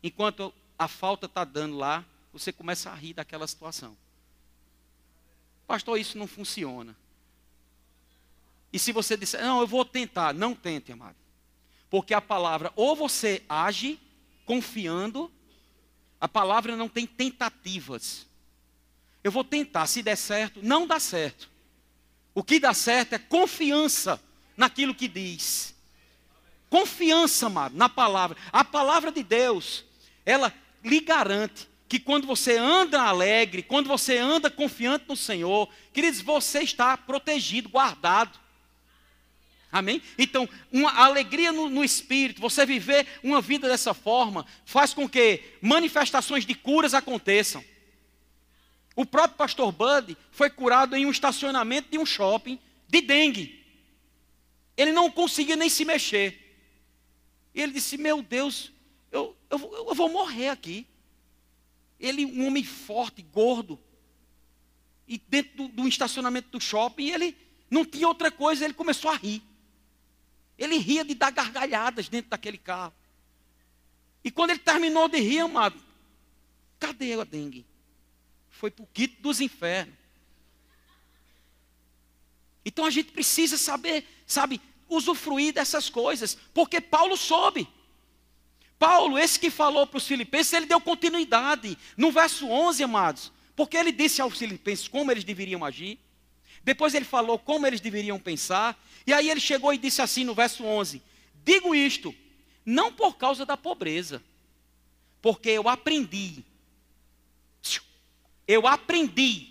Enquanto 0.03 0.53
a 0.79 0.89
falta 0.89 1.27
está 1.27 1.45
dando 1.45 1.77
lá, 1.77 2.05
você 2.33 2.53
começa 2.53 2.91
a 2.91 2.95
rir 2.95 3.15
daquela 3.15 3.47
situação. 3.47 3.97
Pastor, 5.67 5.99
isso 5.99 6.19
não 6.19 6.27
funciona. 6.27 6.97
E 8.73 8.79
se 8.79 8.93
você 8.93 9.17
disser, 9.17 9.41
não, 9.43 9.61
eu 9.61 9.67
vou 9.67 9.85
tentar, 9.85 10.35
não 10.35 10.55
tente, 10.55 10.93
amado. 10.93 11.17
Porque 11.89 12.13
a 12.13 12.21
palavra, 12.21 12.73
ou 12.77 12.95
você 12.95 13.43
age 13.49 13.99
confiando, 14.45 15.31
a 16.21 16.29
palavra 16.29 16.77
não 16.77 16.89
tem 16.89 17.07
tentativas. 17.07 18.27
Eu 19.27 19.33
vou 19.33 19.43
tentar, 19.43 19.89
se 19.89 20.05
der 20.05 20.15
certo, 20.15 20.61
não 20.63 20.87
dá 20.87 21.01
certo. 21.01 21.51
O 22.33 22.45
que 22.45 22.61
dá 22.61 22.73
certo 22.73 23.15
é 23.15 23.19
confiança 23.19 24.23
naquilo 24.57 24.95
que 24.95 25.09
diz. 25.09 25.75
Confiança, 26.71 27.47
amado, 27.47 27.77
na 27.77 27.89
palavra. 27.89 28.37
A 28.53 28.63
palavra 28.63 29.11
de 29.11 29.25
Deus, 29.25 29.85
ela 30.25 30.55
lhe 30.85 31.01
garante 31.01 31.69
que 31.89 31.99
quando 31.99 32.25
você 32.25 32.57
anda 32.57 33.03
alegre, 33.03 33.65
quando 33.65 33.89
você 33.89 34.17
anda 34.17 34.49
confiante 34.49 35.07
no 35.09 35.17
Senhor, 35.17 35.69
queridos, 35.93 36.21
você 36.21 36.61
está 36.61 36.97
protegido, 36.97 37.69
guardado. 37.69 38.39
Amém? 39.73 40.01
Então, 40.17 40.49
uma 40.71 40.93
alegria 40.93 41.51
no, 41.51 41.69
no, 41.69 41.83
espírito, 41.83 42.41
você 42.41 42.65
viver 42.65 43.05
uma 43.25 43.41
vida 43.41 43.67
dessa 43.67 43.93
forma, 43.93 44.47
faz 44.65 44.95
com 44.95 45.09
que 45.09 45.43
manifestações 45.61 46.47
de 46.47 46.55
curas 46.55 46.95
aconteçam. 46.95 47.65
O 48.97 49.05
próprio 49.05 49.37
pastor 49.37 49.71
Bud 49.71 50.17
foi 50.31 50.49
curado 50.49 50.97
em 50.97 51.05
um 51.05 51.11
estacionamento 51.11 51.91
de 51.91 51.99
um 51.99 52.07
shopping 52.07 52.59
de 52.89 53.03
dengue. 53.03 53.63
Ele 54.75 54.91
não 54.91 55.11
conseguia 55.11 55.55
nem 55.55 55.69
se 55.69 55.85
mexer. 55.85 56.43
Ele 57.55 57.73
disse: 57.73 57.99
Meu 57.99 58.23
Deus, 58.23 58.73
eu, 59.13 59.37
eu, 59.51 59.59
eu 59.89 59.95
vou 59.95 60.09
morrer 60.09 60.49
aqui. 60.49 60.87
Ele, 62.01 62.25
um 62.25 62.47
homem 62.47 62.65
forte, 62.65 63.23
gordo, 63.23 63.79
e 65.07 65.19
dentro 65.19 65.57
do, 65.57 65.69
do 65.69 65.89
estacionamento 65.89 66.49
do 66.51 66.61
shopping, 66.61 67.11
ele 67.11 67.37
não 67.71 67.85
tinha 67.85 68.09
outra 68.09 68.31
coisa, 68.31 68.65
ele 68.65 68.75
começou 68.75 69.11
a 69.11 69.17
rir. 69.17 69.43
Ele 70.59 70.79
ria 70.79 71.05
de 71.05 71.15
dar 71.15 71.31
gargalhadas 71.31 72.09
dentro 72.09 72.31
daquele 72.31 72.59
carro. 72.59 72.95
E 74.25 74.31
quando 74.31 74.51
ele 74.51 74.59
terminou 74.59 75.07
de 75.07 75.19
rir, 75.19 75.41
amado, 75.41 75.79
cadê 76.79 77.13
a 77.15 77.25
dengue? 77.25 77.65
Foi 78.59 78.71
para 78.71 78.83
o 78.83 78.89
quito 78.93 79.21
dos 79.21 79.41
infernos. 79.41 79.95
Então 82.65 82.85
a 82.85 82.91
gente 82.91 83.13
precisa 83.13 83.57
saber, 83.57 84.05
sabe, 84.27 84.61
usufruir 84.89 85.53
dessas 85.53 85.89
coisas, 85.89 86.37
porque 86.53 86.81
Paulo 86.81 87.17
soube. 87.17 87.69
Paulo, 88.79 89.19
esse 89.19 89.39
que 89.39 89.51
falou 89.51 89.87
para 89.87 89.99
os 89.99 90.07
filipenses, 90.07 90.53
ele 90.53 90.67
deu 90.67 90.81
continuidade. 90.81 91.79
No 91.97 92.11
verso 92.11 92.49
11, 92.49 92.83
amados, 92.83 93.33
porque 93.55 93.77
ele 93.77 93.93
disse 93.93 94.21
aos 94.21 94.37
filipenses 94.37 94.89
como 94.89 95.11
eles 95.11 95.25
deveriam 95.25 95.65
agir. 95.65 95.99
Depois 96.65 96.95
ele 96.95 97.05
falou 97.05 97.39
como 97.39 97.67
eles 97.67 97.81
deveriam 97.81 98.19
pensar. 98.19 98.77
E 99.07 99.13
aí 99.13 99.31
ele 99.31 99.41
chegou 99.41 99.73
e 99.73 99.79
disse 99.79 100.03
assim 100.03 100.25
no 100.25 100.35
verso 100.35 100.65
11: 100.65 101.01
Digo 101.45 101.75
isto, 101.75 102.15
não 102.65 102.93
por 102.93 103.17
causa 103.17 103.47
da 103.47 103.57
pobreza, 103.57 104.23
porque 105.23 105.51
eu 105.51 105.69
aprendi, 105.69 106.45
eu 108.47 108.67
aprendi 108.67 109.49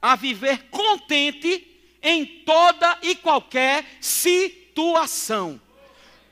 a 0.00 0.16
viver 0.16 0.68
contente 0.70 1.66
em 2.02 2.26
toda 2.44 2.98
e 3.02 3.16
qualquer 3.16 3.84
situação. 4.00 5.60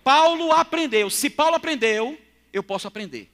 Paulo 0.04 0.52
aprendeu. 0.52 1.08
Se 1.08 1.30
Paulo 1.30 1.56
aprendeu, 1.56 2.20
eu 2.52 2.62
posso 2.62 2.86
aprender. 2.86 3.30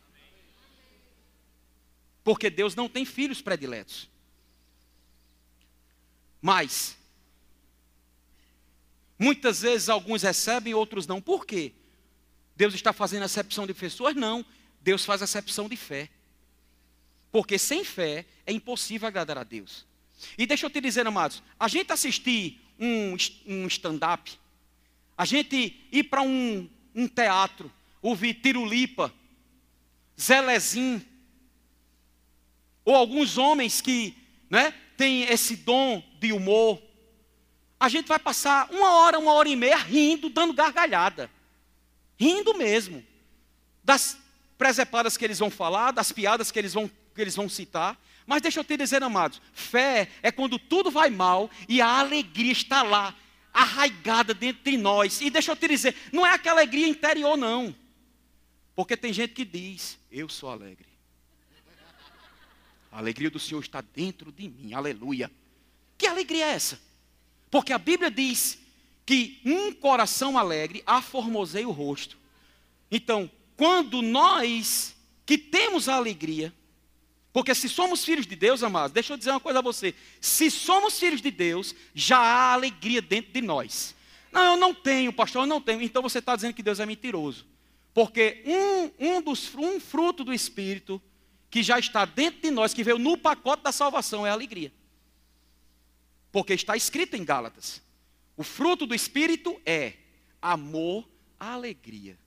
Porque 2.22 2.48
Deus 2.48 2.74
não 2.74 2.88
tem 2.88 3.04
filhos 3.04 3.40
prediletos. 3.40 4.08
Mas, 6.40 6.96
muitas 9.18 9.62
vezes 9.62 9.88
alguns 9.88 10.22
recebem, 10.22 10.74
outros 10.74 11.06
não. 11.06 11.20
Por 11.20 11.44
quê? 11.44 11.72
Deus 12.54 12.74
está 12.74 12.92
fazendo 12.92 13.24
acepção 13.24 13.66
de 13.66 13.74
pessoas? 13.74 14.14
Não. 14.14 14.44
Deus 14.80 15.04
faz 15.04 15.22
acepção 15.22 15.68
de 15.68 15.76
fé. 15.76 16.08
Porque 17.30 17.58
sem 17.58 17.84
fé 17.84 18.24
é 18.46 18.52
impossível 18.52 19.08
agradar 19.08 19.38
a 19.38 19.44
Deus. 19.44 19.86
E 20.36 20.46
deixa 20.46 20.66
eu 20.66 20.70
te 20.70 20.80
dizer, 20.80 21.06
amados, 21.06 21.42
a 21.58 21.68
gente 21.68 21.92
assistir 21.92 22.60
um, 22.78 23.16
um 23.46 23.66
stand-up, 23.66 24.38
a 25.16 25.24
gente 25.24 25.88
ir 25.92 26.04
para 26.04 26.22
um, 26.22 26.68
um 26.94 27.06
teatro, 27.06 27.70
ouvir 28.00 28.34
Tirulipa, 28.34 29.12
Zelezinho, 30.20 31.04
ou 32.84 32.94
alguns 32.94 33.36
homens 33.36 33.80
que 33.80 34.16
né, 34.48 34.72
têm 34.96 35.24
esse 35.24 35.56
dom 35.56 36.02
de 36.18 36.32
humor, 36.32 36.82
a 37.78 37.88
gente 37.88 38.08
vai 38.08 38.18
passar 38.18 38.68
uma 38.70 38.94
hora, 38.94 39.18
uma 39.18 39.32
hora 39.32 39.48
e 39.48 39.54
meia 39.54 39.76
rindo, 39.76 40.28
dando 40.28 40.52
gargalhada. 40.52 41.30
Rindo 42.18 42.54
mesmo. 42.54 43.04
Das 43.84 44.18
presepadas 44.56 45.16
que 45.16 45.24
eles 45.24 45.38
vão 45.38 45.50
falar, 45.50 45.92
das 45.92 46.10
piadas 46.10 46.50
que 46.50 46.58
eles 46.58 46.74
vão, 46.74 46.90
que 47.18 47.22
eles 47.22 47.34
vão 47.34 47.48
citar. 47.48 48.00
Mas 48.24 48.40
deixa 48.40 48.60
eu 48.60 48.64
te 48.64 48.76
dizer, 48.76 49.02
amados, 49.02 49.42
fé 49.52 50.08
é 50.22 50.30
quando 50.30 50.56
tudo 50.56 50.88
vai 50.88 51.10
mal 51.10 51.50
e 51.68 51.80
a 51.80 51.98
alegria 51.98 52.52
está 52.52 52.84
lá, 52.84 53.12
arraigada 53.52 54.32
dentro 54.32 54.62
de 54.70 54.76
nós. 54.76 55.20
E 55.20 55.28
deixa 55.28 55.50
eu 55.50 55.56
te 55.56 55.66
dizer, 55.66 55.96
não 56.12 56.24
é 56.24 56.32
aquela 56.32 56.60
alegria 56.60 56.86
interior, 56.86 57.36
não. 57.36 57.74
Porque 58.76 58.96
tem 58.96 59.12
gente 59.12 59.34
que 59.34 59.44
diz, 59.44 59.98
eu 60.12 60.28
sou 60.28 60.48
alegre. 60.48 60.86
A 62.92 62.98
alegria 62.98 63.30
do 63.30 63.40
Senhor 63.40 63.60
está 63.60 63.80
dentro 63.80 64.30
de 64.30 64.48
mim, 64.48 64.74
aleluia. 64.74 65.28
Que 65.96 66.06
alegria 66.06 66.46
é 66.46 66.50
essa? 66.50 66.80
Porque 67.50 67.72
a 67.72 67.78
Bíblia 67.78 68.12
diz 68.12 68.60
que 69.04 69.40
um 69.44 69.72
coração 69.72 70.38
alegre 70.38 70.84
aformoseia 70.86 71.68
o 71.68 71.72
rosto. 71.72 72.16
Então, 72.88 73.28
quando 73.56 74.02
nós 74.02 74.94
que 75.26 75.36
temos 75.36 75.88
a 75.88 75.96
alegria, 75.96 76.54
porque 77.32 77.54
se 77.54 77.68
somos 77.68 78.04
filhos 78.04 78.26
de 78.26 78.34
Deus, 78.34 78.62
amados, 78.62 78.92
deixa 78.92 79.12
eu 79.12 79.16
dizer 79.16 79.30
uma 79.30 79.40
coisa 79.40 79.58
a 79.58 79.62
você: 79.62 79.94
se 80.20 80.50
somos 80.50 80.98
filhos 80.98 81.20
de 81.20 81.30
Deus, 81.30 81.74
já 81.94 82.18
há 82.18 82.52
alegria 82.52 83.02
dentro 83.02 83.32
de 83.32 83.40
nós. 83.40 83.94
Não, 84.32 84.52
eu 84.52 84.56
não 84.56 84.74
tenho, 84.74 85.12
pastor, 85.12 85.42
eu 85.42 85.46
não 85.46 85.60
tenho. 85.60 85.82
Então 85.82 86.02
você 86.02 86.18
está 86.18 86.34
dizendo 86.34 86.54
que 86.54 86.62
Deus 86.62 86.80
é 86.80 86.86
mentiroso. 86.86 87.46
Porque 87.92 88.42
um, 88.46 89.16
um, 89.16 89.22
dos, 89.22 89.54
um 89.54 89.80
fruto 89.80 90.22
do 90.22 90.32
Espírito 90.32 91.02
que 91.50 91.62
já 91.62 91.78
está 91.78 92.04
dentro 92.04 92.42
de 92.42 92.50
nós, 92.50 92.74
que 92.74 92.84
veio 92.84 92.98
no 92.98 93.16
pacote 93.16 93.62
da 93.62 93.72
salvação, 93.72 94.26
é 94.26 94.30
a 94.30 94.34
alegria. 94.34 94.72
Porque 96.30 96.52
está 96.52 96.76
escrito 96.76 97.16
em 97.16 97.24
Gálatas: 97.24 97.82
o 98.36 98.42
fruto 98.42 98.86
do 98.86 98.94
Espírito 98.94 99.60
é 99.66 99.94
amor, 100.40 101.08
alegria. 101.38 102.18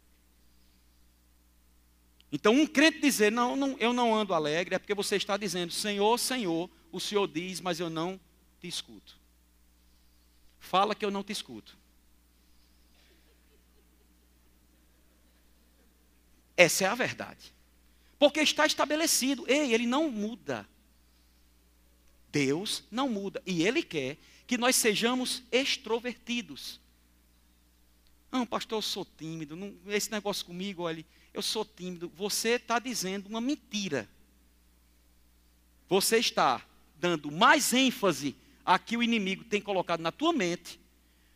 Então, 2.31 2.53
um 2.53 2.65
crente 2.65 2.99
dizer, 2.99 3.31
não, 3.31 3.55
não, 3.55 3.77
eu 3.77 3.91
não 3.91 4.15
ando 4.15 4.33
alegre, 4.33 4.75
é 4.75 4.79
porque 4.79 4.93
você 4.93 5.17
está 5.17 5.35
dizendo, 5.35 5.73
Senhor, 5.73 6.17
Senhor, 6.17 6.69
o 6.91 6.99
Senhor 6.99 7.27
diz, 7.27 7.59
mas 7.59 7.79
eu 7.79 7.89
não 7.89 8.19
te 8.59 8.67
escuto. 8.67 9.19
Fala 10.59 10.95
que 10.95 11.03
eu 11.03 11.11
não 11.11 11.23
te 11.23 11.31
escuto. 11.31 11.77
Essa 16.55 16.85
é 16.85 16.87
a 16.87 16.95
verdade. 16.95 17.53
Porque 18.19 18.39
está 18.39 18.67
estabelecido. 18.67 19.43
Ei, 19.47 19.73
ele 19.73 19.87
não 19.87 20.11
muda. 20.11 20.69
Deus 22.31 22.83
não 22.91 23.09
muda. 23.09 23.41
E 23.45 23.63
Ele 23.63 23.83
quer 23.83 24.17
que 24.47 24.57
nós 24.57 24.75
sejamos 24.75 25.43
extrovertidos. 25.51 26.79
Não, 28.31 28.45
pastor, 28.45 28.77
eu 28.77 28.81
sou 28.81 29.05
tímido. 29.05 29.55
Não, 29.55 29.75
esse 29.87 30.11
negócio 30.11 30.45
comigo, 30.45 30.83
olha, 30.83 31.03
eu 31.33 31.41
sou 31.41 31.65
tímido. 31.65 32.11
Você 32.15 32.51
está 32.51 32.79
dizendo 32.79 33.27
uma 33.27 33.41
mentira. 33.41 34.09
Você 35.87 36.17
está 36.17 36.65
dando 36.99 37.31
mais 37.31 37.73
ênfase 37.73 38.35
a 38.65 38.77
que 38.77 38.95
o 38.95 39.03
inimigo 39.03 39.43
tem 39.43 39.61
colocado 39.61 40.01
na 40.01 40.11
tua 40.11 40.31
mente, 40.31 40.79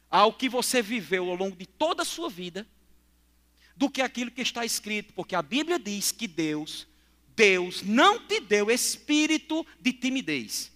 ao 0.09 0.33
que 0.33 0.47
você 0.47 0.81
viveu 0.81 1.29
ao 1.29 1.35
longo 1.35 1.55
de 1.55 1.65
toda 1.65 2.03
a 2.03 2.05
sua 2.05 2.29
vida, 2.29 2.67
do 3.75 3.89
que 3.89 4.01
aquilo 4.01 4.31
que 4.31 4.41
está 4.41 4.63
escrito, 4.63 5.13
porque 5.13 5.35
a 5.35 5.41
Bíblia 5.41 5.77
diz 5.77 6.11
que 6.11 6.27
Deus, 6.27 6.87
Deus 7.35 7.81
não 7.81 8.25
te 8.25 8.39
deu 8.39 8.71
espírito 8.71 9.65
de 9.81 9.91
timidez. 9.91 10.71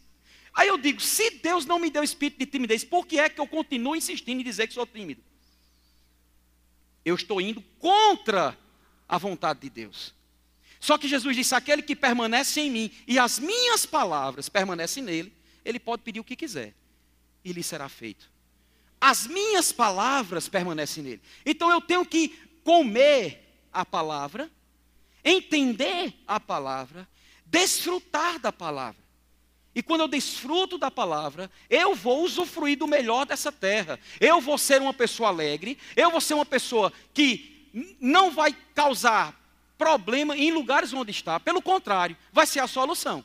Aí 0.53 0.67
eu 0.67 0.77
digo, 0.77 0.99
se 0.99 1.29
Deus 1.31 1.65
não 1.65 1.79
me 1.79 1.89
deu 1.89 2.03
espírito 2.03 2.39
de 2.39 2.45
timidez, 2.45 2.83
por 2.83 3.05
que 3.07 3.19
é 3.19 3.29
que 3.29 3.39
eu 3.39 3.47
continuo 3.47 3.95
insistindo 3.95 4.41
em 4.41 4.43
dizer 4.43 4.67
que 4.67 4.73
sou 4.73 4.85
tímido? 4.85 5.23
Eu 7.05 7.15
estou 7.15 7.39
indo 7.39 7.61
contra 7.79 8.57
a 9.09 9.17
vontade 9.17 9.61
de 9.61 9.69
Deus. 9.69 10.13
Só 10.79 10.97
que 10.97 11.07
Jesus 11.07 11.35
disse: 11.35 11.55
aquele 11.55 11.81
que 11.81 11.95
permanece 11.95 12.61
em 12.61 12.69
mim 12.69 12.91
e 13.07 13.17
as 13.17 13.39
minhas 13.39 13.85
palavras 13.85 14.47
permanecem 14.47 15.03
nele, 15.03 15.33
ele 15.65 15.79
pode 15.79 16.03
pedir 16.03 16.19
o 16.19 16.23
que 16.23 16.35
quiser 16.35 16.73
e 17.43 17.51
lhe 17.51 17.63
será 17.63 17.89
feito. 17.89 18.29
As 19.01 19.25
minhas 19.25 19.71
palavras 19.71 20.47
permanecem 20.47 21.03
nele. 21.03 21.21
Então 21.45 21.71
eu 21.71 21.81
tenho 21.81 22.05
que 22.05 22.29
comer 22.63 23.65
a 23.71 23.85
palavra, 23.85 24.49
entender 25.23 26.13
a 26.27 26.39
palavra, 26.39 27.07
desfrutar 27.45 28.39
da 28.39 28.51
palavra. 28.51 28.99
E 29.73 29.83
quando 29.83 30.01
eu 30.01 30.07
desfruto 30.07 30.77
da 30.77 30.91
palavra, 30.91 31.49
eu 31.69 31.95
vou 31.95 32.23
usufruir 32.23 32.77
do 32.77 32.87
melhor 32.87 33.25
dessa 33.25 33.51
terra. 33.51 33.99
Eu 34.19 34.41
vou 34.41 34.57
ser 34.57 34.81
uma 34.81 34.93
pessoa 34.93 35.29
alegre, 35.29 35.77
eu 35.95 36.11
vou 36.11 36.19
ser 36.19 36.33
uma 36.33 36.45
pessoa 36.45 36.91
que 37.13 37.58
não 37.99 38.31
vai 38.31 38.55
causar 38.73 39.35
problema 39.77 40.37
em 40.37 40.51
lugares 40.51 40.93
onde 40.93 41.11
está. 41.11 41.39
Pelo 41.39 41.61
contrário, 41.61 42.17
vai 42.31 42.45
ser 42.45 42.59
a 42.59 42.67
solução. 42.67 43.23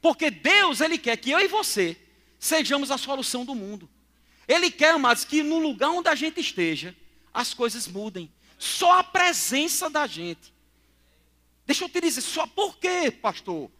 Porque 0.00 0.30
Deus, 0.30 0.80
Ele 0.80 0.98
quer 0.98 1.16
que 1.16 1.30
eu 1.30 1.40
e 1.40 1.48
você 1.48 1.96
sejamos 2.38 2.90
a 2.90 2.98
solução 2.98 3.44
do 3.44 3.54
mundo. 3.54 3.88
Ele 4.48 4.70
quer, 4.70 4.94
amados, 4.94 5.24
que 5.24 5.42
no 5.42 5.58
lugar 5.58 5.90
onde 5.90 6.08
a 6.08 6.14
gente 6.14 6.40
esteja, 6.40 6.96
as 7.32 7.54
coisas 7.54 7.86
mudem. 7.86 8.32
Só 8.58 8.98
a 8.98 9.04
presença 9.04 9.88
da 9.88 10.06
gente 10.06 10.52
Deixa 11.64 11.84
eu 11.84 11.88
te 11.88 12.00
dizer, 12.00 12.20
só 12.20 12.46
por 12.46 12.76
quê, 12.78 13.10
pastor? 13.10 13.70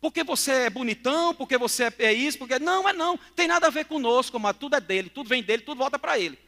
Porque 0.00 0.22
você 0.22 0.52
é 0.52 0.70
bonitão, 0.70 1.34
porque 1.34 1.56
você 1.56 1.92
é, 1.98 2.12
isso, 2.12 2.38
porque. 2.38 2.58
Não, 2.58 2.88
é 2.88 2.92
não. 2.92 3.18
Tem 3.34 3.48
nada 3.48 3.66
a 3.66 3.70
ver 3.70 3.86
conosco, 3.86 4.38
mas 4.38 4.56
tudo 4.56 4.76
é 4.76 4.80
dele, 4.80 5.08
tudo 5.08 5.28
vem 5.28 5.42
dele, 5.42 5.62
tudo 5.62 5.78
volta 5.78 5.98
para 5.98 6.18
ele. 6.18 6.38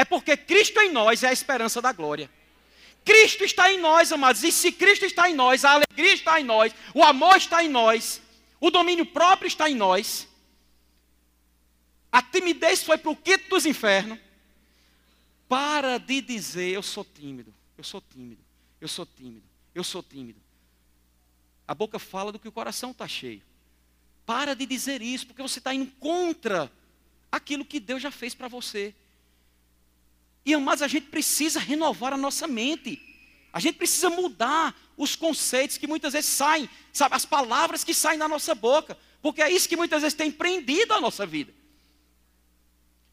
É 0.00 0.04
porque 0.04 0.34
Cristo 0.34 0.80
em 0.80 0.90
nós 0.90 1.22
é 1.22 1.28
a 1.28 1.32
esperança 1.32 1.82
da 1.82 1.92
glória. 1.92 2.30
Cristo 3.04 3.44
está 3.44 3.70
em 3.70 3.78
nós, 3.78 4.10
amados. 4.10 4.42
E 4.42 4.50
se 4.50 4.72
Cristo 4.72 5.04
está 5.04 5.28
em 5.28 5.34
nós, 5.34 5.62
a 5.62 5.72
alegria 5.72 6.14
está 6.14 6.40
em 6.40 6.44
nós, 6.44 6.72
o 6.94 7.04
amor 7.04 7.36
está 7.36 7.62
em 7.62 7.68
nós, 7.68 8.18
o 8.58 8.70
domínio 8.70 9.04
próprio 9.04 9.46
está 9.46 9.68
em 9.68 9.74
nós. 9.74 10.26
A 12.10 12.22
timidez 12.22 12.82
foi 12.82 12.96
para 12.96 13.10
o 13.10 13.16
quinto 13.16 13.50
dos 13.50 13.66
infernos. 13.66 14.18
Para 15.46 15.98
de 15.98 16.22
dizer, 16.22 16.70
eu 16.70 16.82
sou 16.82 17.04
tímido, 17.04 17.52
eu 17.76 17.84
sou 17.84 18.00
tímido, 18.00 18.40
eu 18.80 18.88
sou 18.88 19.04
tímido, 19.04 19.44
eu 19.74 19.84
sou 19.84 20.02
tímido. 20.02 20.40
A 21.68 21.74
boca 21.74 21.98
fala 21.98 22.32
do 22.32 22.38
que 22.38 22.48
o 22.48 22.52
coração 22.52 22.92
está 22.92 23.06
cheio. 23.06 23.42
Para 24.24 24.56
de 24.56 24.64
dizer 24.64 25.02
isso, 25.02 25.26
porque 25.26 25.42
você 25.42 25.58
está 25.58 25.74
indo 25.74 25.92
contra 26.00 26.72
aquilo 27.30 27.66
que 27.66 27.78
Deus 27.78 28.00
já 28.00 28.10
fez 28.10 28.34
para 28.34 28.48
você. 28.48 28.94
E 30.50 30.54
amados, 30.54 30.82
a 30.82 30.88
gente 30.88 31.06
precisa 31.06 31.60
renovar 31.60 32.12
a 32.12 32.16
nossa 32.16 32.48
mente. 32.48 33.00
A 33.52 33.60
gente 33.60 33.76
precisa 33.76 34.10
mudar 34.10 34.74
os 34.96 35.14
conceitos 35.14 35.78
que 35.78 35.86
muitas 35.86 36.12
vezes 36.12 36.28
saem, 36.28 36.68
sabe, 36.92 37.14
as 37.14 37.24
palavras 37.24 37.84
que 37.84 37.94
saem 37.94 38.18
da 38.18 38.26
nossa 38.26 38.52
boca, 38.52 38.98
porque 39.22 39.40
é 39.40 39.48
isso 39.48 39.68
que 39.68 39.76
muitas 39.76 40.02
vezes 40.02 40.18
tem 40.18 40.28
prendido 40.28 40.92
a 40.92 41.00
nossa 41.00 41.24
vida. 41.24 41.54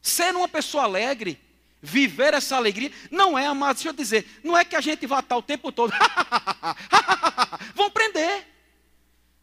Ser 0.02 0.34
uma 0.34 0.48
pessoa 0.48 0.82
alegre, 0.82 1.40
viver 1.80 2.34
essa 2.34 2.56
alegria, 2.56 2.90
não 3.08 3.38
é, 3.38 3.46
amado, 3.46 3.76
deixa 3.76 3.90
eu 3.90 3.92
dizer, 3.92 4.40
não 4.42 4.58
é 4.58 4.64
que 4.64 4.74
a 4.74 4.80
gente 4.80 5.06
vá 5.06 5.20
estar 5.20 5.36
o 5.36 5.42
tempo 5.42 5.70
todo, 5.70 5.92
vão 7.72 7.88
prender. 7.88 8.48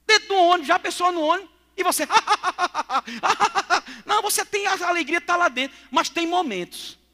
Dentro 0.05 0.27
do 0.27 0.35
ônibus, 0.35 0.67
já 0.67 0.75
a 0.75 0.79
pessoa 0.79 1.13
no 1.13 1.21
ônibus, 1.21 1.49
e 1.77 1.81
você, 1.83 2.05
não, 4.05 4.21
você 4.21 4.43
tem 4.43 4.67
a 4.67 4.85
alegria, 4.85 5.19
está 5.19 5.37
lá 5.37 5.47
dentro, 5.47 5.77
mas 5.89 6.09
tem 6.09 6.27
momentos 6.27 7.04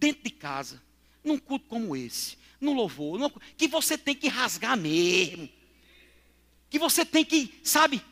dentro 0.00 0.24
de 0.24 0.30
casa, 0.30 0.82
num 1.22 1.38
culto 1.38 1.66
como 1.68 1.94
esse, 1.94 2.38
no 2.58 2.72
louvor, 2.72 3.18
num, 3.18 3.30
que 3.56 3.68
você 3.68 3.98
tem 3.98 4.14
que 4.14 4.26
rasgar 4.26 4.76
mesmo. 4.76 5.48
Que 6.70 6.78
você 6.78 7.04
tem 7.04 7.24
que, 7.24 7.60
sabe? 7.62 8.02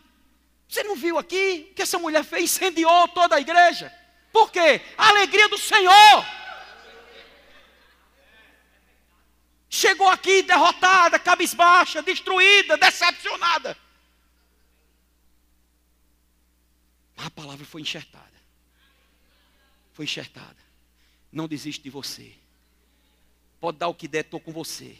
Você 0.69 0.83
não 0.83 0.95
viu 0.95 1.19
aqui 1.19 1.73
que 1.75 1.81
essa 1.81 1.99
mulher 1.99 2.23
fez? 2.23 2.45
Incendiou 2.45 3.09
toda 3.09 3.37
a 3.37 3.41
igreja. 3.41 3.93
Por 4.31 4.53
quê? 4.53 4.83
A 4.99 5.09
alegria 5.09 5.49
do 5.49 5.57
Senhor. 5.57 6.27
Chegou 9.71 10.09
aqui 10.09 10.43
derrotada, 10.43 11.19
cabisbaixa, 11.19 12.03
destruída, 12.03 12.77
decepcionada. 12.77 13.77
A 17.17 17.31
palavra 17.31 17.65
foi 17.65 17.81
enxertada. 17.81 18.39
Foi 19.93 20.05
enxertada. 20.05 20.68
Não 21.31 21.47
desiste 21.47 21.83
de 21.83 21.91
você. 21.91 22.35
Pode 23.61 23.79
dar 23.79 23.89
o 23.89 23.95
que 23.95 24.09
der, 24.09 24.25
estou 24.25 24.41
com 24.41 24.53
você. 24.53 24.97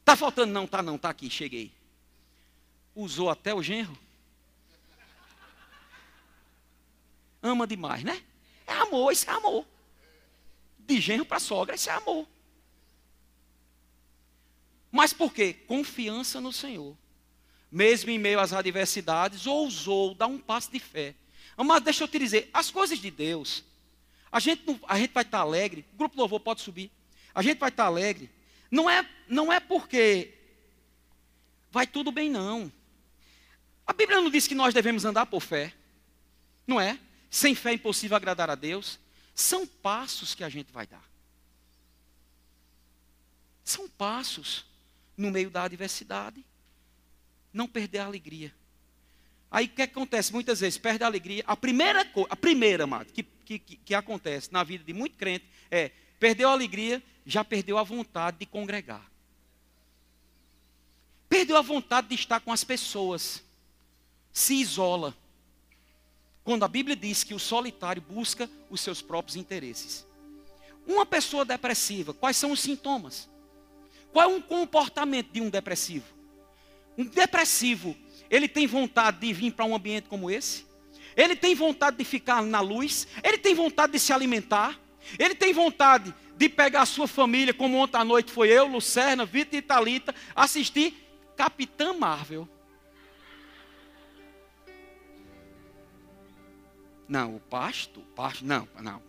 Está 0.00 0.16
faltando? 0.16 0.52
Não, 0.52 0.66
tá 0.66 0.82
não, 0.82 0.98
tá 0.98 1.10
aqui, 1.10 1.30
cheguei. 1.30 1.72
Usou 2.94 3.30
até 3.30 3.54
o 3.54 3.62
genro. 3.62 3.96
Ama 7.42 7.66
demais, 7.66 8.02
né? 8.02 8.22
É 8.66 8.72
amor, 8.72 9.12
isso 9.12 9.28
é 9.30 9.32
amor. 9.32 9.64
De 10.78 11.00
genro 11.00 11.24
para 11.24 11.38
sogra, 11.38 11.74
isso 11.74 11.90
é 11.90 11.92
amor. 11.92 12.26
Mas 14.90 15.12
por 15.12 15.32
quê? 15.32 15.52
Confiança 15.52 16.40
no 16.40 16.52
Senhor. 16.52 16.96
Mesmo 17.70 18.10
em 18.10 18.18
meio 18.18 18.40
às 18.40 18.52
adversidades, 18.52 19.46
ousou 19.46 20.14
dar 20.14 20.26
um 20.26 20.38
passo 20.38 20.70
de 20.70 20.80
fé. 20.80 21.14
Mas 21.56 21.82
deixa 21.82 22.04
eu 22.04 22.08
te 22.08 22.18
dizer, 22.18 22.48
as 22.52 22.70
coisas 22.70 22.98
de 22.98 23.10
Deus, 23.10 23.64
a 24.36 24.38
gente, 24.38 24.66
não, 24.66 24.78
a 24.86 24.98
gente 24.98 25.14
vai 25.14 25.22
estar 25.22 25.38
alegre, 25.38 25.86
o 25.94 25.96
grupo 25.96 26.18
louvor 26.18 26.38
pode 26.38 26.60
subir. 26.60 26.92
A 27.34 27.40
gente 27.40 27.56
vai 27.56 27.70
estar 27.70 27.86
alegre. 27.86 28.30
Não 28.70 28.88
é, 28.88 29.08
não 29.26 29.50
é 29.50 29.58
porque 29.58 30.34
vai 31.70 31.86
tudo 31.86 32.12
bem, 32.12 32.28
não. 32.28 32.70
A 33.86 33.94
Bíblia 33.94 34.20
não 34.20 34.28
diz 34.28 34.46
que 34.46 34.54
nós 34.54 34.74
devemos 34.74 35.06
andar 35.06 35.24
por 35.24 35.40
fé. 35.40 35.72
Não 36.66 36.78
é? 36.78 36.98
Sem 37.30 37.54
fé 37.54 37.70
é 37.70 37.74
impossível 37.76 38.14
agradar 38.14 38.50
a 38.50 38.54
Deus. 38.54 39.00
São 39.34 39.66
passos 39.66 40.34
que 40.34 40.44
a 40.44 40.50
gente 40.50 40.70
vai 40.70 40.86
dar. 40.86 41.10
São 43.64 43.88
passos 43.88 44.66
no 45.16 45.30
meio 45.30 45.48
da 45.48 45.62
adversidade. 45.62 46.44
Não 47.54 47.66
perder 47.66 48.00
a 48.00 48.04
alegria. 48.04 48.54
Aí 49.50 49.64
o 49.64 49.70
que 49.70 49.80
acontece? 49.80 50.30
Muitas 50.30 50.60
vezes 50.60 50.76
perde 50.76 51.04
a 51.04 51.06
alegria. 51.06 51.42
A 51.46 51.56
primeira 51.56 52.04
coisa, 52.04 52.28
a 52.30 52.36
primeira, 52.36 52.84
amado, 52.84 53.10
que 53.14 53.34
que, 53.46 53.60
que, 53.60 53.76
que 53.76 53.94
acontece 53.94 54.52
na 54.52 54.64
vida 54.64 54.82
de 54.84 54.92
muito 54.92 55.16
crente 55.16 55.46
é: 55.70 55.90
perdeu 56.18 56.48
a 56.48 56.52
alegria, 56.52 57.02
já 57.24 57.44
perdeu 57.44 57.78
a 57.78 57.82
vontade 57.82 58.38
de 58.38 58.46
congregar. 58.46 59.10
Perdeu 61.28 61.56
a 61.56 61.62
vontade 61.62 62.08
de 62.08 62.14
estar 62.14 62.40
com 62.40 62.52
as 62.52 62.64
pessoas. 62.64 63.42
Se 64.32 64.54
isola. 64.54 65.16
Quando 66.44 66.64
a 66.64 66.68
Bíblia 66.68 66.94
diz 66.94 67.24
que 67.24 67.34
o 67.34 67.38
solitário 67.38 68.02
busca 68.02 68.48
os 68.68 68.80
seus 68.80 69.00
próprios 69.00 69.36
interesses. 69.36 70.06
Uma 70.86 71.04
pessoa 71.04 71.44
depressiva, 71.44 72.14
quais 72.14 72.36
são 72.36 72.52
os 72.52 72.60
sintomas? 72.60 73.28
Qual 74.12 74.24
é 74.24 74.32
um 74.32 74.40
comportamento 74.40 75.32
de 75.32 75.40
um 75.40 75.50
depressivo? 75.50 76.06
Um 76.96 77.04
depressivo, 77.04 77.96
ele 78.30 78.48
tem 78.48 78.66
vontade 78.66 79.18
de 79.18 79.32
vir 79.32 79.52
para 79.52 79.64
um 79.64 79.74
ambiente 79.74 80.08
como 80.08 80.30
esse? 80.30 80.65
Ele 81.16 81.34
tem 81.34 81.54
vontade 81.54 81.96
de 81.96 82.04
ficar 82.04 82.42
na 82.42 82.60
luz, 82.60 83.08
ele 83.24 83.38
tem 83.38 83.54
vontade 83.54 83.94
de 83.94 83.98
se 83.98 84.12
alimentar, 84.12 84.78
ele 85.18 85.34
tem 85.34 85.52
vontade 85.52 86.14
de 86.36 86.48
pegar 86.48 86.82
a 86.82 86.86
sua 86.86 87.08
família, 87.08 87.54
como 87.54 87.78
ontem 87.78 87.96
à 87.96 88.04
noite 88.04 88.30
foi 88.30 88.50
eu, 88.50 88.66
Lucerna, 88.66 89.24
Vitor 89.24 89.58
e 89.58 89.62
Talita, 89.62 90.14
assistir 90.34 90.94
Capitã 91.34 91.94
Marvel. 91.94 92.46
Não, 97.08 97.36
o 97.36 97.40
pastor, 97.40 98.02
pastor, 98.14 98.46
não, 98.46 98.68
não. 98.82 99.02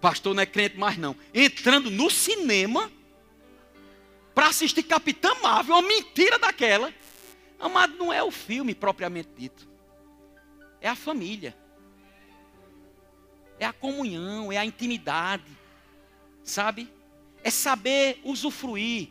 Pastor 0.00 0.34
não 0.34 0.42
é 0.42 0.46
crente 0.46 0.76
mais 0.76 0.96
não. 0.96 1.16
Entrando 1.32 1.90
no 1.90 2.08
cinema 2.08 2.92
para 4.32 4.48
assistir 4.48 4.82
Capitã 4.84 5.34
Marvel, 5.42 5.74
uma 5.74 5.88
mentira 5.88 6.38
daquela. 6.38 6.94
Amado, 7.58 7.96
não 7.96 8.12
é 8.12 8.22
o 8.22 8.30
filme 8.30 8.74
propriamente 8.74 9.30
dito 9.36 9.73
é 10.84 10.88
a 10.90 10.94
família, 10.94 11.56
é 13.58 13.64
a 13.64 13.72
comunhão, 13.72 14.52
é 14.52 14.58
a 14.58 14.66
intimidade, 14.66 15.50
sabe? 16.42 16.92
É 17.42 17.48
saber 17.48 18.20
usufruir 18.22 19.08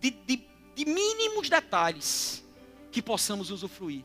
de, 0.00 0.10
de, 0.10 0.42
de 0.74 0.84
mínimos 0.86 1.50
detalhes 1.50 2.42
que 2.90 3.02
possamos 3.02 3.50
usufruir. 3.50 4.02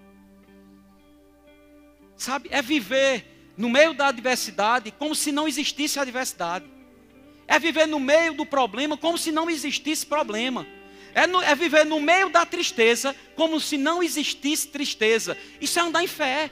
Sabe? 2.17 2.49
É 2.51 2.61
viver 2.61 3.53
no 3.55 3.69
meio 3.69 3.93
da 3.93 4.07
adversidade 4.07 4.91
como 4.91 5.15
se 5.15 5.31
não 5.31 5.47
existisse 5.47 6.01
adversidade. 6.01 6.65
É 7.47 7.57
viver 7.57 7.85
no 7.85 7.97
meio 7.97 8.33
do 8.33 8.45
problema 8.45 8.97
como 8.97 9.17
se 9.17 9.31
não 9.31 9.49
existisse 9.49 10.05
problema. 10.05 10.67
É, 11.13 11.25
no, 11.25 11.41
é 11.41 11.55
viver 11.55 11.85
no 11.85 11.99
meio 11.99 12.29
da 12.29 12.45
tristeza, 12.45 13.15
como 13.35 13.59
se 13.59 13.77
não 13.77 14.01
existisse 14.03 14.67
tristeza. 14.67 15.37
Isso 15.59 15.79
é 15.79 15.81
andar 15.81 16.03
em 16.03 16.07
fé. 16.07 16.51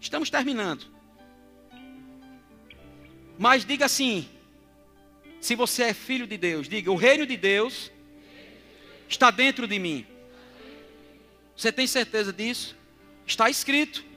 Estamos 0.00 0.30
terminando. 0.30 0.86
Mas 3.38 3.64
diga 3.64 3.84
assim: 3.84 4.28
se 5.40 5.54
você 5.54 5.84
é 5.84 5.94
filho 5.94 6.26
de 6.26 6.36
Deus, 6.36 6.68
diga: 6.68 6.90
o 6.90 6.96
reino 6.96 7.26
de 7.26 7.36
Deus 7.36 7.90
está 9.08 9.30
dentro 9.30 9.66
de 9.66 9.78
mim. 9.78 10.06
Você 11.56 11.70
tem 11.70 11.86
certeza 11.86 12.32
disso? 12.32 12.76
Está 13.26 13.50
escrito. 13.50 14.07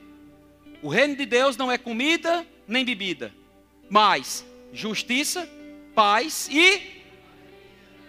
O 0.82 0.90
reino 0.90 1.16
de 1.16 1.26
Deus 1.26 1.56
não 1.56 1.72
é 1.72 1.78
comida 1.78 2.46
nem 2.68 2.84
bebida, 2.84 3.34
mas 3.90 4.46
justiça, 4.74 5.48
paz 5.94 6.50
e. 6.52 7.02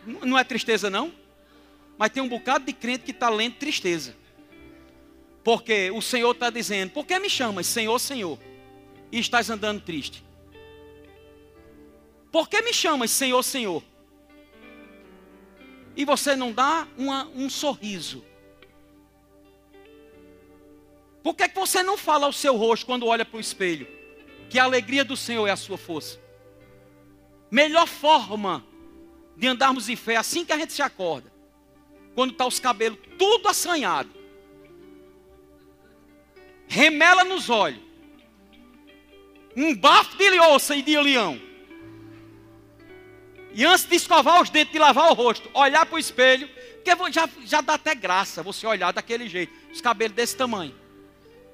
Não 0.07 0.39
é 0.39 0.45
tristeza, 0.45 0.89
não? 0.89 1.13
Mas 1.99 2.11
tem 2.11 2.23
um 2.23 2.29
bocado 2.29 2.65
de 2.65 2.73
crente 2.73 3.05
que 3.05 3.11
está 3.11 3.29
lendo 3.29 3.55
tristeza. 3.55 4.17
Porque 5.45 5.91
o 5.91 6.01
Senhor 6.01 6.33
está 6.33 6.49
dizendo: 6.51 6.91
Por 6.91 7.07
que 7.07 7.19
me 7.19 7.29
chamas 7.29 7.67
Senhor, 7.67 7.99
Senhor? 7.99 8.39
E 9.11 9.19
estás 9.19 9.51
andando 9.51 9.83
triste? 9.83 10.25
Por 12.31 12.49
que 12.49 12.63
me 12.63 12.73
chamas 12.73 13.11
Senhor, 13.11 13.43
Senhor? 13.43 13.83
E 15.95 16.05
você 16.07 16.35
não 16.35 16.53
dá 16.53 16.89
uma, 16.97 17.29
um 17.35 17.51
sorriso 17.51 18.25
Por 21.23 21.35
que, 21.35 21.49
que 21.49 21.55
você 21.55 21.83
não 21.83 21.97
fala 21.97 22.27
ao 22.27 22.33
seu 22.33 22.57
rosto 22.57 22.87
quando 22.87 23.07
olha 23.07 23.25
para 23.25 23.37
o 23.37 23.41
espelho? 23.41 23.87
Que 24.51 24.59
a 24.59 24.65
alegria 24.65 25.05
do 25.05 25.17
Senhor 25.17 25.47
é 25.47 25.51
a 25.51 25.57
sua 25.57 25.79
força. 25.79 26.19
Melhor 27.51 27.87
forma 27.87 28.65
de 29.37 29.47
andarmos 29.47 29.89
em 29.89 29.97
fé, 29.97 30.17
assim 30.17 30.45
que 30.45 30.53
a 30.53 30.59
gente 30.59 30.73
se 30.73 30.83
acorda, 30.83 31.33
quando 32.15 32.33
está 32.33 32.47
os 32.47 32.59
cabelos 32.59 32.99
tudo 33.19 33.49
assanhado, 33.49 34.11
remela 36.67 37.25
nos 37.25 37.49
olhos, 37.51 37.81
um 39.57 39.75
bafo 39.75 40.17
de 40.17 40.31
louça 40.31 40.75
e 40.75 40.83
de 40.83 40.99
leão. 40.99 41.41
E 43.55 43.65
antes 43.65 43.85
de 43.85 43.97
escovar 43.97 44.41
os 44.41 44.49
dentes, 44.49 44.73
de 44.73 44.79
lavar 44.79 45.11
o 45.11 45.15
rosto, 45.15 45.49
olhar 45.53 45.85
para 45.85 45.97
o 45.97 45.99
espelho, 45.99 46.49
porque 46.77 47.13
já, 47.13 47.29
já 47.45 47.61
dá 47.61 47.75
até 47.75 47.95
graça 47.95 48.43
você 48.43 48.67
olhar 48.67 48.93
daquele 48.93 49.29
jeito, 49.29 49.53
os 49.71 49.81
cabelos 49.81 50.17
desse 50.17 50.37
tamanho. 50.37 50.82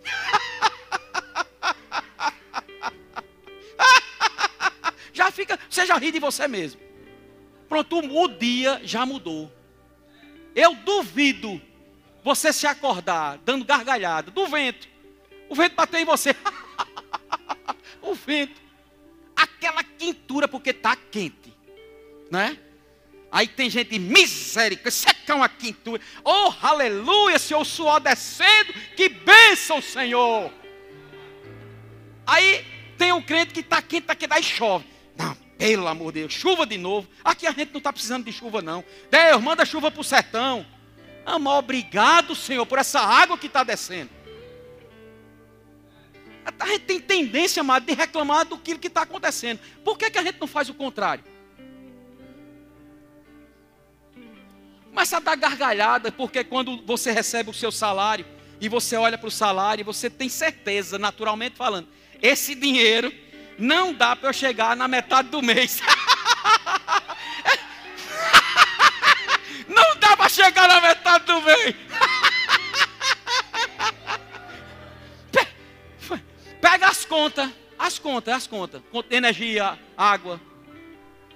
já 5.13 5.31
fica, 5.31 5.59
você 5.69 5.87
já 5.87 5.97
ri 5.97 6.13
de 6.13 6.19
você 6.19 6.49
mesmo. 6.49 6.81
Pronto, 7.69 7.99
o 7.99 8.29
dia 8.29 8.81
já 8.85 9.05
mudou. 9.05 9.53
Eu 10.55 10.75
duvido 10.75 11.61
você 12.25 12.53
se 12.53 12.67
acordar 12.67 13.39
dando 13.39 13.65
gargalhada 13.65 14.31
do 14.31 14.47
vento. 14.47 14.89
O 15.49 15.55
vento 15.55 15.75
bateu 15.75 16.01
em 16.01 16.05
você. 16.05 16.35
o 18.03 18.15
vento. 18.15 18.61
Aquela 19.37 19.85
quentura 19.85 20.49
porque 20.49 20.71
está 20.71 20.97
quente. 20.97 21.55
Né? 22.31 22.59
Aí 23.31 23.47
tem 23.47 23.69
gente 23.69 23.99
misericórdia, 23.99 24.91
seca 24.91 25.35
uma 25.35 25.49
quentura. 25.49 26.01
Oh, 26.25 26.53
aleluia, 26.63 27.39
Senhor, 27.39 27.61
o 27.61 27.65
suor 27.65 28.01
descendo. 28.01 28.73
Que 28.97 29.09
bênção, 29.09 29.83
Senhor. 29.83 30.51
Aí 32.27 32.65
tem 32.97 33.13
um 33.13 33.23
crente 33.23 33.53
que 33.53 33.61
está 33.61 33.83
quente, 33.83 34.05
está 34.05 34.15
quente, 34.15 34.33
aí 34.33 34.43
chove. 34.43 34.87
Não, 35.17 35.35
pelo 35.59 35.87
amor 35.87 36.13
de 36.13 36.21
Deus, 36.21 36.33
chuva 36.33 36.67
de 36.67 36.79
novo. 36.79 37.07
Aqui 37.23 37.47
a 37.47 37.53
gente 37.53 37.71
não 37.71 37.79
está 37.79 37.93
precisando 37.93 38.25
de 38.25 38.33
chuva, 38.33 38.63
não. 38.63 38.83
Deus, 39.11 39.43
manda 39.43 39.65
chuva 39.67 39.91
para 39.91 40.01
o 40.01 40.05
sertão. 40.05 40.67
Amor, 41.27 41.59
obrigado, 41.59 42.35
Senhor, 42.35 42.65
por 42.65 42.79
essa 42.79 43.01
água 43.01 43.37
que 43.37 43.47
está 43.47 43.63
descendo. 43.63 44.11
A 46.59 46.67
gente 46.67 46.85
tem 46.87 46.99
tendência, 46.99 47.61
amado, 47.61 47.85
de 47.85 47.93
reclamar 47.93 48.47
do 48.47 48.57
que 48.57 48.87
está 48.87 49.03
acontecendo. 49.03 49.61
Por 49.85 49.99
que, 49.99 50.11
que 50.11 50.19
a 50.19 50.23
gente 50.23 50.41
não 50.41 50.47
faz 50.47 50.71
o 50.71 50.75
contrário? 50.75 51.23
Começa 54.91 55.19
a 55.19 55.21
dar 55.21 55.37
gargalhada, 55.37 56.11
porque 56.11 56.43
quando 56.43 56.83
você 56.85 57.13
recebe 57.13 57.51
o 57.51 57.55
seu 57.55 57.71
salário 57.71 58.27
e 58.61 58.69
você 58.69 58.97
olha 58.97 59.17
para 59.17 59.29
o 59.29 59.31
salário, 59.31 59.85
você 59.85 60.11
tem 60.11 60.29
certeza, 60.29 60.99
naturalmente 60.99 61.57
falando, 61.57 61.87
esse 62.21 62.55
dinheiro 62.55 63.13
não 63.59 63.93
dá 63.93 64.17
para 64.17 64.31
eu 64.31 64.33
chegar 64.33 64.75
na 64.77 64.89
metade 64.89 65.29
do 65.29 65.43
mês. 65.43 65.81
não 69.69 69.97
dá 69.97 70.17
para 70.17 70.29
chegar 70.29 70.69
na 70.69 70.81
metade 70.81 71.27
do 71.27 71.43
mês. 71.43 71.75
Pega 76.61 76.89
as 76.89 77.05
contas, 77.05 77.51
as 77.79 77.99
contas, 77.99 78.35
as 78.35 78.47
contas. 78.47 78.83
Energia, 79.11 79.79
água, 79.97 80.41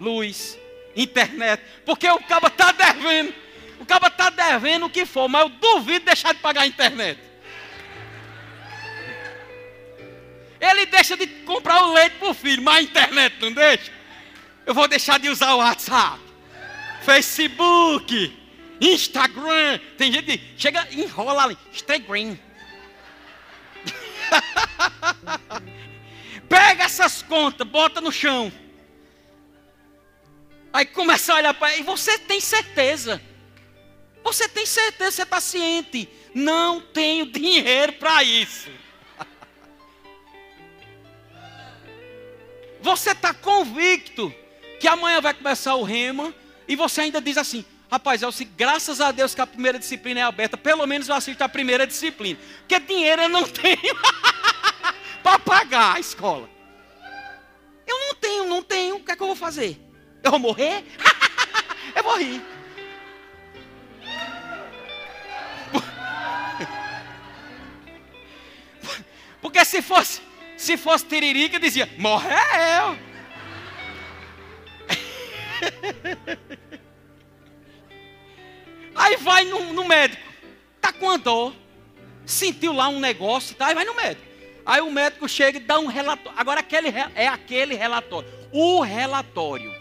luz, 0.00 0.58
internet. 0.96 1.62
Porque 1.84 2.08
o 2.08 2.20
cabo 2.20 2.46
está 2.46 2.72
devendo. 2.72 3.34
O 3.78 3.86
cabo 3.86 4.06
está 4.06 4.30
devendo 4.30 4.86
o 4.86 4.90
que 4.90 5.04
for, 5.04 5.28
mas 5.28 5.42
eu 5.42 5.48
duvido 5.48 6.04
deixar 6.04 6.32
de 6.32 6.40
pagar 6.40 6.62
a 6.62 6.66
internet. 6.66 7.18
Ele 10.60 10.86
deixa 10.86 11.16
de 11.16 11.26
comprar 11.26 11.82
o 11.82 11.92
leite 11.92 12.16
para 12.18 12.28
o 12.28 12.34
filho, 12.34 12.62
mas 12.62 12.76
a 12.76 12.82
internet 12.82 13.36
não 13.40 13.50
deixa. 13.50 13.90
Eu 14.64 14.72
vou 14.72 14.86
deixar 14.86 15.18
de 15.18 15.28
usar 15.28 15.54
o 15.54 15.58
WhatsApp, 15.58 16.20
Facebook, 17.02 18.38
Instagram. 18.80 19.80
Tem 19.98 20.12
gente 20.12 20.38
que 20.38 20.54
chega 20.56 20.86
enrola 20.92 21.42
ali. 21.42 21.58
Instagram. 21.72 22.36
Pega 26.48 26.84
essas 26.84 27.22
contas, 27.22 27.66
bota 27.66 28.00
no 28.00 28.12
chão. 28.12 28.52
Aí 30.72 30.86
começa 30.86 31.32
a 31.32 31.36
olhar 31.36 31.54
para 31.54 31.76
e 31.76 31.82
você 31.82 32.18
tem 32.18 32.40
certeza. 32.40 33.20
Você 34.24 34.48
tem 34.48 34.64
certeza, 34.64 35.10
você 35.10 35.22
está 35.22 35.40
ciente. 35.40 36.08
Não 36.34 36.80
tenho 36.80 37.26
dinheiro 37.26 37.92
para 37.94 38.22
isso. 38.22 38.70
Você 42.80 43.10
está 43.10 43.34
convicto 43.34 44.34
que 44.80 44.88
amanhã 44.88 45.20
vai 45.20 45.34
começar 45.34 45.74
o 45.74 45.82
rema 45.82 46.34
e 46.66 46.74
você 46.74 47.02
ainda 47.02 47.20
diz 47.20 47.36
assim: 47.36 47.64
rapaz, 47.90 48.22
eu, 48.22 48.30
graças 48.56 49.00
a 49.00 49.12
Deus 49.12 49.34
que 49.34 49.40
a 49.40 49.46
primeira 49.46 49.78
disciplina 49.78 50.20
é 50.20 50.22
aberta, 50.22 50.56
pelo 50.56 50.86
menos 50.86 51.08
eu 51.08 51.14
assisto 51.14 51.44
a 51.44 51.48
primeira 51.48 51.86
disciplina. 51.86 52.40
Porque 52.60 52.80
dinheiro 52.80 53.22
eu 53.22 53.28
não 53.28 53.44
tenho 53.46 53.94
para 55.22 55.38
pagar 55.38 55.96
a 55.96 56.00
escola. 56.00 56.48
Eu 57.86 57.98
não 58.00 58.14
tenho, 58.14 58.48
não 58.48 58.62
tenho, 58.62 58.96
o 58.96 59.00
que 59.04 59.12
é 59.12 59.16
que 59.16 59.22
eu 59.22 59.26
vou 59.26 59.36
fazer? 59.36 59.78
Eu 60.22 60.30
vou 60.30 60.40
morrer? 60.40 60.84
eu 61.94 62.02
vou 62.02 62.18
rir. 62.18 62.42
Porque 69.40 69.64
se 69.64 69.82
fosse 69.82 70.22
se 70.62 70.76
fosse 70.76 71.04
tiririca, 71.06 71.58
dizia: 71.58 71.90
morreu. 71.98 72.96
Aí 78.94 79.16
vai 79.16 79.44
no, 79.44 79.72
no, 79.72 79.84
médico, 79.84 80.22
tá 80.80 80.92
com 80.92 81.10
a 81.10 81.16
dor, 81.16 81.52
sentiu 82.24 82.72
lá 82.72 82.86
um 82.88 83.00
negócio, 83.00 83.56
tá? 83.56 83.66
Aí 83.68 83.74
vai 83.74 83.84
no 83.84 83.94
médico. 83.94 84.22
Aí 84.64 84.80
o 84.80 84.92
médico 84.92 85.28
chega 85.28 85.58
e 85.58 85.60
dá 85.60 85.80
um 85.80 85.86
relatório. 85.86 86.38
Agora 86.38 86.60
aquele 86.60 86.88
é 87.16 87.26
aquele 87.26 87.74
relatório, 87.74 88.28
o 88.52 88.80
relatório, 88.82 89.72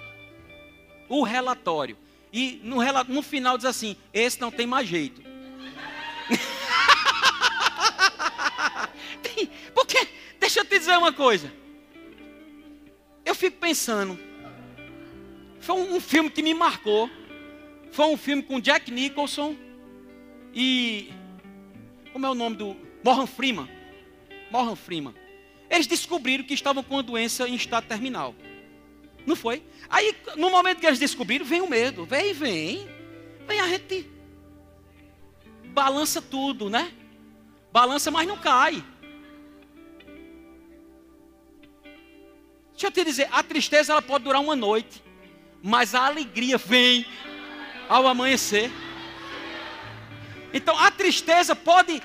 o 1.19 1.23
relatório. 1.23 1.97
E 2.33 2.59
no, 2.63 2.77
no 3.07 3.21
final 3.21 3.57
diz 3.57 3.65
assim: 3.65 3.95
esse 4.13 4.39
não 4.39 4.51
tem 4.51 4.65
mais 4.65 4.87
jeito. 4.87 5.21
Porque 9.73 10.07
Deixa 10.41 10.61
eu 10.61 10.65
te 10.65 10.79
dizer 10.79 10.97
uma 10.97 11.13
coisa. 11.13 11.53
Eu 13.23 13.35
fico 13.35 13.57
pensando. 13.57 14.19
Foi 15.59 15.75
um, 15.75 15.95
um 15.95 16.01
filme 16.01 16.31
que 16.31 16.41
me 16.41 16.51
marcou. 16.53 17.07
Foi 17.91 18.07
um 18.07 18.17
filme 18.17 18.41
com 18.41 18.59
Jack 18.59 18.91
Nicholson 18.91 19.55
e. 20.51 21.09
Como 22.11 22.25
é 22.25 22.29
o 22.29 22.33
nome 22.33 22.55
do. 22.57 22.75
Morgan 23.03 23.27
Freeman. 23.27 23.69
Morgan 24.49 24.75
Freeman. 24.75 25.13
Eles 25.69 25.85
descobriram 25.85 26.43
que 26.43 26.55
estavam 26.55 26.83
com 26.83 26.97
a 26.97 27.01
doença 27.03 27.47
em 27.47 27.53
estado 27.53 27.85
terminal. 27.85 28.35
Não 29.25 29.35
foi? 29.35 29.63
Aí, 29.89 30.15
no 30.35 30.49
momento 30.49 30.79
que 30.79 30.87
eles 30.87 30.99
descobriram, 30.99 31.45
vem 31.45 31.61
o 31.61 31.69
medo. 31.69 32.05
Vem, 32.05 32.33
vem. 32.33 32.89
Vem 33.47 33.59
a 33.59 33.67
gente. 33.67 34.09
Balança 35.65 36.21
tudo, 36.21 36.69
né? 36.69 36.91
Balança, 37.71 38.11
mas 38.11 38.27
não 38.27 38.37
cai. 38.37 38.83
Deixa 42.71 42.87
eu 42.87 42.91
te 42.91 43.03
dizer, 43.03 43.29
a 43.31 43.43
tristeza 43.43 43.93
ela 43.93 44.01
pode 44.01 44.23
durar 44.23 44.41
uma 44.41 44.55
noite, 44.55 45.03
mas 45.61 45.93
a 45.93 46.07
alegria 46.07 46.57
vem 46.57 47.05
ao 47.87 48.07
amanhecer. 48.07 48.71
Então 50.53 50.77
a 50.77 50.89
tristeza 50.89 51.55
pode 51.55 52.01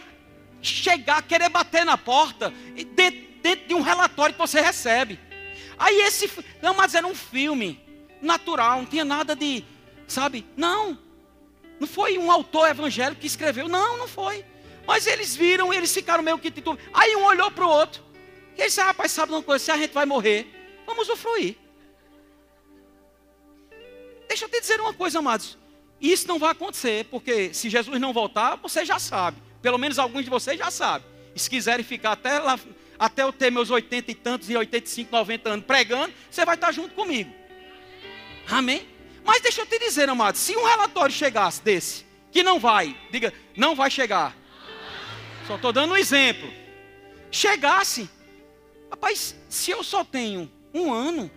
chegar, 0.61 1.23
querer 1.23 1.49
bater 1.49 1.85
na 1.85 1.97
porta, 1.97 2.53
dentro 2.95 3.69
de 3.69 3.75
um 3.75 3.81
relatório 3.81 4.35
que 4.35 4.41
você 4.41 4.61
recebe. 4.61 5.19
Aí 5.79 6.01
esse, 6.03 6.31
não, 6.63 6.75
mas 6.75 6.95
era 6.95 7.07
um 7.07 7.15
filme 7.15 7.81
natural, 8.21 8.79
não 8.79 8.87
tinha 8.87 9.05
nada 9.05 9.37
de, 9.37 9.65
sabe? 10.07 10.47
Não, 10.57 10.99
não 11.79 11.87
foi 11.87 12.19
um 12.19 12.31
autor 12.31 12.69
evangélico 12.69 13.21
que 13.21 13.27
escreveu, 13.27 13.69
não, 13.69 13.99
não 13.99 14.09
foi. 14.09 14.45
Mas 14.87 15.07
eles 15.07 15.35
viram, 15.37 15.73
eles 15.73 15.93
ficaram 15.93 16.23
meio 16.23 16.39
que 16.39 16.51
titubeando. 16.51 16.91
Aí 16.95 17.15
um 17.17 17.25
olhou 17.25 17.51
para 17.51 17.67
o 17.67 17.69
outro, 17.69 18.03
e 18.57 18.65
disse, 18.65 18.81
ah, 18.81 18.87
rapaz, 18.87 19.13
sabe 19.13 19.33
uma 19.33 19.43
coisa, 19.43 19.65
se 19.65 19.71
a 19.71 19.77
gente 19.77 19.93
vai 19.93 20.07
morrer, 20.07 20.57
Vamos 20.87 21.09
usufruir. 21.09 21.57
Deixa 24.29 24.45
eu 24.45 24.49
te 24.49 24.61
dizer 24.61 24.81
uma 24.81 24.95
coisa, 24.95 25.19
amados. 25.19 25.59
Isso 26.01 26.29
não 26.29 26.39
vai 26.39 26.53
acontecer, 26.53 27.07
porque 27.07 27.53
se 27.53 27.69
Jesus 27.69 28.01
não 28.01 28.13
voltar, 28.13 28.57
você 28.57 28.85
já 28.85 28.99
sabe. 28.99 29.43
Pelo 29.61 29.79
menos 29.79 29.99
alguns 29.99 30.25
de 30.25 30.31
vocês 30.31 30.59
já 30.59 30.71
sabem. 30.71 31.07
E 31.35 31.41
se 31.41 31.51
quiserem 31.51 31.85
ficar 31.85 32.13
até 32.13 32.39
lá, 32.39 32.59
até 32.99 33.23
eu 33.23 33.33
ter 33.33 33.51
meus 33.51 33.71
80 33.71 34.11
e 34.11 34.15
tantos, 34.15 34.51
e 34.51 34.57
85, 34.57 35.11
90 35.11 35.51
anos 35.51 35.67
pregando, 35.67 36.13
você 36.31 36.45
vai 36.45 36.55
estar 36.55 36.73
junto 36.73 36.95
comigo. 36.95 37.33
Amém? 38.49 38.87
Mas 39.25 39.43
deixa 39.43 39.63
eu 39.63 39.67
te 39.67 39.79
dizer, 39.79 40.09
amados, 40.09 40.41
se 40.41 40.57
um 40.57 40.65
relatório 40.65 41.15
chegasse 41.15 41.63
desse, 41.63 42.07
que 42.31 42.43
não 42.43 42.61
vai, 42.61 42.97
diga, 43.11 43.33
não 43.57 43.75
vai 43.75 43.91
chegar. 43.91 44.37
só 45.47 45.57
estou 45.57 45.73
dando 45.73 45.93
um 45.93 45.97
exemplo, 45.97 46.49
chegasse, 47.31 48.09
rapaz, 48.91 49.37
se 49.49 49.71
eu 49.71 49.83
só 49.83 50.05
tenho 50.05 50.51
um 50.73 50.93
ano, 50.93 51.31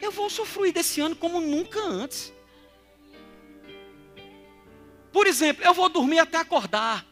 eu 0.00 0.12
vou 0.12 0.30
sofrer 0.30 0.72
desse 0.72 1.00
ano 1.00 1.16
como 1.16 1.40
nunca 1.40 1.80
antes. 1.80 2.32
Por 5.12 5.26
exemplo, 5.26 5.64
eu 5.64 5.74
vou 5.74 5.88
dormir 5.88 6.20
até 6.20 6.36
acordar. 6.36 7.07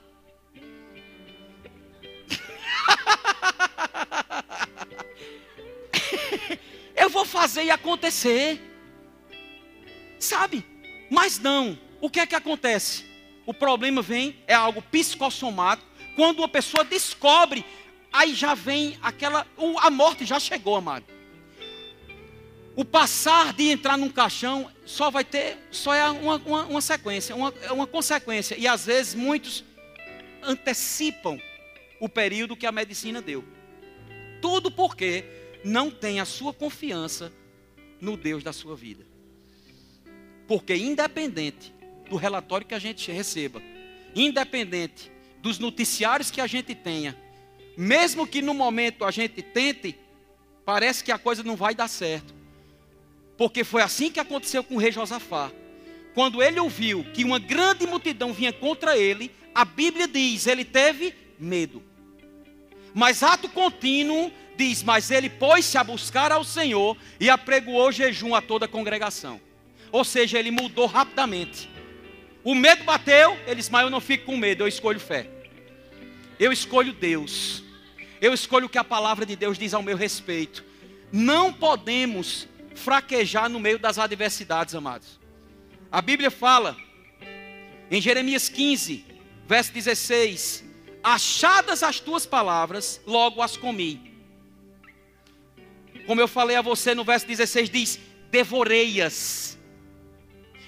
eu 6.97 7.11
vou 7.11 7.25
fazer 7.25 7.65
e 7.65 7.71
acontecer. 7.71 8.61
Sabe? 10.19 10.65
Mas 11.11 11.39
não. 11.39 11.79
O 12.01 12.11
que 12.11 12.21
é 12.21 12.27
que 12.27 12.35
acontece? 12.35 13.05
O 13.47 13.55
problema 13.55 14.03
vem, 14.03 14.37
é 14.47 14.55
algo 14.55 14.83
psicossomático. 14.83 15.89
Quando 16.17 16.41
uma 16.41 16.49
pessoa 16.49 16.85
descobre, 16.85 17.65
aí 18.13 18.35
já 18.35 18.55
vem 18.55 18.99
aquela. 19.03 19.47
A 19.81 19.91
morte 19.91 20.25
já 20.25 20.41
chegou, 20.41 20.77
amado. 20.77 21.05
O 22.75 22.85
passar 22.85 23.55
de 23.55 23.71
entrar 23.71 23.97
num 23.97 24.11
caixão 24.11 24.71
só 24.85 25.11
vai 25.11 25.25
ter, 25.25 25.57
só 25.71 25.95
é 25.95 26.11
uma, 26.11 26.37
uma, 26.37 26.65
uma 26.65 26.81
sequência, 26.83 27.35
uma, 27.35 27.55
é 27.63 27.73
uma 27.73 27.87
consequência. 27.87 28.55
E 28.59 28.69
às 28.69 28.85
vezes 28.85 29.15
muitos 29.15 29.65
antecipam 30.43 31.41
o 32.01 32.09
período 32.09 32.57
que 32.57 32.67
a 32.67 32.73
medicina 32.73 33.23
deu. 33.23 33.45
Tudo 34.41 34.71
porque 34.71 35.25
não 35.65 35.91
tem 35.91 36.21
a 36.21 36.25
sua 36.25 36.53
confiança 36.53 37.33
no 38.01 38.17
Deus 38.17 38.43
da 38.43 38.53
sua 38.53 38.77
vida. 38.77 39.05
Porque 40.47 40.75
independente 40.75 41.75
do 42.09 42.17
relatório 42.17 42.67
que 42.67 42.75
a 42.75 42.79
gente 42.79 43.11
receba, 43.11 43.61
independente 44.15 45.11
dos 45.41 45.59
noticiários 45.59 46.31
que 46.31 46.41
a 46.41 46.47
gente 46.47 46.75
tenha, 46.75 47.17
mesmo 47.77 48.27
que 48.27 48.41
no 48.41 48.55
momento 48.55 49.05
a 49.05 49.11
gente 49.11 49.43
tente, 49.43 49.99
parece 50.65 51.03
que 51.03 51.13
a 51.13 51.19
coisa 51.19 51.43
não 51.43 51.57
vai 51.57 51.75
dar 51.75 51.89
certo. 51.89 52.35
Porque 53.37 53.65
foi 53.65 53.83
assim 53.83 54.11
que 54.11 54.21
aconteceu 54.21 54.65
com 54.65 54.77
o 54.77 54.79
rei 54.79 54.91
Josafá. 54.91 55.53
Quando 56.15 56.43
ele 56.43 56.59
ouviu 56.59 57.05
que 57.13 57.25
uma 57.25 57.39
grande 57.39 57.87
multidão 57.87 58.33
vinha 58.33 58.53
contra 58.53 58.97
ele, 58.97 59.31
a 59.55 59.65
Bíblia 59.65 60.09
diz, 60.09 60.47
ele 60.47 60.65
teve 60.65 61.15
medo. 61.39 61.83
Mas 62.95 63.23
ato 63.23 63.49
contínuo 63.49 64.33
diz, 64.57 64.83
mas 64.83 65.11
ele 65.11 65.29
pôs-se 65.29 65.77
a 65.77 65.85
buscar 65.85 66.33
ao 66.33 66.43
Senhor 66.43 66.97
e 67.21 67.29
apregoou 67.29 67.93
jejum 67.93 68.35
a 68.35 68.41
toda 68.41 68.65
a 68.65 68.69
congregação. 68.69 69.41
Ou 69.93 70.05
seja, 70.05 70.39
ele 70.39 70.51
mudou 70.51 70.87
rapidamente. 70.87 71.69
O 72.43 72.55
medo 72.55 72.85
bateu, 72.85 73.37
ele 73.47 73.57
disse, 73.57 73.71
mas 73.71 73.83
eu 73.83 73.91
não 73.91 74.01
fico 74.01 74.27
com 74.27 74.37
medo, 74.37 74.63
eu 74.63 74.69
escolho 74.69 75.01
fé. 75.01 75.29
Eu 76.39 76.53
escolho 76.53 76.93
Deus. 76.93 77.63
Eu 78.21 78.33
escolho 78.33 78.67
o 78.67 78.69
que 78.69 78.79
a 78.79 78.85
palavra 78.85 79.27
de 79.27 79.37
Deus 79.37 79.59
diz 79.59 79.75
ao 79.75 79.83
meu 79.83 79.97
respeito. 79.97 80.65
Não 81.13 81.53
podemos 81.53 82.49
fraquejar 82.75 83.49
no 83.49 83.61
meio 83.61 83.79
das 83.79 83.99
adversidades, 83.99 84.75
amados. 84.75 85.19
A 85.91 86.01
Bíblia 86.03 86.31
fala, 86.31 86.77
em 87.91 88.01
Jeremias 88.01 88.49
15, 88.49 89.05
verso 89.47 89.73
16: 89.73 90.65
Achadas 91.09 91.85
as 91.85 92.01
tuas 92.01 92.27
palavras, 92.27 93.01
logo 93.07 93.41
as 93.41 93.57
comi. 93.57 94.13
Como 96.05 96.21
eu 96.21 96.27
falei 96.27 96.57
a 96.57 96.63
você 96.63 96.97
no 96.97 97.05
verso 97.05 97.25
16, 97.29 97.71
diz: 97.71 98.01
Devorei-as. 98.29 99.57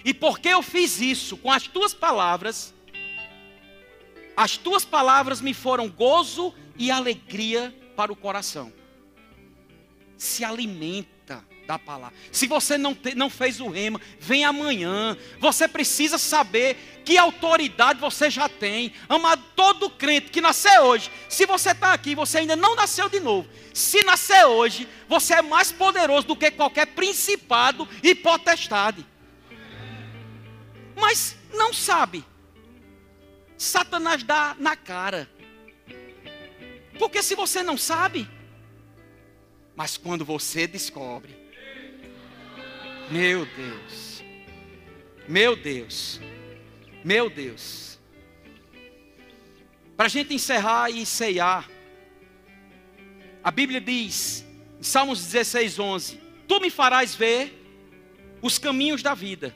E 0.05 0.15
porque 0.15 0.47
eu 0.47 0.63
fiz 0.63 1.01
isso 1.01 1.37
com 1.37 1.51
as 1.51 1.67
tuas 1.67 1.93
palavras, 1.93 2.73
as 4.37 4.57
tuas 4.57 4.85
palavras 4.85 5.41
me 5.41 5.53
foram 5.53 5.89
gozo 5.89 6.55
e 6.79 6.89
alegria 6.89 7.77
para 7.97 8.13
o 8.13 8.17
coração. 8.17 8.73
Se 10.17 10.45
alimenta 10.45 11.18
da 11.69 11.79
palavra. 11.79 12.17
Se 12.33 12.47
você 12.47 12.79
não, 12.79 12.95
te, 12.95 13.15
não 13.15 13.29
fez 13.29 13.61
o 13.61 13.69
rema, 13.69 14.01
vem 14.19 14.43
amanhã. 14.43 15.15
Você 15.39 15.69
precisa 15.69 16.17
saber 16.17 17.03
que 17.05 17.19
autoridade 17.19 18.01
você 18.01 18.31
já 18.31 18.49
tem. 18.49 18.95
Amado, 19.07 19.45
todo 19.55 19.91
crente 19.91 20.31
que 20.31 20.41
nasceu 20.41 20.85
hoje, 20.85 21.11
se 21.29 21.45
você 21.45 21.73
está 21.73 21.93
aqui, 21.93 22.15
você 22.15 22.39
ainda 22.39 22.57
não 22.57 22.75
nasceu 22.75 23.11
de 23.11 23.21
novo. 23.21 23.47
Se 23.75 24.03
nascer 24.03 24.47
hoje, 24.47 24.89
você 25.07 25.35
é 25.35 25.43
mais 25.43 25.71
poderoso 25.71 26.27
do 26.27 26.35
que 26.35 26.51
qualquer 26.51 26.87
principado 26.87 27.87
e 28.03 28.15
potestade. 28.15 29.07
Mas 30.97 31.37
não 31.53 31.75
sabe. 31.75 32.25
Satanás 33.59 34.23
dá 34.23 34.57
na 34.59 34.75
cara. 34.75 35.29
Porque 36.99 37.23
se 37.23 37.35
você 37.35 37.63
não 37.63 37.77
sabe, 37.77 38.27
mas 39.77 39.99
quando 39.99 40.25
você 40.25 40.67
descobre, 40.67 41.38
meu 43.11 43.47
Deus. 43.47 44.23
Meu 45.27 45.57
Deus. 45.57 46.21
Meu 47.05 47.31
Deus. 47.31 47.99
Para 49.97 50.07
a 50.07 50.09
gente 50.09 50.35
encerrar 50.35 50.91
e 50.91 51.05
ceiar, 51.05 51.69
a 53.43 53.51
Bíblia 53.51 53.81
diz, 53.81 54.45
em 54.79 54.83
Salmos 54.83 55.25
16, 55.25 55.79
11: 55.79 56.21
Tu 56.47 56.61
me 56.61 56.71
farás 56.71 57.15
ver 57.15 57.55
os 58.41 58.59
caminhos 58.59 59.03
da 59.03 59.15
vida, 59.15 59.55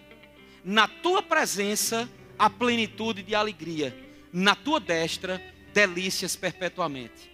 na 0.64 0.88
tua 0.88 1.22
presença 1.22 2.08
a 2.38 2.50
plenitude 2.50 3.22
de 3.22 3.34
alegria, 3.34 3.96
na 4.32 4.54
tua 4.54 4.80
destra 4.80 5.40
delícias 5.72 6.34
perpetuamente. 6.36 7.30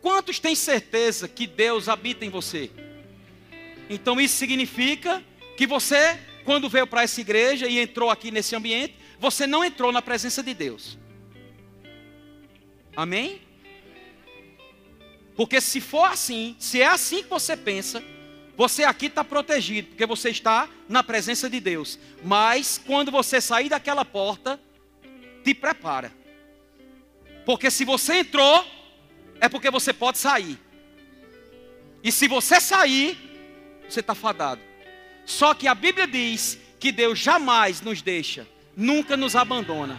Quantos 0.00 0.38
têm 0.38 0.54
certeza 0.54 1.28
que 1.28 1.46
Deus 1.46 1.88
habita 1.88 2.24
em 2.24 2.30
você? 2.30 2.70
Então 3.88 4.20
isso 4.20 4.36
significa 4.36 5.22
que 5.56 5.66
você, 5.66 6.18
quando 6.44 6.68
veio 6.68 6.86
para 6.86 7.02
essa 7.02 7.20
igreja 7.20 7.66
e 7.66 7.78
entrou 7.78 8.10
aqui 8.10 8.30
nesse 8.30 8.56
ambiente, 8.56 8.94
você 9.18 9.46
não 9.46 9.64
entrou 9.64 9.92
na 9.92 10.02
presença 10.02 10.42
de 10.42 10.54
Deus. 10.54 10.98
Amém? 12.96 13.40
Porque 15.36 15.60
se 15.60 15.80
for 15.80 16.04
assim, 16.04 16.56
se 16.58 16.80
é 16.80 16.86
assim 16.86 17.22
que 17.22 17.28
você 17.28 17.56
pensa, 17.56 18.02
você 18.56 18.84
aqui 18.84 19.06
está 19.06 19.24
protegido, 19.24 19.88
porque 19.88 20.06
você 20.06 20.30
está 20.30 20.68
na 20.88 21.02
presença 21.02 21.50
de 21.50 21.58
Deus. 21.58 21.98
Mas 22.22 22.80
quando 22.84 23.10
você 23.10 23.40
sair 23.40 23.68
daquela 23.68 24.04
porta, 24.04 24.60
te 25.42 25.52
prepara. 25.52 26.12
Porque 27.44 27.70
se 27.70 27.84
você 27.84 28.20
entrou, 28.20 28.64
é 29.40 29.48
porque 29.48 29.70
você 29.70 29.92
pode 29.92 30.18
sair. 30.18 30.58
E 32.02 32.12
se 32.12 32.28
você 32.28 32.60
sair, 32.60 33.18
você 33.94 34.00
está 34.00 34.14
fadado. 34.14 34.60
Só 35.24 35.54
que 35.54 35.68
a 35.68 35.74
Bíblia 35.74 36.06
diz 36.06 36.58
que 36.78 36.92
Deus 36.92 37.18
jamais 37.18 37.80
nos 37.80 38.02
deixa, 38.02 38.46
nunca 38.76 39.16
nos 39.16 39.36
abandona. 39.36 39.98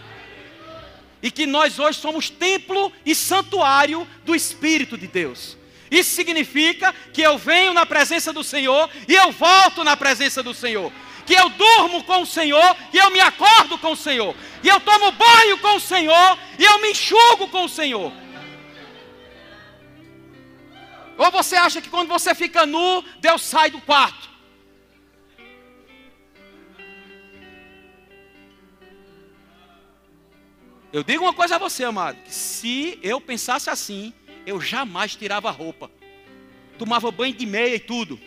E 1.21 1.31
que 1.31 1.47
nós 1.47 1.79
hoje 1.79 1.99
somos 1.99 2.29
templo 2.29 2.91
e 3.05 3.15
santuário 3.15 4.07
do 4.23 4.35
Espírito 4.35 4.97
de 4.97 5.07
Deus. 5.07 5.57
Isso 5.89 6.11
significa 6.11 6.93
que 7.13 7.21
eu 7.21 7.37
venho 7.37 7.73
na 7.73 7.85
presença 7.85 8.33
do 8.33 8.43
Senhor 8.43 8.89
e 9.07 9.13
eu 9.13 9.31
volto 9.31 9.83
na 9.83 9.95
presença 9.95 10.43
do 10.43 10.53
Senhor. 10.53 10.91
Que 11.25 11.33
eu 11.33 11.49
durmo 11.49 12.03
com 12.03 12.21
o 12.21 12.25
Senhor 12.25 12.75
e 12.93 12.97
eu 12.97 13.09
me 13.09 13.19
acordo 13.19 13.77
com 13.79 13.93
o 13.93 13.97
Senhor. 13.97 14.35
E 14.61 14.67
eu 14.67 14.79
tomo 14.79 15.11
banho 15.11 15.57
com 15.59 15.77
o 15.77 15.79
Senhor 15.79 16.37
e 16.59 16.63
eu 16.63 16.81
me 16.81 16.91
enxugo 16.91 17.47
com 17.47 17.63
o 17.63 17.69
Senhor. 17.69 18.11
Ou 21.18 21.32
você 21.32 21.55
acha 21.55 21.82
que 21.82 21.89
quando 21.89 22.09
você 22.09 22.36
fica 22.36 22.66
nu, 22.66 23.03
Deus 23.20 23.41
sai 23.41 23.72
do 23.72 23.82
quarto? 23.82 24.30
Eu 30.91 31.03
digo 31.03 31.26
uma 31.26 31.34
coisa 31.34 31.55
a 31.55 31.59
você, 31.59 31.84
amado: 31.84 32.18
se 32.26 32.99
eu 33.01 33.20
pensasse 33.20 33.70
assim, 33.70 34.13
eu 34.45 34.61
jamais 34.61 35.16
tirava 35.16 35.49
a 35.49 35.51
roupa, 35.51 35.91
tomava 36.78 37.11
banho 37.11 37.34
de 37.34 37.45
meia 37.45 37.76
e 37.76 37.80
tudo. 37.80 38.20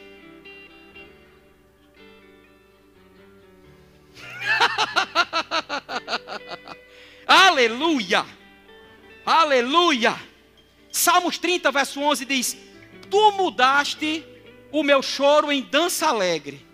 Aleluia! 7.26 8.26
Aleluia! 9.24 10.18
Salmos 10.90 11.38
30, 11.38 11.70
verso 11.70 12.00
11 12.00 12.24
diz: 12.24 12.67
tu 13.10 13.32
mudaste 13.32 14.24
o 14.70 14.82
meu 14.82 15.02
choro 15.02 15.50
em 15.50 15.62
dança 15.62 16.06
alegre. 16.06 16.66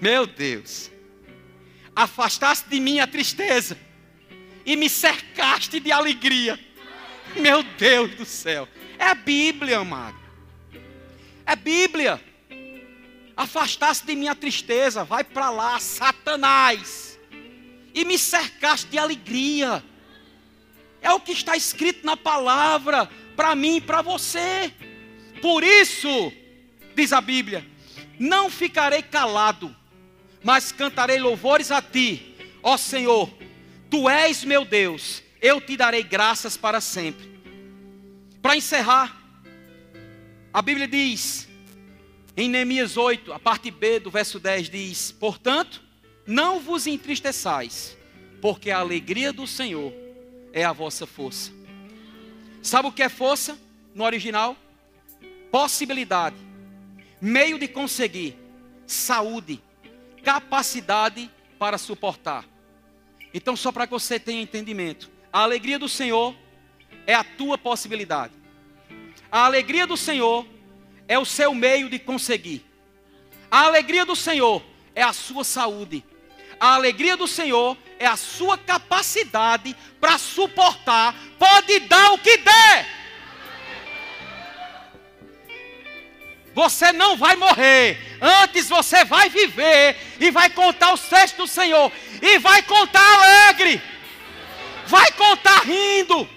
Meu 0.00 0.26
Deus, 0.26 0.90
afastaste 1.94 2.68
de 2.68 2.80
mim 2.80 3.00
a 3.00 3.06
tristeza 3.06 3.78
e 4.64 4.74
me 4.76 4.88
cercaste 4.88 5.78
de 5.78 5.92
alegria. 5.92 6.58
Meu 7.36 7.62
Deus 7.62 8.14
do 8.14 8.24
céu, 8.24 8.66
é 8.98 9.04
a 9.04 9.14
Bíblia, 9.14 9.78
amado. 9.78 10.18
É 11.46 11.52
a 11.52 11.56
Bíblia. 11.56 12.20
Afastaste 13.36 14.06
de 14.06 14.16
mim 14.16 14.28
a 14.28 14.34
tristeza, 14.34 15.04
vai 15.04 15.22
para 15.24 15.50
lá, 15.50 15.78
Satanás. 15.78 17.18
e 17.94 18.04
me 18.04 18.18
cercaste 18.18 18.88
de 18.88 18.98
alegria. 18.98 19.84
É 21.02 21.12
o 21.12 21.20
que 21.20 21.32
está 21.32 21.56
escrito 21.56 22.04
na 22.04 22.16
palavra 22.16 23.08
para 23.36 23.54
mim 23.54 23.76
e 23.76 23.80
para 23.80 24.02
você. 24.02 24.72
Por 25.40 25.64
isso, 25.64 26.32
diz 26.94 27.12
a 27.12 27.20
Bíblia, 27.20 27.66
não 28.18 28.50
ficarei 28.50 29.02
calado, 29.02 29.74
mas 30.44 30.72
cantarei 30.72 31.18
louvores 31.18 31.70
a 31.70 31.80
ti, 31.80 32.34
ó 32.62 32.76
Senhor. 32.76 33.30
Tu 33.88 34.08
és 34.08 34.44
meu 34.44 34.64
Deus, 34.64 35.22
eu 35.40 35.60
te 35.60 35.76
darei 35.76 36.02
graças 36.02 36.56
para 36.56 36.80
sempre. 36.80 37.30
Para 38.42 38.56
encerrar, 38.56 39.18
a 40.52 40.60
Bíblia 40.62 40.86
diz, 40.86 41.48
em 42.36 42.48
Neemias 42.48 42.96
8, 42.96 43.32
a 43.32 43.38
parte 43.38 43.70
B 43.70 44.00
do 44.00 44.10
verso 44.10 44.38
10 44.38 44.70
diz: 44.70 45.12
Portanto, 45.12 45.82
não 46.26 46.60
vos 46.60 46.86
entristeçais, 46.86 47.96
porque 48.40 48.70
a 48.70 48.78
alegria 48.78 49.32
do 49.32 49.46
Senhor 49.46 49.92
é 50.52 50.64
a 50.64 50.72
vossa 50.72 51.06
força. 51.06 51.52
Sabe 52.62 52.88
o 52.88 52.92
que 52.92 53.02
é 53.02 53.08
força 53.08 53.58
no 53.94 54.04
original? 54.04 54.56
Possibilidade, 55.50 56.36
meio 57.20 57.58
de 57.58 57.66
conseguir, 57.66 58.38
saúde, 58.86 59.62
capacidade 60.22 61.30
para 61.58 61.78
suportar. 61.78 62.44
Então, 63.32 63.56
só 63.56 63.70
para 63.72 63.86
que 63.86 63.92
você 63.92 64.18
tenha 64.18 64.42
entendimento, 64.42 65.10
a 65.32 65.40
alegria 65.40 65.78
do 65.78 65.88
Senhor 65.88 66.34
é 67.06 67.14
a 67.14 67.24
tua 67.24 67.56
possibilidade. 67.56 68.32
A 69.30 69.44
alegria 69.44 69.86
do 69.86 69.96
Senhor 69.96 70.46
é 71.06 71.18
o 71.18 71.24
seu 71.24 71.54
meio 71.54 71.88
de 71.88 71.98
conseguir. 71.98 72.64
A 73.50 73.66
alegria 73.66 74.04
do 74.04 74.16
Senhor 74.16 74.62
é 74.94 75.02
a 75.02 75.12
sua 75.12 75.44
saúde. 75.44 76.04
A 76.60 76.74
alegria 76.74 77.16
do 77.16 77.26
Senhor 77.26 77.74
é 77.98 78.06
a 78.06 78.18
sua 78.18 78.58
capacidade 78.58 79.74
para 79.98 80.18
suportar. 80.18 81.14
Pode 81.38 81.80
dar 81.80 82.12
o 82.12 82.18
que 82.18 82.36
der. 82.36 82.86
Você 86.52 86.92
não 86.92 87.16
vai 87.16 87.34
morrer. 87.36 88.18
Antes 88.20 88.68
você 88.68 89.06
vai 89.06 89.30
viver 89.30 89.96
e 90.20 90.30
vai 90.30 90.50
contar 90.50 90.92
os 90.92 91.00
feitos 91.00 91.32
do 91.32 91.46
Senhor. 91.46 91.90
E 92.20 92.38
vai 92.38 92.62
contar 92.62 93.00
alegre. 93.14 93.80
Vai 94.86 95.10
contar 95.12 95.64
rindo. 95.64 96.28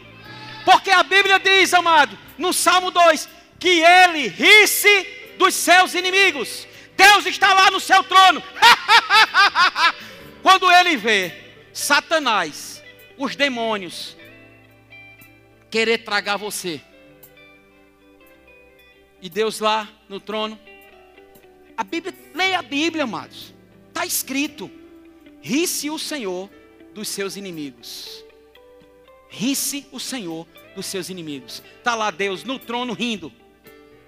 Porque 0.64 0.90
a 0.90 1.04
Bíblia 1.04 1.38
diz, 1.38 1.74
amado, 1.74 2.18
no 2.38 2.54
Salmo 2.54 2.92
2, 2.92 3.28
que 3.60 3.82
ele 3.82 4.30
risse 4.30 5.06
dos 5.38 5.54
seus 5.54 5.94
inimigos. 5.94 6.66
Deus 6.96 7.26
está 7.26 7.54
lá 7.54 7.70
no 7.72 7.82
seu 7.82 8.02
trono. 8.04 8.42
Quando 10.44 10.70
ele 10.70 10.98
vê 10.98 11.32
Satanás, 11.72 12.84
os 13.18 13.34
demônios, 13.34 14.18
querer 15.72 16.00
tragar 16.00 16.36
você. 16.36 16.82
E 19.22 19.30
Deus 19.30 19.62
lá 19.62 19.90
no 20.10 20.20
trono. 20.20 20.60
A 21.78 21.84
Bíblia, 21.84 22.14
leia 22.36 22.60
a 22.60 22.62
Bíblia, 22.62 23.06
amados. 23.06 23.54
Está 23.88 24.06
escrito: 24.06 24.70
ri-se 25.42 25.90
o 25.90 25.98
Senhor 25.98 26.50
dos 26.94 27.08
seus 27.08 27.38
inimigos. 27.38 28.24
Ri-se 29.30 29.88
o 29.94 30.00
Senhor 30.00 30.46
dos 30.76 30.86
seus 30.86 31.10
inimigos. 31.10 31.64
Está 31.78 31.96
lá 31.96 32.12
Deus 32.12 32.44
no 32.44 32.60
trono 32.60 32.92
rindo. 32.92 33.32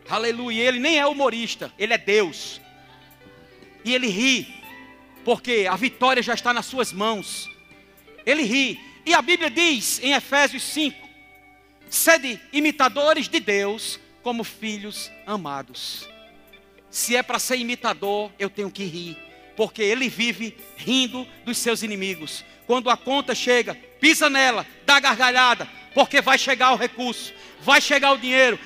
Aleluia. 0.10 0.64
Ele 0.66 0.80
nem 0.80 1.00
é 1.00 1.08
humorista, 1.08 1.74
ele 1.80 1.94
é 1.94 1.98
Deus. 1.98 2.60
E 3.86 3.96
ele 3.96 4.08
ri 4.08 4.65
porque 5.26 5.68
a 5.70 5.76
vitória 5.76 6.22
já 6.22 6.36
está 6.36 6.54
nas 6.54 6.68
suas 6.68 6.94
mãos. 6.94 7.50
Ele 8.26 8.44
ri. 8.44 8.80
E 9.06 9.14
a 9.14 9.22
Bíblia 9.22 9.50
diz 9.50 10.00
em 10.02 10.14
Efésios 10.14 10.64
5: 10.64 10.96
sede 11.90 12.40
imitadores 12.54 13.28
de 13.28 13.40
Deus 13.40 14.00
como 14.22 14.44
filhos 14.44 15.12
amados. 15.26 16.08
Se 16.90 17.16
é 17.16 17.24
para 17.24 17.40
ser 17.40 17.58
imitador, 17.58 18.32
eu 18.40 18.50
tenho 18.50 18.72
que 18.72 18.86
rir, 18.86 19.18
porque 19.58 19.82
ele 19.82 20.08
vive 20.08 20.56
rindo 20.78 21.28
dos 21.44 21.58
seus 21.58 21.84
inimigos. 21.84 22.46
Quando 22.66 22.90
a 22.90 22.96
conta 22.96 23.36
chega, 23.36 23.76
pisa 24.00 24.30
nela, 24.30 24.66
dá 24.86 25.00
gargalhada, 25.00 25.68
porque 25.94 26.22
vai 26.22 26.38
chegar 26.38 26.72
o 26.72 26.78
recurso, 26.78 27.34
vai 27.62 27.82
chegar 27.82 28.14
o 28.14 28.18
dinheiro. 28.18 28.58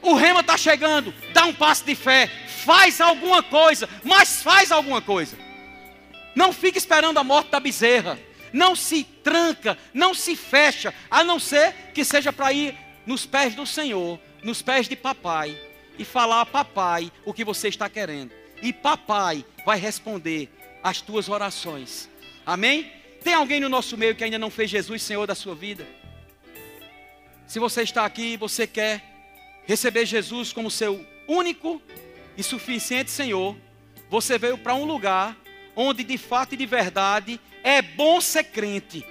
O 0.00 0.14
rema 0.14 0.40
está 0.40 0.56
chegando, 0.56 1.12
dá 1.32 1.44
um 1.44 1.54
passo 1.54 1.84
de 1.84 1.94
fé, 1.94 2.30
faz 2.64 3.00
alguma 3.00 3.42
coisa, 3.42 3.88
mas 4.02 4.42
faz 4.42 4.70
alguma 4.70 5.00
coisa. 5.00 5.36
Não 6.34 6.52
fique 6.52 6.78
esperando 6.78 7.18
a 7.18 7.24
morte 7.24 7.50
da 7.50 7.60
bezerra. 7.60 8.18
Não 8.52 8.76
se 8.76 9.04
tranca, 9.04 9.78
não 9.94 10.12
se 10.12 10.36
fecha, 10.36 10.94
a 11.10 11.24
não 11.24 11.38
ser 11.38 11.72
que 11.94 12.04
seja 12.04 12.32
para 12.32 12.52
ir 12.52 12.76
nos 13.06 13.24
pés 13.24 13.54
do 13.54 13.66
Senhor, 13.66 14.20
nos 14.42 14.60
pés 14.60 14.86
de 14.86 14.94
papai, 14.94 15.58
e 15.98 16.04
falar 16.04 16.42
a 16.42 16.46
papai 16.46 17.10
o 17.24 17.32
que 17.32 17.44
você 17.44 17.68
está 17.68 17.88
querendo. 17.88 18.32
E 18.62 18.72
papai 18.72 19.44
vai 19.64 19.78
responder 19.78 20.50
as 20.82 21.00
tuas 21.00 21.28
orações. 21.28 22.08
Amém? 22.44 22.92
Tem 23.22 23.34
alguém 23.34 23.60
no 23.60 23.68
nosso 23.68 23.96
meio 23.96 24.14
que 24.14 24.24
ainda 24.24 24.38
não 24.38 24.50
fez 24.50 24.70
Jesus 24.70 25.02
Senhor 25.02 25.26
da 25.26 25.34
sua 25.34 25.54
vida? 25.54 25.86
Se 27.46 27.58
você 27.58 27.82
está 27.82 28.04
aqui 28.04 28.32
e 28.32 28.36
você 28.36 28.66
quer 28.66 29.02
receber 29.64 30.06
Jesus 30.06 30.52
como 30.52 30.70
seu 30.70 31.06
único 31.28 31.80
e 32.36 32.42
suficiente 32.42 33.10
Senhor, 33.10 33.56
você 34.10 34.38
veio 34.38 34.58
para 34.58 34.74
um 34.74 34.84
lugar 34.84 35.36
onde 35.74 36.04
de 36.04 36.18
fato 36.18 36.54
e 36.54 36.56
de 36.56 36.66
verdade 36.66 37.40
é 37.62 37.80
bom 37.80 38.20
ser 38.20 38.44
crente. 38.44 39.04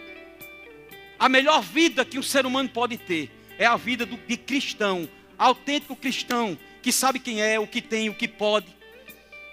A 1.17 1.29
melhor 1.29 1.61
vida 1.61 2.05
que 2.05 2.19
um 2.19 2.23
ser 2.23 2.45
humano 2.45 2.69
pode 2.69 2.97
ter 2.97 3.29
é 3.57 3.65
a 3.65 3.77
vida 3.77 4.05
do, 4.05 4.17
de 4.17 4.37
cristão, 4.37 5.07
autêntico 5.37 5.95
cristão, 5.95 6.57
que 6.81 6.91
sabe 6.91 7.19
quem 7.19 7.41
é, 7.41 7.59
o 7.59 7.67
que 7.67 7.81
tem, 7.81 8.09
o 8.09 8.13
que 8.13 8.27
pode, 8.27 8.67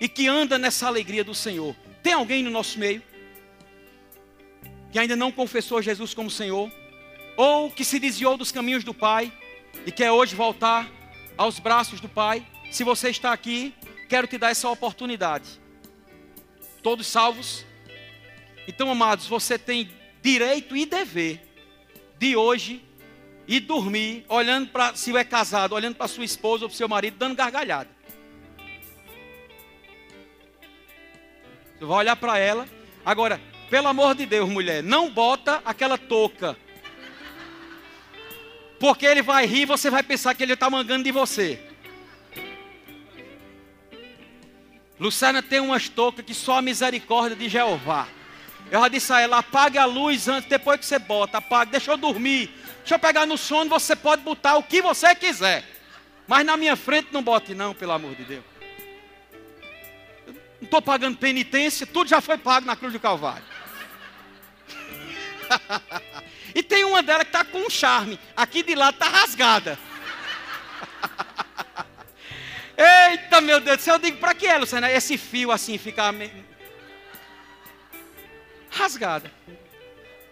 e 0.01 0.09
que 0.09 0.27
anda 0.27 0.59
nessa 0.59 0.87
alegria 0.87 1.23
do 1.23 1.35
Senhor. 1.35 1.75
Tem 2.03 2.13
alguém 2.13 2.43
no 2.43 2.51
nosso 2.51 2.79
meio 2.79 3.03
que 4.91 4.99
ainda 4.99 5.15
não 5.15 5.31
confessou 5.31 5.83
Jesus 5.83 6.15
como 6.15 6.31
Senhor, 6.31 6.73
ou 7.37 7.71
que 7.71 7.85
se 7.85 7.99
desviou 7.99 8.37
dos 8.37 8.51
caminhos 8.51 8.83
do 8.83 8.95
Pai 8.95 9.31
e 9.85 9.93
quer 9.93 10.11
hoje 10.11 10.35
voltar 10.35 10.91
aos 11.37 11.59
braços 11.59 12.01
do 12.01 12.09
Pai? 12.09 12.45
Se 12.71 12.83
você 12.83 13.11
está 13.11 13.33
aqui, 13.33 13.75
quero 14.09 14.27
te 14.27 14.39
dar 14.39 14.51
essa 14.51 14.69
oportunidade 14.69 15.61
todos 16.83 17.07
salvos. 17.07 17.65
Então, 18.67 18.91
amados, 18.91 19.27
você 19.27 19.59
tem 19.59 19.91
direito 20.23 20.77
e 20.77 20.85
dever 20.85 21.41
de 22.19 22.37
hoje 22.37 22.83
e 23.47 23.61
dormir 23.61 24.25
olhando 24.29 24.69
para, 24.69 24.95
se 24.95 25.17
é 25.17 25.25
casado, 25.25 25.75
olhando 25.75 25.97
para 25.97 26.07
sua 26.09 26.25
esposa 26.25 26.65
ou 26.65 26.69
para 26.69 26.77
seu 26.77 26.89
marido, 26.89 27.17
dando 27.17 27.35
gargalhada. 27.35 27.89
Você 31.79 31.85
vai 31.85 31.99
olhar 31.99 32.17
para 32.17 32.39
ela. 32.39 32.69
Agora, 33.05 33.41
pelo 33.71 33.89
amor 33.89 34.15
de 34.15 34.27
Deus, 34.27 34.49
mulher, 34.49 34.83
não 34.83 35.11
bota 35.11 35.63
aquela 35.65 35.97
touca. 35.97 36.57
Porque 38.79 39.07
ele 39.07 39.23
vai 39.23 39.47
rir 39.47 39.63
e 39.63 39.67
você 39.67 39.91
vai 39.91 40.03
pensar 40.03 40.35
que 40.35 40.43
ele 40.43 40.53
está 40.53 40.69
mangando 40.69 41.05
de 41.05 41.13
você. 41.13 41.68
Luciana 44.99 45.43
tem 45.43 45.61
umas 45.61 45.89
toucas 45.89 46.25
que 46.25 46.35
só 46.35 46.59
a 46.59 46.63
misericórdia 46.63 47.37
de 47.37 47.49
Jeová. 47.49 48.09
Eu 48.71 48.81
já 48.81 48.89
disse 48.89 49.13
a 49.13 49.21
ela: 49.21 49.39
apague 49.39 49.79
a 49.79 49.85
luz 49.85 50.29
antes, 50.29 50.49
depois 50.49 50.81
que 50.81 50.87
você 50.87 50.99
bota, 50.99 51.39
apague, 51.39 51.71
deixa 51.71 51.93
eu 51.93 51.97
dormir. 51.97 52.51
Deixa 52.79 52.95
eu 52.95 52.99
pegar 52.99 53.27
no 53.27 53.39
sono, 53.39 53.71
você 53.71 53.95
pode 53.95 54.23
botar 54.23 54.57
o 54.57 54.63
que 54.63 54.83
você 54.83 55.15
quiser. 55.15 55.65
Mas 56.27 56.45
na 56.45 56.57
minha 56.57 56.77
frente 56.77 57.09
não 57.13 57.23
bote, 57.23 57.55
não, 57.55 57.75
pelo 57.75 57.93
amor 57.93 58.15
de 58.15 58.25
Deus. 58.25 58.45
Eu 60.27 60.35
não 60.35 60.65
estou 60.65 60.83
pagando 60.83 61.17
penitência, 61.17 61.87
tudo 61.87 62.09
já 62.09 62.21
foi 62.21 62.37
pago 62.37 62.67
na 62.67 62.77
cruz 62.77 62.93
do 62.93 63.01
Calvário. 63.01 63.45
e 66.55 66.63
tem 66.63 66.85
uma 66.85 67.03
dela 67.03 67.25
que 67.25 67.31
está 67.31 67.45
com 67.45 67.59
um 67.59 67.71
charme, 67.71 68.19
aqui 68.37 68.63
de 68.63 68.75
lado 68.75 68.95
está 68.95 69.09
rasgada. 69.09 69.79
Eita, 72.79 73.41
meu 73.41 73.59
Deus 73.61 73.79
do 73.79 73.83
céu, 73.83 73.97
eu 73.97 73.99
digo, 73.99 74.19
para 74.19 74.33
que 74.35 74.47
é, 74.47 74.57
Luciana? 74.57 74.89
Esse 74.89 75.19
fio 75.19 75.51
assim 75.51 75.77
ficar 75.77 76.15
rasgada. 78.71 79.33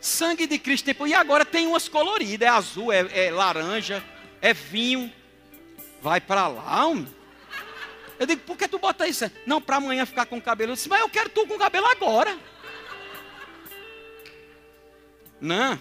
Sangue 0.01 0.47
de 0.47 0.57
Cristo. 0.57 0.89
E 1.07 1.15
agora 1.15 1.45
tem 1.45 1.67
umas 1.67 1.89
coloridas, 1.89 2.47
é 2.47 2.51
azul, 2.51 2.93
é, 2.93 3.27
é 3.27 3.31
laranja, 3.33 4.03
é 4.41 4.55
vinho. 4.55 5.13
Vai 6.01 6.21
para 6.21 6.47
lá, 6.47 6.87
homem. 6.87 7.09
Eu 8.19 8.27
digo, 8.27 8.43
por 8.43 8.57
que 8.57 8.69
tu 8.69 8.79
bota 8.79 9.09
isso? 9.09 9.31
Não, 9.45 9.61
para 9.61 9.77
amanhã 9.77 10.07
ficar 10.07 10.27
com 10.27 10.39
o 10.39 10.43
cabelo. 10.43 10.73
Eu 10.73 10.77
disse, 10.77 10.89
mas 10.89 11.01
eu 11.01 11.09
quero 11.09 11.29
tu 11.29 11.47
com 11.49 11.55
o 11.55 11.59
cabelo 11.59 11.87
agora. 11.87 12.39
Não. 15.41 15.79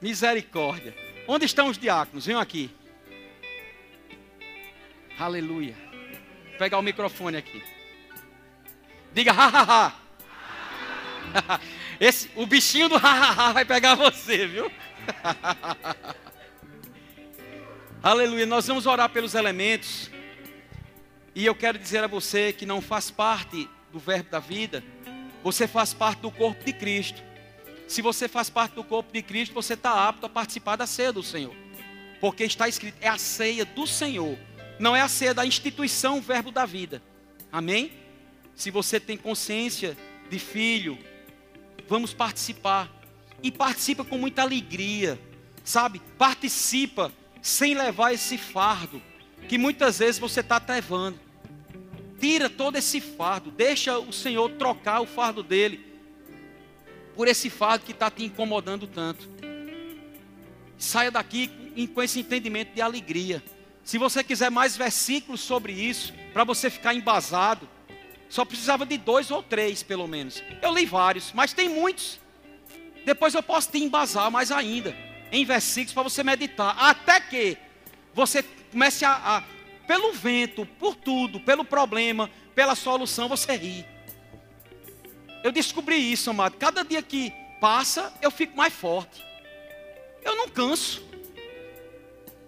Misericórdia. 0.00 0.94
Onde 1.26 1.44
estão 1.44 1.66
os 1.66 1.76
diáconos? 1.76 2.24
Venham 2.24 2.40
aqui. 2.40 2.70
Aleluia. 5.18 5.74
Vou 6.50 6.58
pegar 6.58 6.78
o 6.78 6.82
microfone 6.82 7.36
aqui. 7.36 7.62
Diga 9.12 9.32
ha 9.32 9.46
ha 9.46 9.62
ha. 9.62 10.08
Esse, 12.00 12.30
o 12.36 12.46
bichinho 12.46 12.88
do 12.88 12.96
hahaha 12.96 13.52
vai 13.52 13.64
pegar 13.64 13.94
você, 13.94 14.46
viu? 14.46 14.70
Aleluia. 18.02 18.46
Nós 18.46 18.66
vamos 18.66 18.86
orar 18.86 19.08
pelos 19.08 19.34
elementos. 19.34 20.10
E 21.34 21.44
eu 21.44 21.54
quero 21.54 21.78
dizer 21.78 22.04
a 22.04 22.06
você 22.06 22.52
que 22.52 22.64
não 22.64 22.80
faz 22.80 23.10
parte 23.10 23.68
do 23.92 23.98
verbo 23.98 24.30
da 24.30 24.38
vida, 24.38 24.82
você 25.42 25.66
faz 25.66 25.94
parte 25.94 26.20
do 26.20 26.30
corpo 26.30 26.64
de 26.64 26.72
Cristo. 26.72 27.22
Se 27.86 28.02
você 28.02 28.28
faz 28.28 28.50
parte 28.50 28.74
do 28.74 28.84
corpo 28.84 29.12
de 29.12 29.22
Cristo, 29.22 29.54
você 29.54 29.74
está 29.74 30.08
apto 30.08 30.26
a 30.26 30.28
participar 30.28 30.76
da 30.76 30.86
ceia 30.86 31.12
do 31.12 31.22
Senhor. 31.22 31.54
Porque 32.20 32.44
está 32.44 32.68
escrito, 32.68 32.96
é 33.00 33.08
a 33.08 33.18
ceia 33.18 33.64
do 33.64 33.86
Senhor, 33.86 34.36
não 34.78 34.94
é 34.94 35.00
a 35.00 35.08
ceia 35.08 35.34
da 35.34 35.44
instituição, 35.44 36.18
o 36.18 36.22
verbo 36.22 36.50
da 36.50 36.64
vida. 36.64 37.02
Amém? 37.50 37.92
Se 38.54 38.70
você 38.70 39.00
tem 39.00 39.16
consciência 39.16 39.96
de 40.30 40.38
filho, 40.38 40.98
vamos 41.88 42.12
participar. 42.12 42.92
E 43.42 43.52
participa 43.52 44.04
com 44.04 44.18
muita 44.18 44.42
alegria, 44.42 45.18
sabe? 45.62 46.00
Participa 46.18 47.12
sem 47.40 47.74
levar 47.74 48.12
esse 48.12 48.36
fardo 48.36 49.00
que 49.48 49.56
muitas 49.56 49.98
vezes 49.98 50.18
você 50.18 50.40
está 50.40 50.62
levando. 50.68 51.18
Tira 52.20 52.50
todo 52.50 52.76
esse 52.76 53.00
fardo, 53.00 53.50
deixa 53.50 53.98
o 53.98 54.12
Senhor 54.12 54.50
trocar 54.52 55.00
o 55.00 55.06
fardo 55.06 55.42
dele 55.42 55.86
por 57.14 57.28
esse 57.28 57.48
fardo 57.48 57.84
que 57.84 57.92
está 57.92 58.10
te 58.10 58.24
incomodando 58.24 58.86
tanto. 58.86 59.28
Saia 60.76 61.10
daqui 61.10 61.48
com 61.94 62.02
esse 62.02 62.20
entendimento 62.20 62.74
de 62.74 62.80
alegria. 62.80 63.42
Se 63.88 63.96
você 63.96 64.22
quiser 64.22 64.50
mais 64.50 64.76
versículos 64.76 65.40
sobre 65.40 65.72
isso, 65.72 66.12
para 66.34 66.44
você 66.44 66.68
ficar 66.68 66.92
embasado, 66.92 67.66
só 68.28 68.44
precisava 68.44 68.84
de 68.84 68.98
dois 68.98 69.30
ou 69.30 69.42
três, 69.42 69.82
pelo 69.82 70.06
menos. 70.06 70.42
Eu 70.60 70.74
li 70.74 70.84
vários, 70.84 71.32
mas 71.32 71.54
tem 71.54 71.70
muitos. 71.70 72.20
Depois 73.06 73.32
eu 73.32 73.42
posso 73.42 73.70
te 73.70 73.78
embasar 73.78 74.30
mais 74.30 74.52
ainda 74.52 74.94
em 75.32 75.42
versículos 75.42 75.94
para 75.94 76.02
você 76.02 76.22
meditar, 76.22 76.76
até 76.78 77.18
que 77.18 77.56
você 78.12 78.44
comece 78.70 79.06
a, 79.06 79.12
a, 79.12 79.42
pelo 79.86 80.12
vento, 80.12 80.66
por 80.78 80.94
tudo, 80.94 81.40
pelo 81.40 81.64
problema, 81.64 82.30
pela 82.54 82.74
solução, 82.74 83.26
você 83.26 83.56
ri. 83.56 83.86
Eu 85.42 85.50
descobri 85.50 85.96
isso, 85.96 86.28
amado. 86.28 86.58
Cada 86.58 86.84
dia 86.84 87.00
que 87.00 87.32
passa, 87.58 88.12
eu 88.20 88.30
fico 88.30 88.54
mais 88.54 88.74
forte. 88.74 89.24
Eu 90.22 90.36
não 90.36 90.46
canso. 90.46 91.02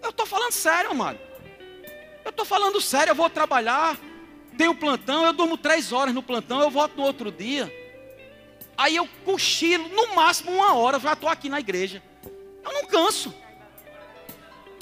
Eu 0.03 0.11
estou 0.11 0.27
falando 0.27 0.51
sério, 0.51 0.91
amado. 0.91 1.30
Eu 2.23 2.29
estou 2.29 2.45
falando 2.45 2.79
sério, 2.79 3.11
eu 3.11 3.15
vou 3.15 3.29
trabalhar, 3.29 3.97
tenho 4.57 4.75
plantão, 4.75 5.25
eu 5.25 5.33
durmo 5.33 5.57
três 5.57 5.91
horas 5.91 6.13
no 6.13 6.21
plantão, 6.21 6.61
eu 6.61 6.69
volto 6.69 6.95
no 6.97 7.03
outro 7.03 7.31
dia. 7.31 7.71
Aí 8.77 8.95
eu 8.95 9.07
cochilo, 9.25 9.87
no 9.89 10.15
máximo 10.15 10.51
uma 10.51 10.73
hora, 10.73 10.99
já 10.99 11.13
estou 11.13 11.29
aqui 11.29 11.49
na 11.49 11.59
igreja. 11.59 12.01
Eu 12.63 12.73
não 12.73 12.85
canso. 12.85 13.33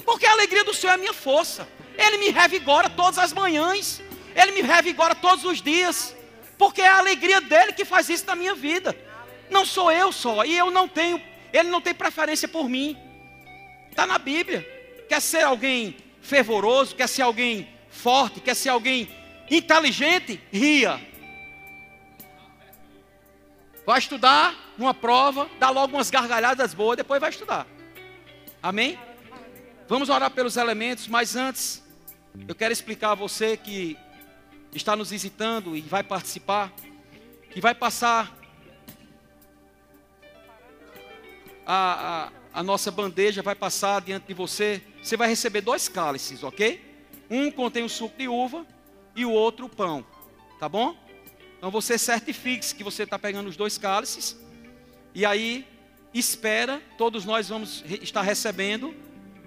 Porque 0.04 0.26
a 0.26 0.32
alegria 0.32 0.64
do 0.64 0.74
Senhor 0.74 0.92
é 0.92 0.94
a 0.94 0.98
minha 0.98 1.12
força. 1.12 1.68
Ele 1.96 2.18
me 2.18 2.30
revigora 2.30 2.88
todas 2.88 3.18
as 3.18 3.32
manhãs. 3.32 4.00
Ele 4.34 4.52
me 4.52 4.62
revigora 4.62 5.14
todos 5.14 5.44
os 5.44 5.60
dias. 5.60 6.16
Porque 6.58 6.80
é 6.80 6.88
a 6.88 6.98
alegria 6.98 7.40
dele 7.40 7.72
que 7.72 7.84
faz 7.84 8.08
isso 8.08 8.26
na 8.26 8.34
minha 8.34 8.54
vida. 8.54 8.96
Não 9.50 9.64
sou 9.64 9.90
eu 9.90 10.12
só. 10.12 10.44
E 10.44 10.56
eu 10.56 10.70
não 10.70 10.88
tenho, 10.88 11.22
ele 11.52 11.68
não 11.68 11.80
tem 11.80 11.94
preferência 11.94 12.48
por 12.48 12.68
mim. 12.68 12.96
Está 13.90 14.06
na 14.06 14.18
Bíblia. 14.18 14.66
Quer 15.08 15.20
ser 15.20 15.42
alguém 15.42 15.96
fervoroso, 16.20 16.94
quer 16.94 17.08
ser 17.08 17.22
alguém 17.22 17.68
forte, 17.88 18.40
quer 18.40 18.54
ser 18.54 18.68
alguém 18.70 19.08
inteligente, 19.50 20.40
ria. 20.52 21.00
Vai 23.84 23.98
estudar 23.98 24.54
numa 24.78 24.94
prova, 24.94 25.48
dá 25.58 25.70
logo 25.70 25.96
umas 25.96 26.10
gargalhadas 26.10 26.72
boas, 26.72 26.96
depois 26.96 27.20
vai 27.20 27.30
estudar. 27.30 27.66
Amém? 28.62 28.98
Vamos 29.88 30.08
orar 30.08 30.30
pelos 30.30 30.56
elementos, 30.56 31.08
mas 31.08 31.34
antes, 31.34 31.82
eu 32.46 32.54
quero 32.54 32.72
explicar 32.72 33.10
a 33.10 33.14
você 33.14 33.56
que 33.56 33.98
está 34.72 34.94
nos 34.94 35.10
visitando 35.10 35.76
e 35.76 35.80
vai 35.80 36.04
participar, 36.04 36.72
que 37.50 37.60
vai 37.60 37.74
passar 37.74 38.32
a, 41.66 42.28
a, 42.28 42.39
a 42.52 42.62
nossa 42.62 42.90
bandeja, 42.90 43.42
vai 43.42 43.54
passar 43.54 44.00
diante 44.00 44.26
de 44.26 44.34
você. 44.34 44.82
Você 45.02 45.16
vai 45.16 45.28
receber 45.28 45.60
dois 45.60 45.88
cálices, 45.88 46.42
ok? 46.42 46.80
Um 47.30 47.50
contém 47.50 47.84
o 47.84 47.88
suco 47.88 48.16
de 48.18 48.28
uva 48.28 48.66
e 49.14 49.24
o 49.24 49.30
outro 49.30 49.66
o 49.66 49.68
pão, 49.68 50.04
tá 50.58 50.68
bom? 50.68 50.96
Então 51.58 51.70
você 51.70 51.98
certifique 51.98 52.74
que 52.74 52.82
você 52.82 53.02
está 53.04 53.18
pegando 53.18 53.48
os 53.48 53.56
dois 53.56 53.76
cálices 53.78 54.36
e 55.14 55.24
aí 55.26 55.66
espera, 56.12 56.82
todos 56.96 57.24
nós 57.24 57.48
vamos 57.48 57.84
estar 58.02 58.22
recebendo 58.22 58.94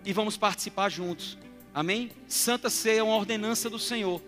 e 0.06 0.14
vamos 0.14 0.38
participar 0.38 0.90
juntos. 0.90 1.38
Amém? 1.74 2.12
Santa 2.28 2.70
Ceia 2.70 3.00
é 3.00 3.04
uma 3.04 3.16
ordenança 3.16 3.70
do 3.70 3.80
Senhor. 3.80 4.22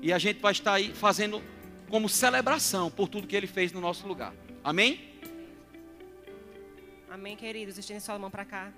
E 0.00 0.12
a 0.12 0.18
gente 0.18 0.40
vai 0.40 0.52
estar 0.52 0.74
aí 0.74 0.92
fazendo 0.94 1.42
como 1.88 2.08
celebração 2.08 2.90
por 2.90 3.08
tudo 3.08 3.26
que 3.26 3.36
ele 3.36 3.46
fez 3.46 3.70
no 3.70 3.80
nosso 3.80 4.06
lugar. 4.06 4.34
Amém? 4.62 5.13
Amém, 7.14 7.36
queridos. 7.36 7.78
Estende 7.78 8.00
sua 8.00 8.18
mão 8.18 8.28
para 8.28 8.44
cá. 8.44 8.72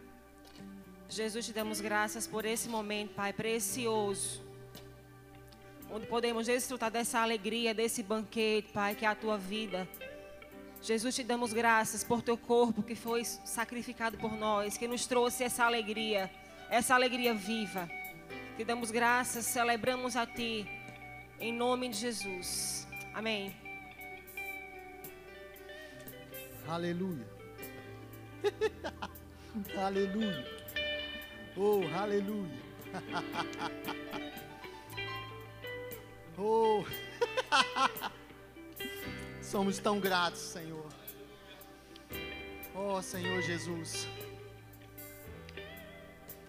Jesus, 1.09 1.47
te 1.47 1.55
damos 1.55 1.81
graças 1.81 2.27
por 2.27 2.45
esse 2.45 2.69
momento, 2.69 3.15
Pai, 3.15 3.33
precioso. 3.33 4.45
Onde 5.91 6.07
podemos 6.07 6.45
desfrutar 6.45 6.91
dessa 6.91 7.21
alegria, 7.21 7.73
desse 7.73 8.03
banquete, 8.03 8.71
Pai, 8.75 8.95
que 8.95 9.07
é 9.07 9.09
a 9.09 9.15
tua 9.15 9.39
vida. 9.39 9.89
Jesus, 10.83 11.15
te 11.15 11.25
damos 11.25 11.55
graças 11.55 12.05
por 12.05 12.21
teu 12.21 12.37
corpo 12.37 12.83
que 12.83 12.95
foi 12.95 13.25
sacrificado 13.25 14.19
por 14.19 14.33
nós, 14.33 14.77
que 14.77 14.87
nos 14.87 15.07
trouxe 15.07 15.43
essa 15.43 15.65
alegria, 15.65 16.31
essa 16.69 16.95
alegria 16.95 17.33
viva. 17.33 17.89
Te 18.55 18.65
damos 18.65 18.91
graças, 18.91 19.47
celebramos 19.47 20.15
a 20.15 20.27
ti, 20.27 20.69
em 21.41 21.55
nome 21.55 21.89
de 21.89 21.97
Jesus. 21.97 22.87
Amém. 23.15 23.57
Aleluia. 26.69 27.36
aleluia. 29.77 30.47
Oh, 31.57 31.81
aleluia. 31.99 32.67
oh. 36.39 36.85
Somos 39.43 39.79
tão 39.79 40.01
gratos, 40.01 40.41
Senhor. 40.41 40.87
Oh, 42.75 43.01
Senhor 43.01 43.41
Jesus. 43.43 44.07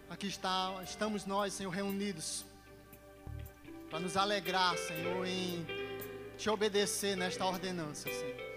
Aqui 0.10 0.28
está, 0.28 0.82
estamos 0.84 1.26
nós, 1.26 1.54
Senhor, 1.54 1.70
reunidos 1.70 2.46
para 3.90 4.00
nos 4.00 4.18
alegrar, 4.18 4.78
Senhor, 4.78 5.26
em 5.26 5.66
te 6.38 6.50
obedecer 6.50 7.16
nesta 7.16 7.46
ordenança, 7.46 8.10
Senhor. 8.10 8.48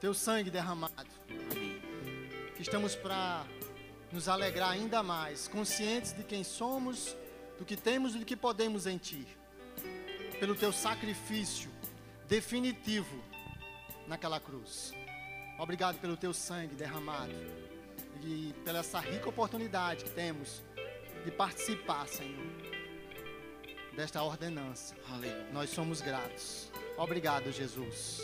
Teu 0.00 0.12
sangue 0.12 0.50
derramado. 0.50 1.13
Que 2.56 2.62
estamos 2.62 2.94
para 2.94 3.44
nos 4.12 4.28
alegrar 4.28 4.70
ainda 4.70 5.02
mais, 5.02 5.48
conscientes 5.48 6.12
de 6.12 6.22
quem 6.22 6.44
somos, 6.44 7.16
do 7.58 7.64
que 7.64 7.76
temos 7.76 8.14
e 8.14 8.18
do 8.18 8.24
que 8.24 8.36
podemos 8.36 8.86
em 8.86 8.96
Ti. 8.96 9.26
Pelo 10.38 10.54
teu 10.54 10.72
sacrifício 10.72 11.70
definitivo 12.28 13.22
naquela 14.06 14.40
cruz. 14.40 14.92
Obrigado 15.58 15.98
pelo 16.00 16.16
teu 16.16 16.32
sangue 16.32 16.74
derramado 16.74 17.32
e 18.22 18.54
pela 18.64 18.80
essa 18.80 18.98
rica 19.00 19.28
oportunidade 19.28 20.04
que 20.04 20.10
temos 20.10 20.62
de 21.24 21.30
participar, 21.30 22.06
Senhor, 22.08 22.44
desta 23.96 24.22
ordenança. 24.22 24.94
Aleluia. 25.08 25.48
Nós 25.52 25.70
somos 25.70 26.00
gratos. 26.00 26.70
Obrigado, 26.96 27.50
Jesus. 27.52 28.20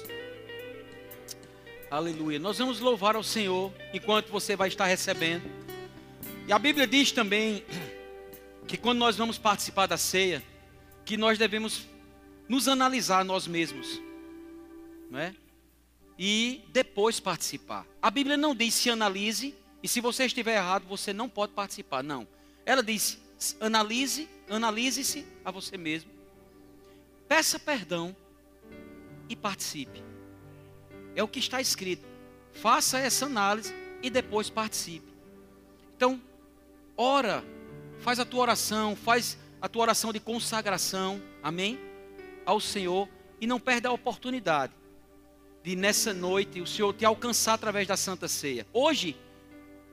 Aleluia. 1.91 2.39
Nós 2.39 2.57
vamos 2.57 2.79
louvar 2.79 3.17
ao 3.17 3.23
Senhor 3.25 3.73
enquanto 3.93 4.29
você 4.29 4.55
vai 4.55 4.69
estar 4.69 4.87
recebendo. 4.87 5.43
E 6.47 6.53
a 6.53 6.59
Bíblia 6.59 6.87
diz 6.87 7.11
também 7.11 7.65
que 8.69 8.77
quando 8.77 9.01
nós 9.01 9.17
vamos 9.17 9.39
participar 9.39 9.87
da 9.87 9.97
ceia, 9.97 10.41
que 11.05 11.17
nós 11.17 11.37
devemos 11.37 11.89
nos 12.49 12.69
analisar 12.69 13.25
nós 13.25 13.49
mesmos, 13.49 14.01
não 15.11 15.19
é? 15.19 15.35
E 16.17 16.62
depois 16.69 17.19
participar. 17.19 17.85
A 18.01 18.09
Bíblia 18.09 18.37
não 18.37 18.55
diz 18.55 18.73
se 18.75 18.89
analise 18.89 19.53
e 19.83 19.89
se 19.89 20.01
você 20.01 20.27
estiver 20.27 20.59
errado 20.59 20.87
você 20.87 21.12
não 21.12 21.29
pode 21.29 21.55
participar, 21.55 22.05
não. 22.05 22.25
Ela 22.65 22.85
diz 22.85 23.19
analise, 23.61 24.29
analise-se 24.49 25.27
a 25.45 25.51
você 25.51 25.77
mesmo, 25.77 26.12
peça 27.27 27.59
perdão 27.59 28.15
e 29.29 29.35
participe. 29.35 30.10
É 31.15 31.23
o 31.23 31.28
que 31.28 31.39
está 31.39 31.61
escrito. 31.61 32.07
Faça 32.53 32.99
essa 32.99 33.27
análise 33.27 33.74
e 34.03 34.11
depois 34.11 34.51
participe. 34.51 35.12
Então, 35.97 36.20
ora, 36.97 37.45
faz 37.99 38.19
a 38.19 38.24
tua 38.24 38.41
oração, 38.41 38.97
faz 38.97 39.39
a 39.61 39.69
tua 39.69 39.82
oração 39.82 40.12
de 40.12 40.20
consagração, 40.20 41.20
amém? 41.43 41.78
ao 42.51 42.61
Senhor 42.61 43.09
e 43.41 43.47
não 43.47 43.61
perde 43.61 43.87
a 43.87 43.93
oportunidade 43.93 44.73
de 45.62 45.77
nessa 45.77 46.12
noite 46.12 46.61
o 46.61 46.66
Senhor 46.66 46.93
te 46.95 47.05
alcançar 47.05 47.55
através 47.55 47.87
da 47.87 47.97
Santa 47.97 48.27
Ceia. 48.27 48.66
Hoje, 48.73 49.16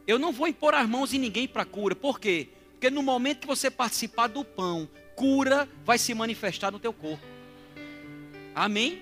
eu 0.07 0.17
não 0.17 0.31
vou 0.31 0.47
impor 0.47 0.73
as 0.73 0.87
mãos 0.87 1.13
em 1.13 1.19
ninguém 1.19 1.47
para 1.47 1.65
cura. 1.65 1.95
Por 1.95 2.19
quê? 2.19 2.49
Porque 2.71 2.89
no 2.89 3.03
momento 3.03 3.41
que 3.41 3.47
você 3.47 3.69
participar 3.69 4.27
do 4.27 4.45
pão, 4.45 4.87
cura 5.15 5.67
vai 5.83 5.97
se 5.97 6.13
manifestar 6.13 6.71
no 6.71 6.79
teu 6.79 6.93
corpo. 6.93 7.25
Amém? 8.55 9.01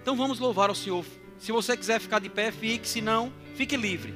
Então 0.00 0.14
vamos 0.14 0.38
louvar 0.38 0.68
ao 0.68 0.74
Senhor. 0.74 1.04
Se 1.42 1.50
você 1.50 1.76
quiser 1.76 2.00
ficar 2.00 2.20
de 2.20 2.28
pé, 2.28 2.52
fique, 2.52 2.88
se 2.88 3.00
não, 3.00 3.32
fique 3.56 3.76
livre. 3.76 4.14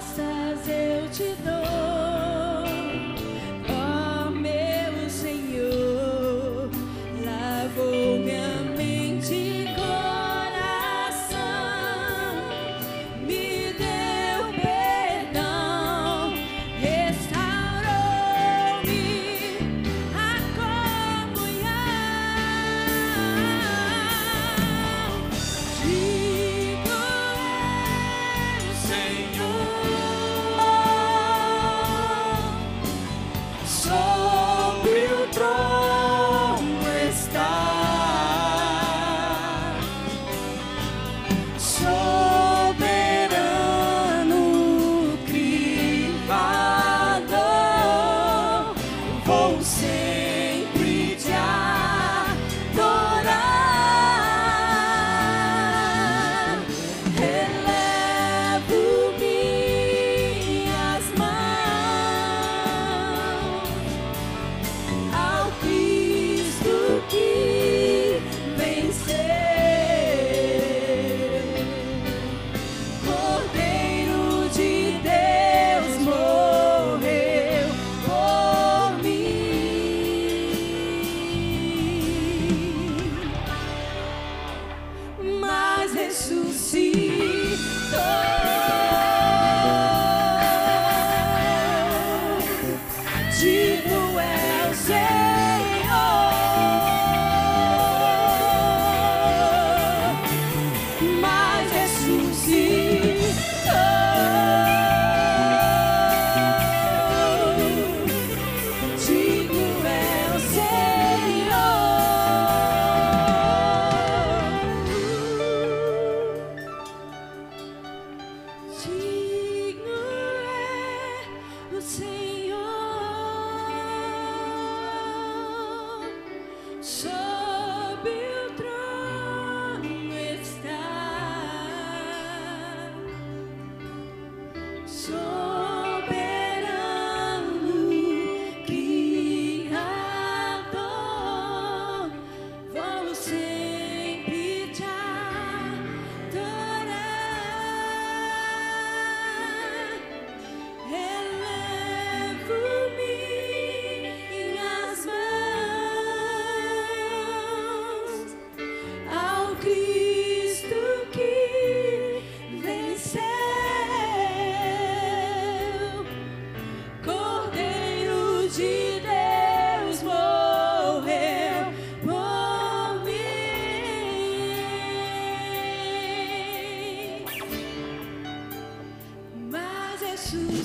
Graças 0.00 0.66
eu 0.66 1.10
te 1.10 1.34
dou, 1.42 1.59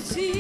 sempre 0.06 0.35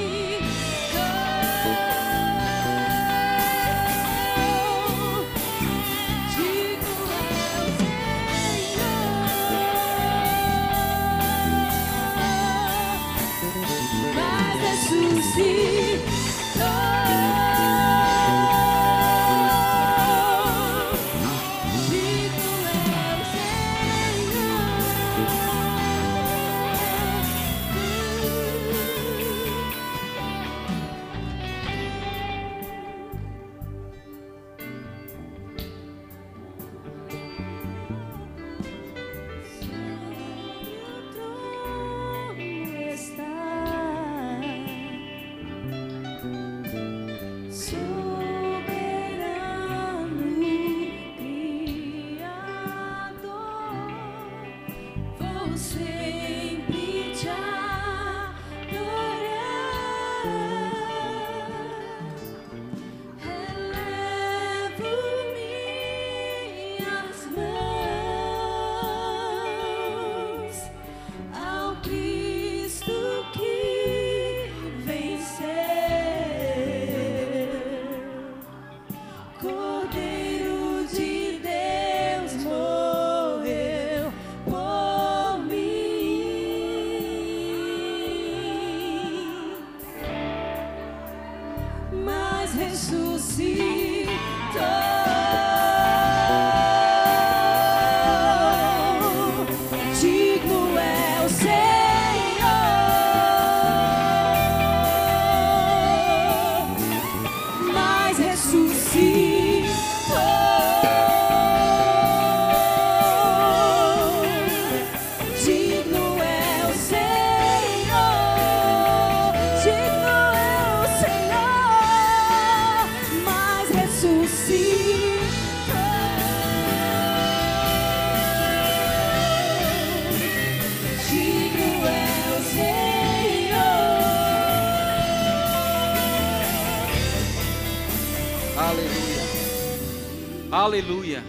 Aleluia. 140.65 141.23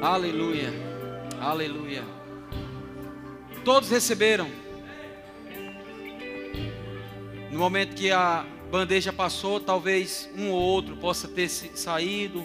Aleluia. 0.00 0.72
Aleluia. 1.40 2.04
Todos 3.64 3.88
receberam. 3.88 4.50
No 7.52 7.58
momento 7.60 7.94
que 7.94 8.10
a 8.10 8.44
bandeja 8.68 9.12
passou, 9.12 9.60
talvez 9.60 10.28
um 10.36 10.50
ou 10.50 10.60
outro 10.60 10.96
possa 10.96 11.28
ter 11.28 11.48
saído. 11.48 12.44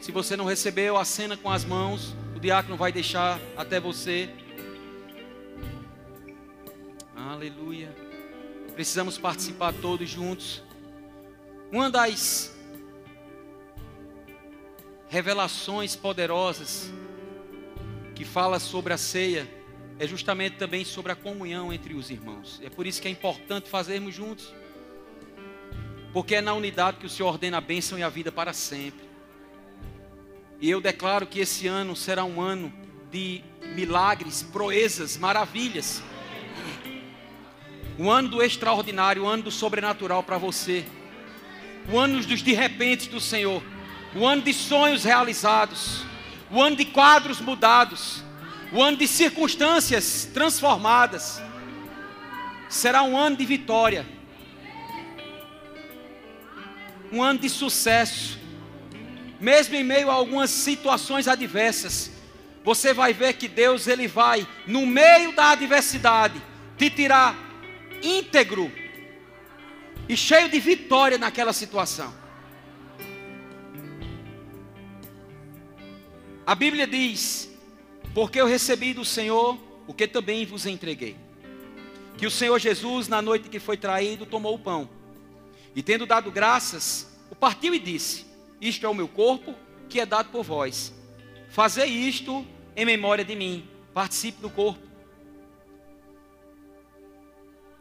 Se 0.00 0.10
você 0.10 0.38
não 0.38 0.46
recebeu, 0.46 0.96
acena 0.96 1.36
com 1.36 1.50
as 1.50 1.66
mãos. 1.66 2.16
O 2.34 2.40
diácono 2.40 2.78
vai 2.78 2.90
deixar 2.90 3.38
até 3.58 3.78
você. 3.78 4.30
Aleluia. 7.14 7.94
Precisamos 8.74 9.18
participar 9.18 9.74
todos 9.74 10.08
juntos. 10.08 10.62
Uma 11.70 11.90
das 11.90 12.55
revelações 15.08 15.94
poderosas 15.94 16.92
que 18.14 18.24
fala 18.24 18.58
sobre 18.58 18.92
a 18.92 18.98
ceia 18.98 19.48
é 19.98 20.06
justamente 20.06 20.56
também 20.56 20.84
sobre 20.84 21.12
a 21.12 21.16
comunhão 21.16 21.72
entre 21.72 21.94
os 21.94 22.10
irmãos. 22.10 22.60
É 22.62 22.68
por 22.68 22.86
isso 22.86 23.00
que 23.00 23.08
é 23.08 23.10
importante 23.10 23.68
fazermos 23.68 24.14
juntos. 24.14 24.52
Porque 26.12 26.34
é 26.34 26.40
na 26.40 26.54
unidade 26.54 26.98
que 26.98 27.06
o 27.06 27.10
Senhor 27.10 27.28
ordena 27.28 27.58
a 27.58 27.60
bênção 27.60 27.98
e 27.98 28.02
a 28.02 28.08
vida 28.08 28.30
para 28.32 28.52
sempre. 28.52 29.06
E 30.60 30.70
eu 30.70 30.80
declaro 30.80 31.26
que 31.26 31.40
esse 31.40 31.66
ano 31.66 31.94
será 31.94 32.24
um 32.24 32.40
ano 32.40 32.72
de 33.10 33.42
milagres, 33.74 34.42
proezas, 34.42 35.16
maravilhas. 35.16 36.02
O 37.98 38.10
ano 38.10 38.28
do 38.28 38.42
extraordinário, 38.42 39.24
o 39.24 39.26
ano 39.26 39.44
do 39.44 39.50
sobrenatural 39.50 40.22
para 40.22 40.38
você. 40.38 40.84
O 41.90 41.98
ano 41.98 42.22
dos 42.22 42.42
de 42.42 42.52
repente 42.52 43.08
do 43.08 43.20
Senhor. 43.20 43.62
O 44.16 44.26
ano 44.26 44.40
de 44.40 44.52
sonhos 44.54 45.04
realizados. 45.04 46.04
O 46.50 46.62
ano 46.62 46.74
de 46.74 46.86
quadros 46.86 47.38
mudados. 47.38 48.24
O 48.72 48.82
ano 48.82 48.96
de 48.96 49.06
circunstâncias 49.06 50.28
transformadas. 50.32 51.42
Será 52.68 53.02
um 53.02 53.16
ano 53.16 53.36
de 53.36 53.44
vitória. 53.44 54.06
Um 57.12 57.22
ano 57.22 57.38
de 57.38 57.50
sucesso. 57.50 58.38
Mesmo 59.38 59.74
em 59.74 59.84
meio 59.84 60.10
a 60.10 60.14
algumas 60.14 60.48
situações 60.48 61.28
adversas, 61.28 62.10
você 62.64 62.94
vai 62.94 63.12
ver 63.12 63.34
que 63.34 63.46
Deus 63.46 63.86
ele 63.86 64.08
vai 64.08 64.48
no 64.66 64.86
meio 64.86 65.32
da 65.32 65.50
adversidade 65.50 66.40
te 66.78 66.88
tirar 66.88 67.36
íntegro 68.02 68.72
e 70.08 70.16
cheio 70.16 70.48
de 70.48 70.58
vitória 70.58 71.18
naquela 71.18 71.52
situação. 71.52 72.25
A 76.46 76.54
Bíblia 76.54 76.86
diz: 76.86 77.50
Porque 78.14 78.40
eu 78.40 78.46
recebi 78.46 78.94
do 78.94 79.04
Senhor 79.04 79.58
o 79.86 79.92
que 79.92 80.06
também 80.06 80.46
vos 80.46 80.64
entreguei. 80.64 81.16
Que 82.16 82.26
o 82.26 82.30
Senhor 82.30 82.58
Jesus, 82.58 83.08
na 83.08 83.20
noite 83.20 83.48
que 83.48 83.58
foi 83.58 83.76
traído, 83.76 84.24
tomou 84.24 84.54
o 84.54 84.58
pão 84.58 84.88
e, 85.74 85.82
tendo 85.82 86.06
dado 86.06 86.30
graças, 86.30 87.18
o 87.30 87.34
partiu 87.34 87.74
e 87.74 87.78
disse: 87.78 88.24
Isto 88.60 88.86
é 88.86 88.88
o 88.88 88.94
meu 88.94 89.08
corpo 89.08 89.54
que 89.88 90.00
é 90.00 90.06
dado 90.06 90.30
por 90.30 90.44
vós. 90.44 90.94
Fazei 91.50 91.88
isto 91.88 92.46
em 92.76 92.84
memória 92.84 93.24
de 93.24 93.34
mim. 93.34 93.68
Participe 93.92 94.40
do 94.40 94.48
corpo. 94.48 94.86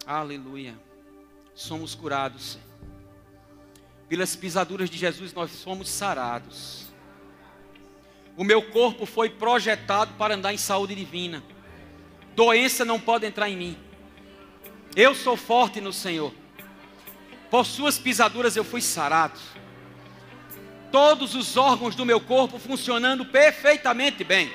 Aleluia. 0.05 0.75
Somos 1.53 1.95
curados. 1.95 2.57
Pelas 4.09 4.35
pisaduras 4.35 4.89
de 4.89 4.97
Jesus 4.97 5.33
nós 5.33 5.51
somos 5.51 5.89
sarados. 5.89 6.84
O 8.37 8.43
meu 8.43 8.61
corpo 8.61 9.05
foi 9.05 9.29
projetado 9.29 10.13
para 10.17 10.35
andar 10.35 10.53
em 10.53 10.57
saúde 10.57 10.93
divina. 10.93 11.43
Doença 12.35 12.83
não 12.83 12.99
pode 12.99 13.25
entrar 13.25 13.49
em 13.49 13.55
mim. 13.55 13.77
Eu 14.95 15.15
sou 15.15 15.37
forte 15.37 15.79
no 15.79 15.93
Senhor. 15.93 16.33
Por 17.49 17.65
suas 17.65 17.97
pisaduras 17.97 18.57
eu 18.57 18.63
fui 18.63 18.81
sarado. 18.81 19.39
Todos 20.91 21.35
os 21.35 21.55
órgãos 21.55 21.95
do 21.95 22.05
meu 22.05 22.19
corpo 22.19 22.59
funcionando 22.59 23.25
perfeitamente 23.25 24.23
bem. 24.23 24.51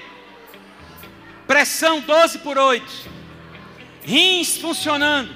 Pressão 1.46 2.00
12 2.00 2.38
por 2.40 2.58
8. 2.58 2.84
Rins 4.02 4.58
funcionando. 4.58 5.34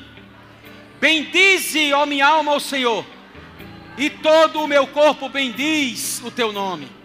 Bendize, 1.01 1.93
ó 1.93 2.07
minha 2.07 2.27
alma, 2.27 2.53
ao 2.53 2.61
Senhor. 2.61 3.05
E 3.97 4.11
todo 4.11 4.62
o 4.62 4.66
meu 4.66 4.87
corpo 4.87 5.29
bendiz 5.29 6.21
o 6.25 6.31
teu 6.31 6.53
nome. 6.53 7.04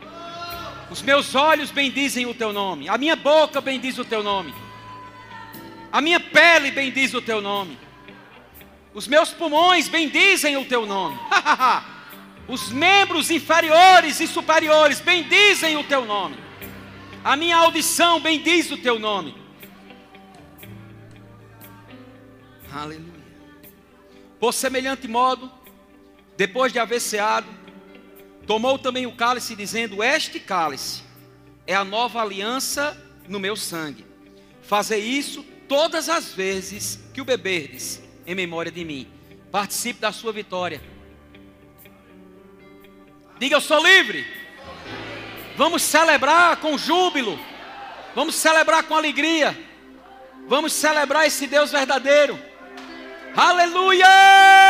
Os 0.92 1.02
meus 1.02 1.36
olhos 1.36 1.70
bendizem 1.72 2.26
o 2.26 2.34
teu 2.34 2.52
nome. 2.52 2.90
A 2.90 2.98
minha 2.98 3.16
boca 3.16 3.62
bendiz 3.62 3.98
o 3.98 4.06
teu 4.06 4.24
nome. 4.24 4.54
A 5.92 6.02
minha 6.02 6.20
pele 6.20 6.72
bendiz 6.72 7.14
o 7.14 7.22
teu 7.22 7.42
nome. 7.42 7.78
Os 8.94 9.08
meus 9.08 9.30
pulmões 9.30 9.88
bendizem 9.88 10.58
o 10.58 10.66
teu 10.66 10.86
nome. 10.86 11.18
Os 12.48 12.72
membros 12.72 13.30
inferiores 13.30 14.20
e 14.20 14.28
superiores 14.28 15.00
bendizem 15.00 15.78
o 15.78 15.84
teu 15.84 16.06
nome. 16.06 16.36
A 17.24 17.36
minha 17.36 17.58
audição 17.58 18.20
bendiz 18.20 18.72
o 18.72 18.78
teu 18.78 18.98
nome. 18.98 19.36
Aleluia. 22.72 23.20
Por 24.40 24.54
semelhante 24.54 25.08
modo, 25.08 25.52
depois 26.36 26.72
de 26.72 26.80
haver 26.80 27.02
ceado, 27.02 27.48
tomou 28.50 28.80
também 28.80 29.06
o 29.06 29.12
cálice, 29.12 29.56
dizendo: 29.56 30.04
Este 30.04 30.40
cálice 30.40 31.04
é 31.68 31.76
a 31.76 31.86
nova 31.86 32.20
aliança 32.20 32.98
no 33.28 33.40
meu 33.40 33.56
sangue. 33.56 34.04
Fazer 34.64 34.98
isso 34.98 35.46
todas 35.68 36.10
as 36.10 36.34
vezes 36.34 37.00
que 37.14 37.22
o 37.22 37.26
beberdes, 37.26 38.02
em 38.26 38.34
memória 38.34 38.72
de 38.72 38.84
mim. 38.84 39.08
Participe 39.52 40.00
da 40.00 40.12
sua 40.12 40.34
vitória. 40.34 40.82
Diga: 43.38 43.56
Eu 43.56 43.62
sou 43.62 43.86
livre. 43.86 44.26
Vamos 45.56 45.84
celebrar 45.84 46.58
com 46.58 46.76
júbilo. 46.76 47.40
Vamos 48.16 48.34
celebrar 48.34 48.82
com 48.82 48.96
alegria. 48.96 49.56
Vamos 50.48 50.74
celebrar 50.74 51.28
esse 51.28 51.46
Deus 51.46 51.72
verdadeiro. 51.72 52.40
Aleluia! 53.36 54.69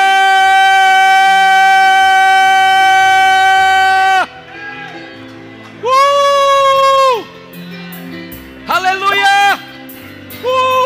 Uh! 10.42 10.79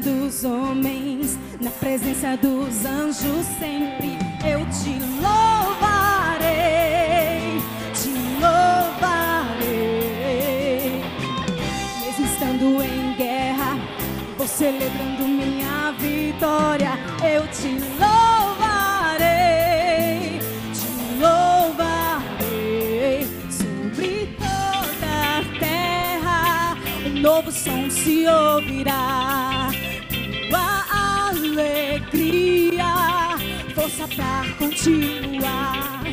Dos 0.00 0.44
homens, 0.44 1.36
na 1.60 1.70
presença 1.70 2.36
dos 2.36 2.84
anjos, 2.84 3.46
sempre 3.58 4.18
eu 4.46 4.64
te 4.66 4.98
louvarei, 5.20 6.48
te 7.94 8.10
louvarei. 8.40 9.68
Mesmo 12.00 12.26
estando 12.26 12.80
em 12.82 13.14
guerra, 13.16 13.76
vou 14.36 14.46
celebrando 14.46 15.26
minha 15.26 15.90
vitória, 15.98 16.92
eu 17.24 17.46
te 17.48 17.80
louvarei, 17.98 19.28
te 20.72 20.86
louvarei 21.20 23.26
sobre 23.50 24.36
toda 24.38 25.38
a 25.38 25.40
terra. 25.58 26.76
Um 27.04 27.10
novo 27.20 27.50
som 27.50 27.90
se 27.90 28.28
ouvirá, 28.28 29.47
alegria, 32.08 33.36
força 33.74 34.08
pra 34.08 34.44
continuar. 34.58 36.04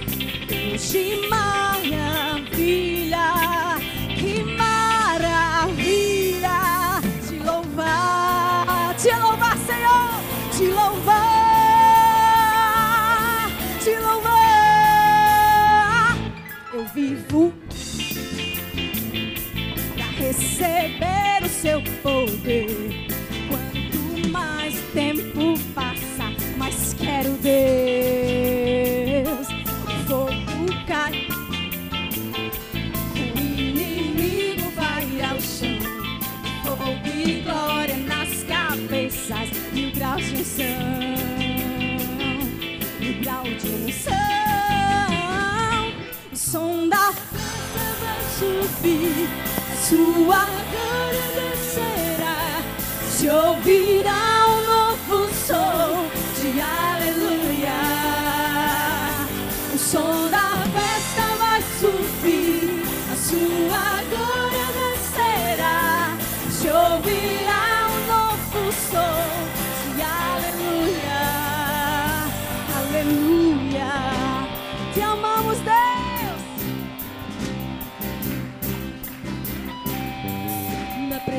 Deus 0.47 0.91
de 0.91 1.27
maravilha, 1.30 2.57
que 4.17 4.43
maravilha, 4.57 5.80
te 7.27 7.35
louvar, 7.39 8.95
te 8.97 9.11
louvar, 9.15 9.57
Senhor, 9.57 10.09
te 10.57 10.67
louvar, 10.67 11.15
te 13.84 13.97
louvar. 13.99 14.35
Eu 16.73 16.85
vivo 16.93 17.53
para 19.95 20.05
receber 20.17 21.43
o 21.43 21.49
seu 21.49 21.81
poder. 22.03 22.64
Subir, 48.37 49.29
a 49.71 49.75
sua 49.77 50.45
glória 50.71 51.27
descerá. 51.35 52.61
Se 53.09 53.29
ouvirá 53.29 54.05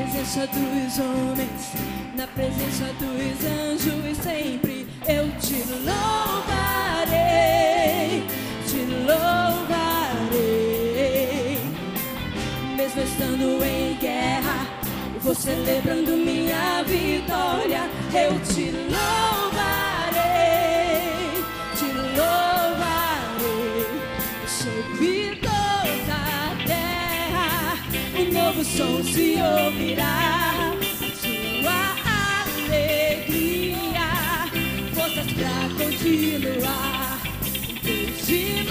presença 0.06 0.46
dos 0.46 0.98
homens, 1.00 1.72
na 2.16 2.26
presença 2.28 2.92
dos 3.00 3.44
anjos, 3.44 4.16
sempre 4.18 4.86
eu 5.08 5.28
te 5.40 5.64
louvarei, 5.84 7.24
te 8.68 8.84
louvarei. 9.04 9.98
Mesmo 12.76 13.02
estando 13.02 13.64
em 13.64 13.96
guerra, 13.96 14.68
vou 15.20 15.34
celebrando 15.34 16.12
minha 16.12 16.84
vitória, 16.84 17.90
eu 18.14 18.38
te 18.40 18.70
louvarei, 18.70 19.45
novo 28.56 28.64
som 28.64 29.04
se 29.04 29.36
ouvirá. 29.36 30.74
Sua 31.20 31.94
alegria, 32.64 34.08
forças 34.94 35.32
pra 35.32 35.84
continuar. 35.84 37.20
Deus 37.82 38.26
de 38.26 38.64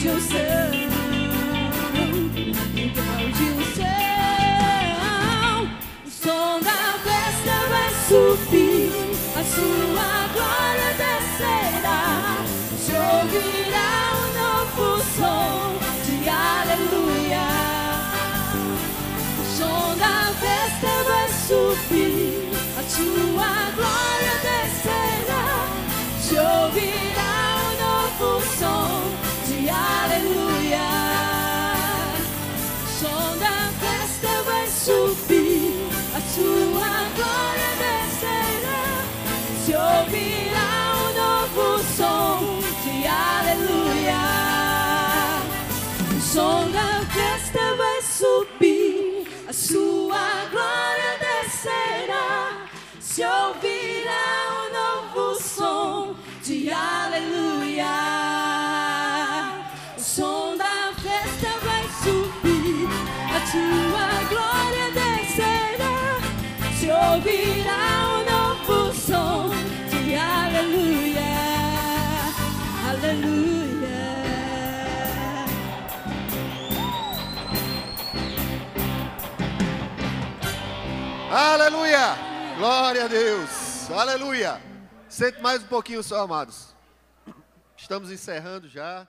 e 0.00 0.08
o 0.10 0.47
ouvirá 40.08 40.94
um 40.96 41.12
novo 41.14 41.84
som 41.84 42.40
de 42.82 43.06
aleluia. 43.06 44.24
Um 46.12 46.20
som 46.20 46.67
Aleluia! 81.30 82.16
Glória 82.56 83.04
a 83.04 83.08
Deus! 83.08 83.90
Aleluia! 83.90 84.62
Sente 85.10 85.42
mais 85.42 85.62
um 85.62 85.66
pouquinho 85.66 86.02
só, 86.02 86.22
amados. 86.22 86.74
Estamos 87.76 88.10
encerrando 88.10 88.66
já. 88.66 89.06